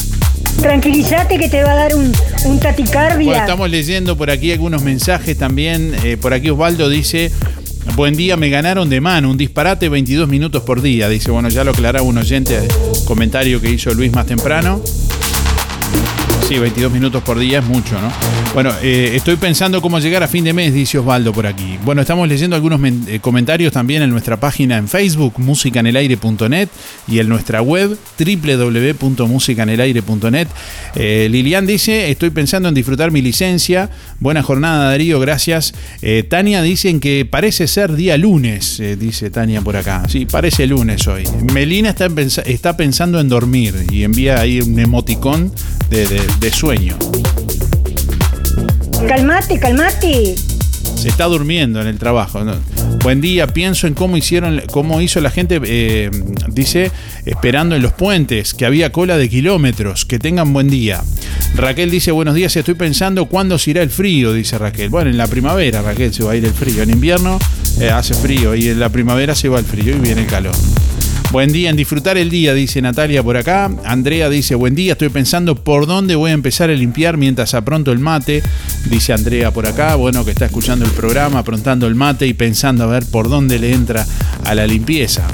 Tranquilízate 0.62 1.38
que 1.38 1.50
te 1.50 1.64
va 1.64 1.72
a 1.72 1.76
dar 1.76 1.96
un, 1.96 2.12
un 2.46 2.60
taticardia. 2.60 3.26
Bueno, 3.26 3.42
estamos 3.42 3.70
leyendo 3.70 4.18
por 4.18 4.30
aquí 4.30 4.52
algunos 4.52 4.84
mensajes 4.84 5.38
también. 5.38 5.96
Eh, 6.04 6.18
por 6.18 6.34
aquí 6.34 6.50
Osvaldo 6.50 6.90
dice, 6.90 7.32
Buen 7.96 8.16
día, 8.16 8.38
me 8.38 8.50
ganaron 8.50 8.90
de 8.90 9.02
mano, 9.02 9.30
un 9.30 9.38
disparate 9.38 9.90
22 9.90 10.30
minutos 10.30 10.64
por 10.64 10.82
día. 10.82 11.10
Dice, 11.10 11.32
bueno, 11.32 11.50
ya 11.50 11.64
lo 11.64 11.72
aclaraba 11.72 12.06
un 12.06 12.18
oyente, 12.18 12.60
comentario 13.06 13.60
que 13.60 13.70
hizo 13.70 13.94
Luis 13.94 14.12
más 14.14 14.28
temprano. 14.28 14.82
Sí, 16.52 16.60
22 16.60 16.92
minutos 16.92 17.24
por 17.24 17.40
día 17.40 17.60
es 17.60 17.66
mucho, 17.66 17.94
¿no? 18.02 18.12
Bueno, 18.54 18.74
eh, 18.84 19.14
estoy 19.16 19.38
pensando 19.38 19.82
cómo 19.82 20.00
llegar 20.00 20.22
a 20.22 20.28
fin 20.28 20.44
de 20.44 20.52
mes, 20.52 20.74
dice 20.74 20.98
Osvaldo 20.98 21.32
por 21.32 21.48
aquí. 21.48 21.78
Bueno, 21.86 22.02
estamos 22.02 22.28
leyendo 22.28 22.58
algunos 22.58 22.78
eh, 23.08 23.20
comentarios 23.22 23.72
también 23.72 24.02
en 24.02 24.10
nuestra 24.10 24.38
página 24.38 24.78
en 24.78 24.90
Facebook, 24.90 25.36
musicanelaire.net 25.38 26.68
y 27.08 27.20
en 27.20 27.30
nuestra 27.30 27.62
web, 27.62 27.98
www.musicanelaire.net. 28.20 30.48
Eh, 30.96 31.30
Lilian 31.32 31.66
dice, 31.66 32.12
estoy 32.12 32.32
pensando 32.32 32.68
en 32.68 32.76
disfrutar 32.76 33.12
mi 33.12 33.22
licencia. 33.22 33.90
Buena 34.20 34.44
jornada, 34.44 34.90
Darío, 34.90 35.22
gracias. 35.22 35.74
Eh, 36.02 36.24
Tania 36.30 36.62
dicen 36.64 37.00
que 37.00 37.26
parece 37.26 37.66
ser 37.70 37.94
día 37.96 38.18
lunes, 38.18 38.84
dice 39.00 39.30
Tania 39.30 39.62
por 39.62 39.78
acá. 39.78 40.04
Sí, 40.10 40.26
parece 40.26 40.68
lunes 40.68 41.08
hoy. 41.08 41.24
Melina 41.54 41.92
está, 41.92 42.10
pens- 42.10 42.44
está 42.46 42.76
pensando 42.76 43.22
en 43.22 43.30
dormir 43.30 43.74
y 43.90 44.04
envía 44.04 44.42
ahí 44.42 44.60
un 44.60 44.78
emoticón 44.78 45.54
de- 45.90 46.41
de 46.42 46.52
sueño. 46.52 46.98
Calmate, 49.08 49.60
calmate. 49.60 50.36
Se 50.96 51.08
está 51.08 51.26
durmiendo 51.26 51.80
en 51.80 51.88
el 51.88 52.00
trabajo. 52.00 52.44
¿no? 52.44 52.56
Buen 53.04 53.22
día, 53.22 53.46
pienso 53.48 53.86
en 53.86 53.94
cómo 53.94 54.18
hicieron, 54.18 54.62
cómo 54.72 55.02
hizo 55.02 55.22
la 55.22 55.30
gente, 55.30 55.62
eh, 55.64 56.10
dice, 56.50 56.92
esperando 57.26 57.76
en 57.76 57.84
los 57.84 57.94
puentes, 57.94 58.56
que 58.56 58.66
había 58.66 58.92
cola 58.92 59.18
de 59.18 59.30
kilómetros. 59.30 60.06
Que 60.06 60.18
tengan 60.18 60.52
buen 60.52 60.70
día. 60.70 61.04
Raquel 61.56 61.92
dice, 61.92 62.12
buenos 62.12 62.34
días, 62.34 62.56
estoy 62.56 62.74
pensando 62.74 63.28
cuándo 63.28 63.60
se 63.60 63.72
irá 63.72 63.84
el 63.84 63.92
frío, 63.92 64.34
dice 64.34 64.58
Raquel. 64.58 64.90
Bueno, 64.90 65.12
en 65.12 65.18
la 65.18 65.28
primavera, 65.28 65.84
Raquel, 65.84 66.12
se 66.12 66.24
va 66.24 66.32
a 66.32 66.36
ir 66.36 66.46
el 66.46 66.54
frío. 66.54 66.82
En 66.82 66.90
invierno 66.90 67.38
eh, 67.80 67.92
hace 67.92 68.16
frío 68.16 68.56
y 68.56 68.68
en 68.68 68.80
la 68.80 68.90
primavera 68.90 69.36
se 69.36 69.48
va 69.48 69.60
el 69.60 69.66
frío 69.66 69.96
y 69.96 70.00
viene 70.00 70.22
el 70.22 70.28
calor. 70.28 70.56
Buen 71.32 71.54
día, 71.54 71.70
en 71.70 71.78
disfrutar 71.78 72.18
el 72.18 72.30
día, 72.30 72.54
dice 72.54 72.82
Natalia 72.82 73.24
por 73.24 73.38
acá. 73.38 73.72
Andrea 73.86 74.30
dice, 74.30 74.54
buen 74.54 74.76
día, 74.76 74.94
estoy 74.94 75.08
pensando 75.08 75.56
por 75.56 75.88
dónde 75.88 76.16
voy 76.16 76.32
a 76.32 76.34
empezar 76.34 76.70
a 76.70 76.74
limpiar 76.74 77.16
mientras 77.16 77.54
apronto 77.54 77.94
el 77.94 78.00
mate. 78.00 78.44
Dice 78.90 79.14
Andrea 79.14 79.50
por 79.52 79.66
acá, 79.66 79.96
bueno, 79.96 80.26
que 80.26 80.32
está 80.32 80.48
escuchando 80.48 80.84
el 80.84 80.92
programa, 80.92 81.40
aprontando 81.40 81.88
el 81.88 81.96
mate 81.96 82.28
y 82.28 82.34
pensando 82.34 82.84
a 82.84 82.88
ver 82.88 83.06
por 83.06 83.30
dónde 83.30 83.60
le 83.60 83.72
entra 83.72 84.06
a 84.44 84.54
la 84.56 84.68
limpieza. 84.68 85.26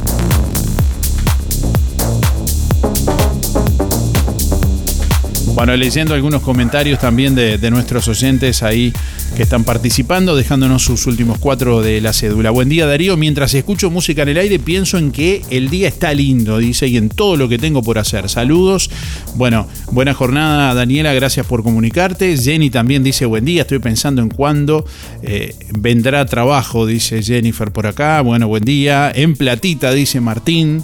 Bueno, 5.57 5.75
leyendo 5.75 6.13
algunos 6.13 6.43
comentarios 6.43 6.99
también 6.99 7.33
de, 7.33 7.71
nuestros 7.71 8.07
oyentes 8.07 8.61
ahí 8.61 8.93
que 9.35 9.41
están 9.41 9.63
participando, 9.63 10.35
dejándonos 10.35 10.83
sus 10.83 11.07
últimos 11.07 11.39
cuatro 11.39 11.81
de 11.81 11.99
la 11.99 12.13
cédula. 12.13 12.51
Buen 12.51 12.69
día 12.69 12.85
Darío, 12.85 13.17
mientras 13.17 13.55
escucho 13.55 13.89
música 13.89 14.21
en 14.21 14.29
el 14.29 14.37
aire 14.37 14.59
pienso 14.59 14.99
en 14.99 15.11
que 15.11 15.41
el 15.49 15.71
día 15.71 15.87
está 15.87 16.13
lindo, 16.13 16.59
dice, 16.59 16.87
y 16.87 16.97
en 16.97 17.09
todo 17.09 17.37
lo 17.37 17.49
que 17.49 17.57
tengo 17.57 17.81
por 17.81 17.97
hacer. 17.97 18.29
Saludos. 18.29 18.91
Bueno, 19.33 19.67
buena 19.91 20.13
jornada 20.13 20.75
Daniela, 20.75 21.11
gracias 21.13 21.47
por 21.47 21.63
comunicarte. 21.63 22.37
Jenny 22.37 22.69
también 22.69 23.03
dice, 23.03 23.25
buen 23.25 23.43
día, 23.43 23.63
estoy 23.63 23.79
pensando 23.79 24.21
en 24.21 24.29
cuándo 24.29 24.85
eh, 25.23 25.55
vendrá 25.71 26.23
trabajo, 26.27 26.85
dice 26.85 27.23
Jennifer 27.23 27.71
por 27.71 27.87
acá. 27.87 28.21
Bueno, 28.21 28.47
buen 28.47 28.63
día. 28.63 29.11
En 29.11 29.35
platita, 29.35 29.91
dice 29.91 30.21
Martín. 30.21 30.83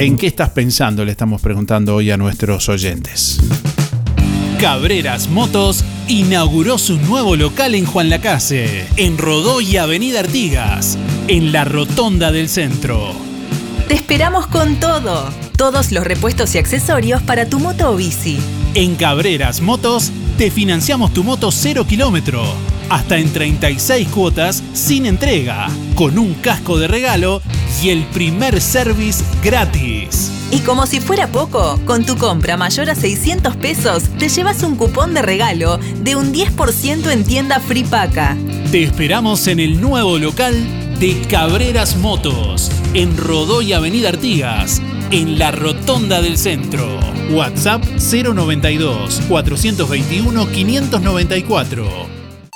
¿En 0.00 0.16
qué 0.16 0.28
estás 0.28 0.48
pensando? 0.48 1.04
Le 1.04 1.10
estamos 1.10 1.42
preguntando 1.42 1.94
hoy 1.94 2.10
a 2.10 2.16
nuestros 2.16 2.70
oyentes. 2.70 3.38
Cabreras 4.58 5.28
Motos 5.28 5.84
inauguró 6.08 6.78
su 6.78 6.96
nuevo 6.96 7.36
local 7.36 7.74
en 7.74 7.84
Juan 7.84 8.08
Lacase, 8.08 8.86
en 8.96 9.18
Rodó 9.18 9.60
y 9.60 9.76
Avenida 9.76 10.20
Artigas, 10.20 10.96
en 11.28 11.52
la 11.52 11.66
Rotonda 11.66 12.32
del 12.32 12.48
Centro. 12.48 13.12
Te 13.88 13.94
esperamos 13.94 14.46
con 14.46 14.76
todo. 14.76 15.28
Todos 15.58 15.92
los 15.92 16.02
repuestos 16.02 16.54
y 16.54 16.58
accesorios 16.58 17.20
para 17.20 17.44
tu 17.44 17.58
moto 17.58 17.90
o 17.90 17.96
bici. 17.96 18.38
En 18.72 18.96
Cabreras 18.96 19.60
Motos 19.60 20.12
te 20.38 20.50
financiamos 20.50 21.12
tu 21.12 21.24
moto 21.24 21.50
0 21.52 21.86
kilómetro, 21.86 22.42
hasta 22.90 23.16
en 23.16 23.32
36 23.32 24.08
cuotas 24.08 24.62
sin 24.74 25.06
entrega, 25.06 25.68
con 25.94 26.18
un 26.18 26.34
casco 26.34 26.78
de 26.78 26.88
regalo 26.88 27.40
y 27.82 27.88
el 27.88 28.04
primer 28.06 28.60
service 28.60 29.24
gratis. 29.42 30.30
Y 30.50 30.58
como 30.60 30.86
si 30.86 31.00
fuera 31.00 31.28
poco, 31.28 31.78
con 31.86 32.04
tu 32.04 32.16
compra 32.16 32.56
mayor 32.56 32.90
a 32.90 32.96
600 32.96 33.56
pesos 33.56 34.02
te 34.18 34.28
llevas 34.28 34.64
un 34.64 34.74
cupón 34.74 35.14
de 35.14 35.22
regalo 35.22 35.78
de 36.02 36.16
un 36.16 36.34
10% 36.34 37.10
en 37.10 37.24
tienda 37.24 37.60
Free 37.60 37.84
Paca. 37.84 38.36
Te 38.72 38.82
esperamos 38.82 39.46
en 39.46 39.60
el 39.60 39.80
nuevo 39.80 40.18
local 40.18 40.54
de 40.98 41.22
Cabreras 41.30 41.96
Motos, 41.96 42.70
en 42.94 43.16
Rodó 43.16 43.62
y 43.62 43.72
Avenida 43.72 44.08
Artigas, 44.08 44.82
en 45.12 45.38
la 45.38 45.52
Rotonda 45.52 46.20
del 46.20 46.36
Centro. 46.36 46.98
WhatsApp 47.30 47.84
092 47.84 49.22
421 49.28 50.48
594. 50.48 52.19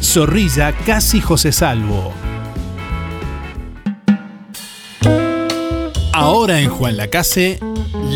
Zorrilla 0.00 0.72
Casi 0.72 1.20
José 1.20 1.52
Salvo. 1.52 2.12
Ahora 6.12 6.60
en 6.60 6.68
Juan 6.70 6.96
Lacase, 6.96 7.60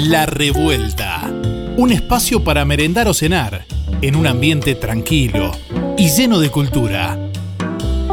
La 0.08 0.26
Revuelta. 0.26 1.30
Un 1.76 1.92
espacio 1.92 2.42
para 2.42 2.64
merendar 2.64 3.06
o 3.06 3.14
cenar, 3.14 3.66
en 4.02 4.16
un 4.16 4.26
ambiente 4.26 4.74
tranquilo 4.74 5.52
y 5.96 6.08
lleno 6.08 6.40
de 6.40 6.50
cultura. 6.50 7.16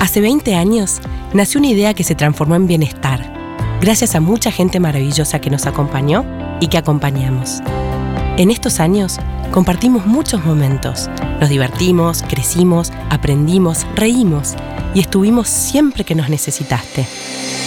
Hace 0.00 0.20
20 0.20 0.56
años 0.56 0.98
nació 1.32 1.60
una 1.60 1.68
idea 1.68 1.94
que 1.94 2.02
se 2.02 2.16
transformó 2.16 2.56
en 2.56 2.66
bienestar, 2.66 3.32
gracias 3.80 4.16
a 4.16 4.20
mucha 4.20 4.50
gente 4.50 4.80
maravillosa 4.80 5.40
que 5.40 5.50
nos 5.50 5.66
acompañó 5.66 6.24
y 6.58 6.66
que 6.66 6.78
acompañamos. 6.78 7.62
En 8.40 8.50
estos 8.50 8.80
años 8.80 9.18
compartimos 9.52 10.06
muchos 10.06 10.42
momentos. 10.46 11.10
Nos 11.40 11.50
divertimos, 11.50 12.22
crecimos, 12.26 12.90
aprendimos, 13.10 13.86
reímos 13.94 14.54
y 14.94 15.00
estuvimos 15.00 15.46
siempre 15.46 16.04
que 16.04 16.14
nos 16.14 16.30
necesitaste. 16.30 17.06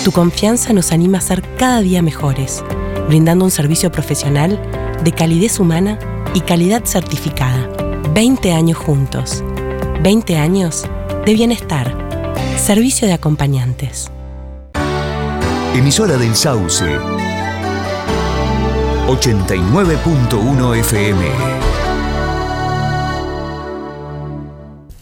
Tu 0.03 0.11
confianza 0.11 0.74
nos 0.74 0.91
anima 0.91 1.19
a 1.19 1.21
ser 1.21 1.43
cada 1.57 1.82
día 1.82 2.01
mejores, 2.01 2.63
brindando 3.07 3.45
un 3.45 3.51
servicio 3.51 3.91
profesional 3.91 4.59
de 5.03 5.11
calidez 5.11 5.59
humana 5.59 5.99
y 6.34 6.39
calidad 6.39 6.84
certificada. 6.86 7.69
20 8.15 8.51
años 8.51 8.80
juntos. 8.80 9.43
20 10.01 10.38
años 10.38 10.88
de 11.24 11.36
bienestar. 11.36 11.95
Servicio 12.57 13.07
de 13.07 13.13
acompañantes. 13.13 14.09
Emisora 15.76 16.17
del 16.17 16.36
Sauce. 16.36 16.97
89.1 19.07 20.79
FM. 20.79 21.25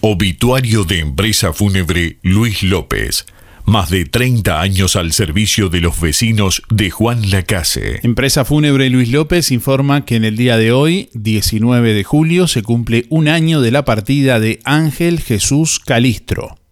Obituario 0.01 0.83
de 0.85 0.99
empresa 0.99 1.53
fúnebre 1.53 2.17
Luis 2.23 2.63
López. 2.63 3.27
Más 3.63 3.91
de 3.91 4.05
30 4.05 4.59
años 4.59 4.95
al 4.95 5.13
servicio 5.13 5.69
de 5.69 5.81
los 5.81 6.01
vecinos 6.01 6.63
de 6.71 6.89
Juan 6.89 7.29
Lacase. 7.29 7.99
Empresa 8.01 8.43
Fúnebre 8.43 8.89
Luis 8.89 9.09
López 9.09 9.51
informa 9.51 10.03
que 10.03 10.15
en 10.15 10.25
el 10.25 10.35
día 10.35 10.57
de 10.57 10.71
hoy, 10.71 11.11
19 11.13 11.93
de 11.93 12.03
julio, 12.03 12.47
se 12.47 12.63
cumple 12.63 13.05
un 13.09 13.27
año 13.27 13.61
de 13.61 13.69
la 13.69 13.85
partida 13.85 14.39
de 14.39 14.59
Ángel 14.63 15.19
Jesús 15.19 15.77
Calistro. 15.77 16.57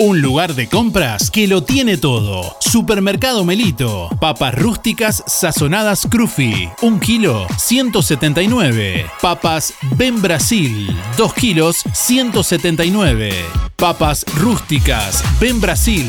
Un 0.00 0.22
lugar 0.22 0.54
de 0.54 0.68
compras 0.68 1.28
que 1.28 1.48
lo 1.48 1.64
tiene 1.64 1.96
todo. 1.96 2.56
Supermercado 2.60 3.44
Melito. 3.44 4.08
Papas 4.20 4.54
rústicas 4.54 5.24
sazonadas 5.26 6.06
Cruffy. 6.08 6.68
Un 6.82 7.00
kilo, 7.00 7.48
179. 7.58 9.06
Papas 9.20 9.74
Ben 9.96 10.22
Brasil. 10.22 10.96
2 11.16 11.34
kilos, 11.34 11.82
179. 11.92 13.32
Papas 13.74 14.24
rústicas 14.36 15.24
Ben 15.40 15.60
Brasil. 15.60 16.08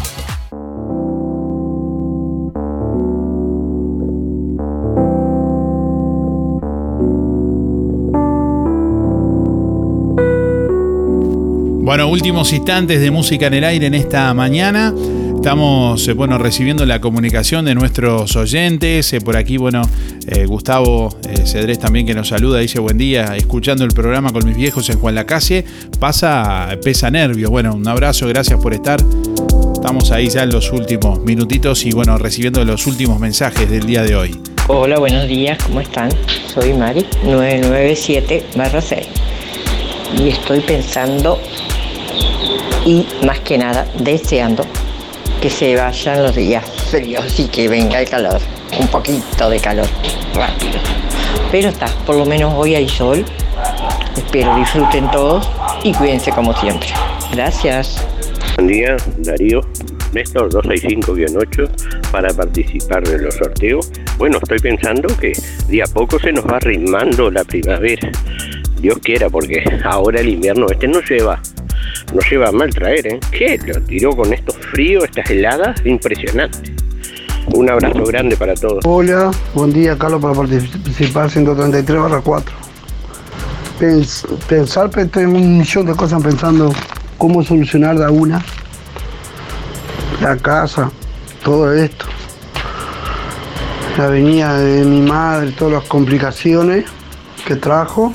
Bueno, 11.85 12.07
últimos 12.07 12.51
instantes 12.51 12.99
de 12.99 13.11
música 13.11 13.45
en 13.45 13.53
el 13.53 13.63
aire 13.63 13.85
en 13.85 13.93
esta 13.93 14.33
mañana. 14.33 14.91
Estamos 15.35 16.07
eh, 16.07 16.13
bueno, 16.13 16.39
recibiendo 16.39 16.83
la 16.83 16.99
comunicación 16.99 17.63
de 17.63 17.75
nuestros 17.75 18.35
oyentes. 18.35 19.13
Eh, 19.13 19.21
por 19.21 19.37
aquí, 19.37 19.57
bueno, 19.57 19.83
eh, 20.25 20.47
Gustavo 20.47 21.15
Cedrés 21.45 21.77
también 21.77 22.07
que 22.07 22.15
nos 22.15 22.29
saluda, 22.29 22.57
dice 22.57 22.79
buen 22.79 22.97
día, 22.97 23.35
escuchando 23.37 23.83
el 23.83 23.91
programa 23.91 24.33
con 24.33 24.47
mis 24.47 24.57
viejos 24.57 24.89
en 24.89 24.97
Juan 24.97 25.13
Lacase. 25.13 25.63
Pasa, 25.99 26.75
pesa 26.83 27.11
nervios. 27.11 27.51
Bueno, 27.51 27.75
un 27.75 27.87
abrazo, 27.87 28.27
gracias 28.27 28.59
por 28.59 28.73
estar. 28.73 28.99
Estamos 29.75 30.09
ahí 30.09 30.27
ya 30.27 30.41
en 30.41 30.49
los 30.49 30.71
últimos 30.71 31.19
minutitos 31.19 31.85
y 31.85 31.91
bueno, 31.91 32.17
recibiendo 32.17 32.65
los 32.65 32.87
últimos 32.87 33.19
mensajes 33.19 33.69
del 33.69 33.85
día 33.85 34.01
de 34.01 34.15
hoy. 34.15 34.35
Hola, 34.69 34.97
buenos 34.97 35.27
días, 35.27 35.59
¿cómo 35.63 35.81
están? 35.81 36.09
Soy 36.47 36.73
Mari, 36.73 37.05
997-6. 37.23 39.03
Y 40.17 40.29
estoy 40.29 40.61
pensando 40.61 41.39
y 42.85 43.07
más 43.25 43.39
que 43.39 43.57
nada 43.57 43.87
deseando 43.99 44.65
que 45.41 45.49
se 45.49 45.75
vayan 45.75 46.23
los 46.23 46.35
días 46.35 46.65
fríos 46.89 47.39
y 47.39 47.47
que 47.47 47.67
venga 47.67 47.99
el 47.99 48.09
calor, 48.09 48.39
un 48.79 48.87
poquito 48.87 49.49
de 49.49 49.59
calor 49.59 49.87
rápido. 50.33 50.79
Pero 51.51 51.69
está, 51.69 51.87
por 52.05 52.15
lo 52.15 52.25
menos 52.25 52.53
hoy 52.55 52.75
hay 52.75 52.89
sol. 52.89 53.23
Espero 54.15 54.55
disfruten 54.55 55.09
todos 55.11 55.49
y 55.83 55.93
cuídense 55.93 56.31
como 56.31 56.53
siempre. 56.59 56.89
Gracias. 57.31 58.05
Buen 58.55 58.67
día, 58.67 58.97
Darío. 59.17 59.61
Néstor 60.13 60.49
265-8 60.49 62.11
para 62.11 62.33
participar 62.33 63.03
de 63.03 63.19
los 63.19 63.35
sorteos. 63.35 63.91
Bueno, 64.17 64.37
estoy 64.41 64.59
pensando 64.59 65.09
que 65.17 65.33
de 65.67 65.83
a 65.83 65.85
poco 65.87 66.17
se 66.19 66.31
nos 66.31 66.45
va 66.45 66.57
arrimando 66.57 67.29
la 67.29 67.43
primavera. 67.43 68.09
Dios 68.79 68.97
quiera, 68.99 69.29
porque 69.29 69.63
ahora 69.83 70.21
el 70.21 70.29
invierno 70.29 70.67
este 70.71 70.87
no 70.87 71.01
lleva 71.01 71.41
no 72.13 72.19
lleva 72.29 72.51
mal 72.51 72.73
traer, 72.73 73.07
¿eh? 73.07 73.19
¿Qué? 73.31 73.59
Lo 73.65 73.81
tiró 73.81 74.15
con 74.15 74.33
estos 74.33 74.55
fríos, 74.57 75.03
estas 75.05 75.29
heladas, 75.29 75.85
impresionante. 75.85 76.73
Un 77.53 77.69
abrazo 77.69 78.03
grande 78.05 78.35
para 78.35 78.55
todos. 78.55 78.83
Hola, 78.85 79.31
buen 79.53 79.71
día 79.71 79.97
Carlos 79.97 80.21
para 80.21 80.33
participar 80.33 81.29
133 81.29 82.01
barra 82.01 82.21
4. 82.21 82.55
pensar, 84.47 84.89
tengo 84.89 85.37
un 85.37 85.59
millón 85.59 85.85
de 85.85 85.95
cosas 85.95 86.23
pensando 86.23 86.73
cómo 87.17 87.43
solucionar 87.43 87.97
de 87.97 88.07
una. 88.09 88.43
La 90.21 90.37
casa, 90.37 90.89
todo 91.43 91.71
esto. 91.73 92.05
La 93.97 94.07
venida 94.07 94.57
de 94.57 94.83
mi 94.83 95.01
madre, 95.01 95.51
todas 95.51 95.73
las 95.75 95.83
complicaciones 95.83 96.85
que 97.45 97.55
trajo. 97.55 98.11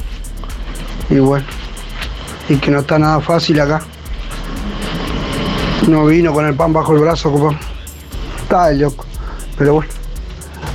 Y 1.08 1.18
bueno, 1.18 1.46
y 2.50 2.56
que 2.56 2.72
no 2.72 2.80
está 2.80 2.98
nada 2.98 3.20
fácil 3.20 3.60
acá. 3.60 3.80
No 5.88 6.06
vino 6.06 6.32
con 6.32 6.46
el 6.46 6.54
pan 6.54 6.72
bajo 6.72 6.94
el 6.94 7.00
brazo, 7.00 7.30
compa. 7.30 7.56
Está 8.42 8.70
el 8.70 8.80
loco. 8.80 9.06
Pero 9.56 9.74
bueno, 9.74 9.90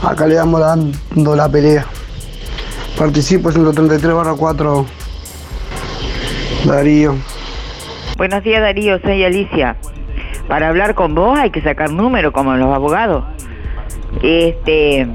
acá 0.01 0.26
le 0.26 0.36
damos 0.36 0.61
dando 0.61 1.35
la 1.35 1.49
pelea. 1.49 1.85
Participo 2.97 3.52
133 3.52 4.14
barra 4.14 4.34
4. 4.34 4.85
Darío. 6.65 7.15
Buenos 8.18 8.41
días 8.41 8.61
Darío, 8.61 8.97
soy 9.02 9.26
Alicia. 9.26 9.76
Para 10.47 10.69
hablar 10.69 10.95
con 10.95 11.14
vos 11.14 11.38
hay 11.38 11.52
que 11.52 11.61
sacar 11.61 11.91
número 11.91 12.31
como 12.31 12.53
los 12.53 12.73
abogados. 12.73 13.26
Este, 14.23 15.10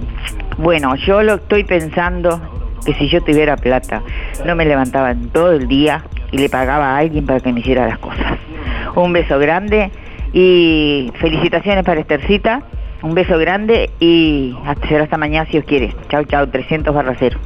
bueno, 0.59 0.95
yo 0.97 1.23
lo 1.23 1.37
estoy 1.37 1.65
pensando 1.65 2.39
que 2.85 2.93
si 2.95 3.09
yo 3.09 3.23
tuviera 3.23 3.57
plata, 3.57 4.03
no 4.45 4.55
me 4.55 4.67
levantaba 4.67 5.15
todo 5.33 5.53
el 5.53 5.67
día 5.67 6.05
y 6.33 6.39
le 6.39 6.49
pagaba 6.49 6.95
a 6.95 6.99
alguien 6.99 7.27
para 7.27 7.41
que 7.41 7.53
me 7.53 7.61
hiciera 7.61 7.87
las 7.87 7.99
cosas. 7.99 8.39
Un 8.95 9.13
beso 9.13 9.39
grande 9.39 9.91
y 10.33 11.13
felicitaciones 11.17 11.85
para 11.85 12.01
Estercita. 12.01 12.63
Un 13.03 13.15
beso 13.15 13.39
grande 13.39 13.91
y 13.99 14.55
hasta, 14.67 14.89
será 14.89 15.05
hasta 15.05 15.17
mañana 15.17 15.49
si 15.51 15.59
os 15.59 15.65
quiere. 15.65 15.95
Chao, 16.09 16.25
chao, 16.25 16.47
300 16.49 16.95
barra 16.95 17.15
cero. 17.19 17.39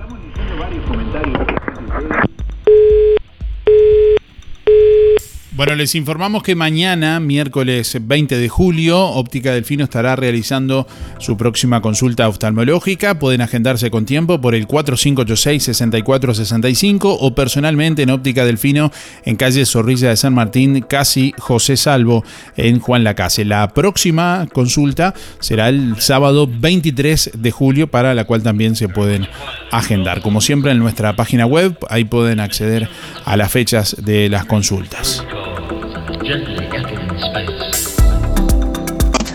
Bueno, 5.57 5.77
les 5.77 5.95
informamos 5.95 6.43
que 6.43 6.57
mañana, 6.57 7.21
miércoles 7.21 7.97
20 8.03 8.39
de 8.39 8.49
julio, 8.49 9.01
Óptica 9.01 9.53
Delfino 9.53 9.85
estará 9.85 10.17
realizando 10.17 10.89
su 11.21 11.37
próxima 11.37 11.81
consulta 11.81 12.29
oftalmológica. 12.29 13.21
Pueden 13.21 13.41
agendarse 13.41 13.89
con 13.89 14.05
tiempo 14.05 14.41
por 14.41 14.57
el 14.57 14.67
4586-6465 14.67 17.17
o 17.21 17.37
personalmente 17.37 18.03
en 18.03 18.11
Óptica 18.11 18.45
Delfino 18.45 18.91
en 19.25 19.37
calle 19.37 19.65
Zorrilla 19.65 20.09
de 20.09 20.17
San 20.17 20.35
Martín, 20.35 20.81
casi 20.81 21.33
José 21.39 21.77
Salvo, 21.77 22.25
en 22.57 22.81
Juan 22.81 23.05
Lacase. 23.05 23.45
La 23.45 23.69
próxima 23.69 24.49
consulta 24.53 25.15
será 25.39 25.69
el 25.69 26.01
sábado 26.01 26.51
23 26.53 27.31
de 27.39 27.51
julio, 27.53 27.87
para 27.87 28.13
la 28.15 28.25
cual 28.25 28.43
también 28.43 28.75
se 28.75 28.89
pueden 28.89 29.29
agendar. 29.71 30.21
Como 30.21 30.41
siempre, 30.41 30.73
en 30.73 30.81
nuestra 30.81 31.15
página 31.15 31.47
web, 31.47 31.79
ahí 31.91 32.03
pueden 32.03 32.41
acceder 32.41 32.89
a 33.25 33.37
las 33.37 33.53
fechas 33.53 33.95
de 34.05 34.29
las 34.29 34.47
consultas. 34.47 35.25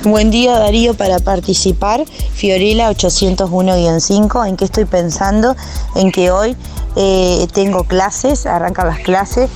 Buen 0.03 0.31
día 0.31 0.57
Darío 0.57 0.95
para 0.95 1.19
participar. 1.19 2.05
Fiorella 2.33 2.89
801-5. 2.89 4.47
¿En 4.47 4.57
qué 4.57 4.65
estoy 4.65 4.85
pensando? 4.85 5.55
En 5.95 6.11
que 6.11 6.31
hoy 6.31 6.55
eh, 6.95 7.45
tengo 7.53 7.83
clases, 7.83 8.45
arrancan 8.45 8.87
las 8.87 8.99
clases. 8.99 9.49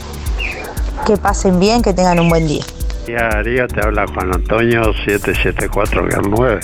Que 1.07 1.17
pasen 1.17 1.59
bien, 1.59 1.81
que 1.81 1.93
tengan 1.93 2.19
un 2.19 2.29
buen 2.29 2.47
día. 2.47 2.63
Ya 3.07 3.29
Darío, 3.29 3.67
te 3.67 3.81
habla 3.85 4.05
Juan 4.13 4.33
Antonio 4.33 4.93
774-9. 5.05 6.59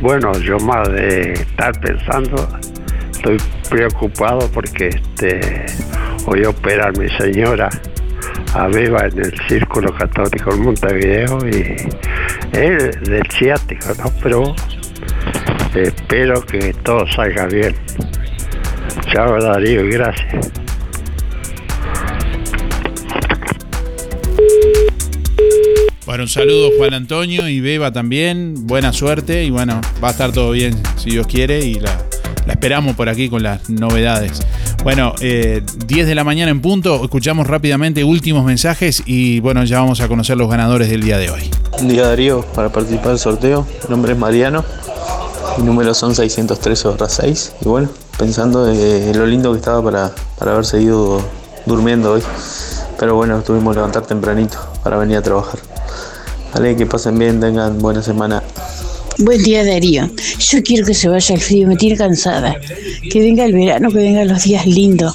Bueno, 0.00 0.32
yo 0.38 0.58
más 0.58 0.88
de 0.88 1.34
estar 1.34 1.78
pensando, 1.80 2.48
estoy 3.12 3.36
preocupado 3.68 4.48
porque 4.52 4.88
este, 4.88 5.66
hoy 6.26 6.44
opera 6.44 6.88
a 6.88 6.92
mi 6.92 7.08
señora 7.10 7.68
a 8.54 8.66
Beba 8.68 9.06
en 9.06 9.18
el 9.18 9.34
Círculo 9.48 9.94
Católico 9.94 10.52
en 10.52 10.62
Montevideo 10.62 11.38
y 11.48 11.76
es 12.52 13.00
del 13.02 13.22
ciático, 13.30 13.88
¿no? 13.98 14.12
Pero 14.22 14.54
espero 15.74 16.40
que 16.44 16.72
todo 16.82 17.06
salga 17.14 17.46
bien. 17.46 17.74
Chao 19.12 19.40
Darío 19.40 19.84
gracias. 19.88 20.50
Bueno, 26.06 26.22
un 26.22 26.28
saludo 26.28 26.70
Juan 26.78 26.94
Antonio 26.94 27.48
y 27.48 27.60
Beba 27.60 27.92
también. 27.92 28.66
Buena 28.66 28.92
suerte 28.92 29.44
y 29.44 29.50
bueno, 29.50 29.80
va 30.02 30.08
a 30.08 30.10
estar 30.12 30.32
todo 30.32 30.52
bien 30.52 30.74
si 30.96 31.10
Dios 31.10 31.26
quiere 31.26 31.60
y 31.60 31.74
la 31.80 31.92
esperamos 32.48 32.96
por 32.96 33.10
aquí 33.10 33.28
con 33.28 33.42
las 33.42 33.68
novedades. 33.68 34.40
Bueno, 34.88 35.12
eh, 35.20 35.62
10 35.86 36.06
de 36.06 36.14
la 36.14 36.24
mañana 36.24 36.50
en 36.50 36.62
punto, 36.62 37.04
escuchamos 37.04 37.46
rápidamente 37.46 38.04
últimos 38.04 38.42
mensajes 38.42 39.02
y 39.04 39.38
bueno, 39.40 39.62
ya 39.64 39.80
vamos 39.80 40.00
a 40.00 40.08
conocer 40.08 40.38
los 40.38 40.48
ganadores 40.48 40.88
del 40.88 41.02
día 41.02 41.18
de 41.18 41.28
hoy. 41.28 41.50
Buen 41.72 41.88
día 41.88 42.06
Darío, 42.06 42.40
para 42.54 42.70
participar 42.70 43.08
del 43.08 43.18
sorteo, 43.18 43.66
mi 43.84 43.90
nombre 43.90 44.14
es 44.14 44.18
Mariano, 44.18 44.64
mi 45.58 45.64
número 45.64 45.92
son 45.92 46.14
613 46.14 46.88
6 47.06 47.52
y 47.60 47.68
bueno, 47.68 47.90
pensando 48.16 48.64
de 48.64 49.12
lo 49.14 49.26
lindo 49.26 49.52
que 49.52 49.58
estaba 49.58 49.84
para, 49.84 50.10
para 50.38 50.52
haber 50.52 50.64
seguido 50.64 51.20
durmiendo 51.66 52.12
hoy, 52.12 52.22
pero 52.98 53.14
bueno, 53.14 53.42
tuvimos 53.42 53.74
que 53.74 53.80
levantar 53.80 54.06
tempranito 54.06 54.56
para 54.82 54.96
venir 54.96 55.18
a 55.18 55.22
trabajar. 55.22 55.60
Vale, 56.54 56.76
que 56.76 56.86
pasen 56.86 57.18
bien, 57.18 57.40
tengan 57.40 57.78
buena 57.78 58.02
semana. 58.02 58.42
Buen 59.18 59.42
día 59.42 59.64
Darío. 59.64 60.08
Yo 60.38 60.62
quiero 60.62 60.86
que 60.86 60.94
se 60.94 61.08
vaya 61.08 61.34
el 61.34 61.40
frío, 61.40 61.66
me 61.66 61.76
tiene 61.76 61.96
cansada. 61.96 62.56
Que 63.10 63.20
venga 63.20 63.44
el 63.44 63.52
verano, 63.52 63.90
que 63.90 63.98
vengan 63.98 64.28
los 64.28 64.44
días 64.44 64.64
lindos. 64.64 65.14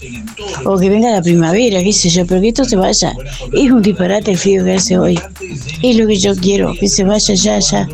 O 0.66 0.78
que 0.78 0.90
venga 0.90 1.10
la 1.10 1.22
primavera, 1.22 1.82
qué 1.82 1.94
sé 1.94 2.10
yo, 2.10 2.26
pero 2.26 2.42
que 2.42 2.50
esto 2.50 2.66
se 2.66 2.76
vaya. 2.76 3.14
Es 3.54 3.72
un 3.72 3.82
disparate 3.82 4.32
el 4.32 4.38
frío 4.38 4.66
que 4.66 4.74
hace 4.74 4.98
hoy. 4.98 5.20
Es 5.82 5.96
lo 5.96 6.06
que 6.06 6.18
yo 6.18 6.36
quiero, 6.36 6.74
que 6.78 6.90
se 6.90 7.06
vaya 7.06 7.34
ya, 7.34 7.60
ya. 7.60 7.88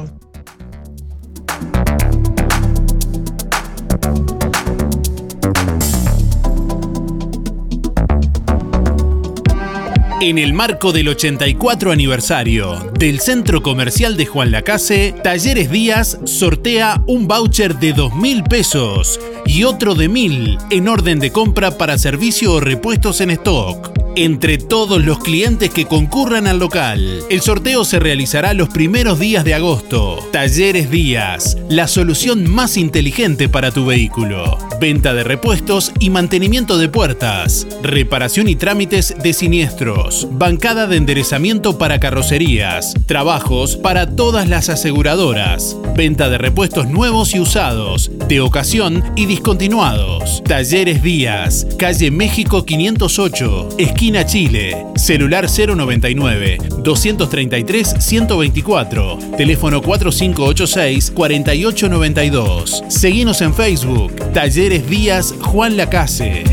En 10.29 10.37
el 10.37 10.53
marco 10.53 10.91
del 10.91 11.07
84 11.07 11.91
aniversario 11.91 12.91
del 12.99 13.19
Centro 13.19 13.63
Comercial 13.63 14.15
de 14.15 14.27
Juan 14.27 14.51
Lacase, 14.51 15.15
Talleres 15.23 15.71
Díaz 15.71 16.19
sortea 16.25 17.01
un 17.07 17.27
voucher 17.27 17.79
de 17.79 17.93
2 17.93 18.13
mil 18.13 18.43
pesos 18.43 19.19
y 19.47 19.63
otro 19.63 19.95
de 19.95 20.07
1000 20.07 20.59
en 20.69 20.87
orden 20.87 21.19
de 21.19 21.31
compra 21.31 21.79
para 21.79 21.97
servicio 21.97 22.53
o 22.53 22.59
repuestos 22.59 23.21
en 23.21 23.31
stock. 23.31 24.08
Entre 24.15 24.57
todos 24.57 25.03
los 25.05 25.19
clientes 25.19 25.69
que 25.69 25.85
concurran 25.85 26.47
al 26.47 26.59
local, 26.59 27.23
el 27.29 27.41
sorteo 27.41 27.85
se 27.85 27.99
realizará 27.99 28.53
los 28.53 28.69
primeros 28.69 29.19
días 29.19 29.45
de 29.45 29.53
agosto. 29.53 30.27
Talleres 30.31 30.89
Díaz, 30.89 31.57
la 31.69 31.87
solución 31.87 32.49
más 32.49 32.75
inteligente 32.75 33.47
para 33.47 33.71
tu 33.71 33.85
vehículo. 33.85 34.57
Venta 34.81 35.13
de 35.13 35.23
repuestos 35.23 35.93
y 35.99 36.09
mantenimiento 36.09 36.77
de 36.77 36.89
puertas. 36.89 37.67
Reparación 37.83 38.47
y 38.47 38.55
trámites 38.55 39.15
de 39.21 39.33
siniestros. 39.33 40.27
Bancada 40.31 40.87
de 40.87 40.97
enderezamiento 40.97 41.77
para 41.77 41.99
carrocerías. 41.99 42.95
Trabajos 43.05 43.77
para 43.77 44.15
todas 44.15 44.49
las 44.49 44.69
aseguradoras. 44.69 45.77
Venta 45.95 46.29
de 46.29 46.37
repuestos 46.39 46.87
nuevos 46.87 47.35
y 47.35 47.39
usados. 47.39 48.11
De 48.27 48.41
ocasión 48.41 49.03
y 49.15 49.27
discontinuados. 49.27 50.43
Talleres 50.43 51.03
Díaz. 51.03 51.67
Calle 51.77 52.09
México 52.11 52.65
508. 52.65 53.69
Esquina 53.77 54.08
Chile. 54.25 54.85
Celular 54.95 55.47
099 55.47 56.57
233 56.83 57.95
124. 57.99 59.19
Teléfono 59.37 59.81
4586 59.81 61.11
4892. 61.11 62.83
Seguinos 62.89 63.41
en 63.41 63.53
Facebook. 63.53 64.13
Talleres 64.33 64.89
Díaz 64.89 65.33
Juan 65.41 65.77
Lacase. 65.77 66.43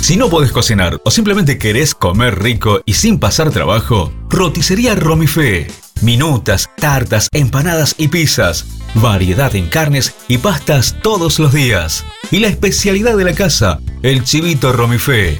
Si 0.02 0.18
no 0.18 0.30
podés 0.30 0.52
cocinar 0.52 1.00
o 1.06 1.12
simplemente 1.12 1.58
querés 1.58 1.94
comer 1.94 2.42
rico 2.42 2.82
y 2.86 2.94
sin 2.94 3.20
pasar 3.20 3.52
trabajo, 3.52 4.12
roticería 4.30 4.96
Romifé. 4.96 5.68
Minutas, 6.02 6.70
tartas, 6.76 7.30
empanadas 7.32 7.96
y 7.98 8.10
pizzas. 8.10 8.66
Variedad 8.96 9.56
en 9.56 9.68
carnes 9.68 10.16
y 10.28 10.40
pastas 10.40 10.98
todos 11.02 11.40
los 11.40 11.54
días. 11.54 12.04
Y 12.32 12.40
la 12.40 12.48
especialidad 12.48 13.16
de 13.16 13.24
la 13.24 13.34
casa, 13.34 13.80
el 14.02 14.24
chivito 14.24 14.74
Romifé. 14.74 15.40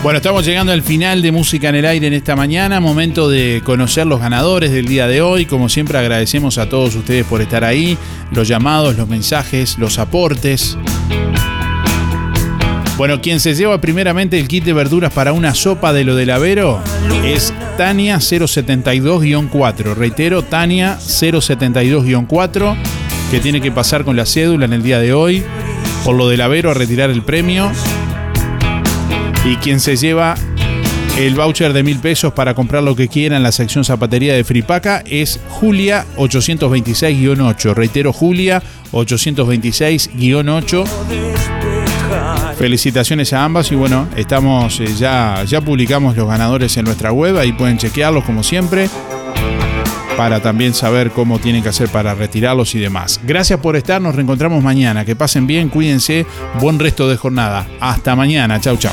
Bueno, 0.00 0.18
estamos 0.18 0.46
llegando 0.46 0.72
al 0.72 0.82
final 0.82 1.22
de 1.22 1.32
Música 1.32 1.70
en 1.70 1.74
el 1.74 1.84
Aire 1.84 2.06
en 2.06 2.12
esta 2.12 2.36
mañana, 2.36 2.78
momento 2.78 3.28
de 3.28 3.62
conocer 3.64 4.06
los 4.06 4.20
ganadores 4.20 4.70
del 4.70 4.86
día 4.86 5.08
de 5.08 5.20
hoy. 5.20 5.44
Como 5.44 5.68
siempre 5.68 5.98
agradecemos 5.98 6.56
a 6.58 6.68
todos 6.68 6.94
ustedes 6.94 7.26
por 7.26 7.42
estar 7.42 7.64
ahí, 7.64 7.98
los 8.30 8.46
llamados, 8.46 8.96
los 8.96 9.08
mensajes, 9.08 9.76
los 9.76 9.98
aportes. 9.98 10.78
Bueno, 12.96 13.20
quien 13.20 13.40
se 13.40 13.54
lleva 13.54 13.80
primeramente 13.80 14.38
el 14.38 14.46
kit 14.46 14.64
de 14.64 14.72
verduras 14.72 15.12
para 15.12 15.32
una 15.32 15.52
sopa 15.54 15.92
de 15.92 16.04
lo 16.04 16.14
del 16.14 16.30
Avero 16.30 16.80
es 17.24 17.52
Tania 17.76 18.18
072-4. 18.18 19.94
Reitero, 19.94 20.42
Tania 20.42 20.96
072-4, 20.98 22.76
que 23.32 23.40
tiene 23.40 23.60
que 23.60 23.72
pasar 23.72 24.04
con 24.04 24.16
la 24.16 24.26
cédula 24.26 24.64
en 24.64 24.72
el 24.74 24.82
día 24.84 25.00
de 25.00 25.12
hoy 25.12 25.44
por 26.04 26.16
lo 26.16 26.28
del 26.28 26.40
Avero 26.40 26.70
a 26.70 26.74
retirar 26.74 27.10
el 27.10 27.22
premio. 27.22 27.70
Y 29.44 29.56
quien 29.56 29.80
se 29.80 29.96
lleva 29.96 30.34
el 31.18 31.34
voucher 31.34 31.72
de 31.72 31.82
mil 31.82 31.98
pesos 31.98 32.32
para 32.32 32.54
comprar 32.54 32.82
lo 32.84 32.94
que 32.94 33.08
quiera 33.08 33.36
en 33.36 33.42
la 33.42 33.50
sección 33.50 33.84
zapatería 33.84 34.34
de 34.34 34.44
Fripaca 34.44 35.02
es 35.04 35.40
Julia 35.48 36.06
826-8. 36.16 37.74
Reitero, 37.74 38.12
Julia 38.12 38.62
826-8. 38.92 40.84
Felicitaciones 42.56 43.32
a 43.32 43.44
ambas 43.44 43.70
y 43.72 43.74
bueno, 43.74 44.08
estamos 44.16 44.80
eh, 44.80 44.86
ya, 44.96 45.44
ya 45.44 45.60
publicamos 45.60 46.16
los 46.16 46.28
ganadores 46.28 46.76
en 46.76 46.84
nuestra 46.84 47.12
web, 47.12 47.36
ahí 47.38 47.52
pueden 47.52 47.78
chequearlos 47.78 48.24
como 48.24 48.42
siempre 48.42 48.88
para 50.16 50.40
también 50.40 50.74
saber 50.74 51.12
cómo 51.12 51.38
tienen 51.38 51.62
que 51.62 51.68
hacer 51.68 51.88
para 51.88 52.14
retirarlos 52.14 52.74
y 52.74 52.80
demás. 52.80 53.20
Gracias 53.22 53.60
por 53.60 53.76
estar, 53.76 54.02
nos 54.02 54.16
reencontramos 54.16 54.64
mañana, 54.64 55.04
que 55.04 55.14
pasen 55.14 55.46
bien, 55.46 55.68
cuídense, 55.68 56.26
buen 56.60 56.80
resto 56.80 57.08
de 57.08 57.16
jornada. 57.16 57.68
Hasta 57.78 58.16
mañana, 58.16 58.60
chau 58.60 58.76
chau. 58.76 58.92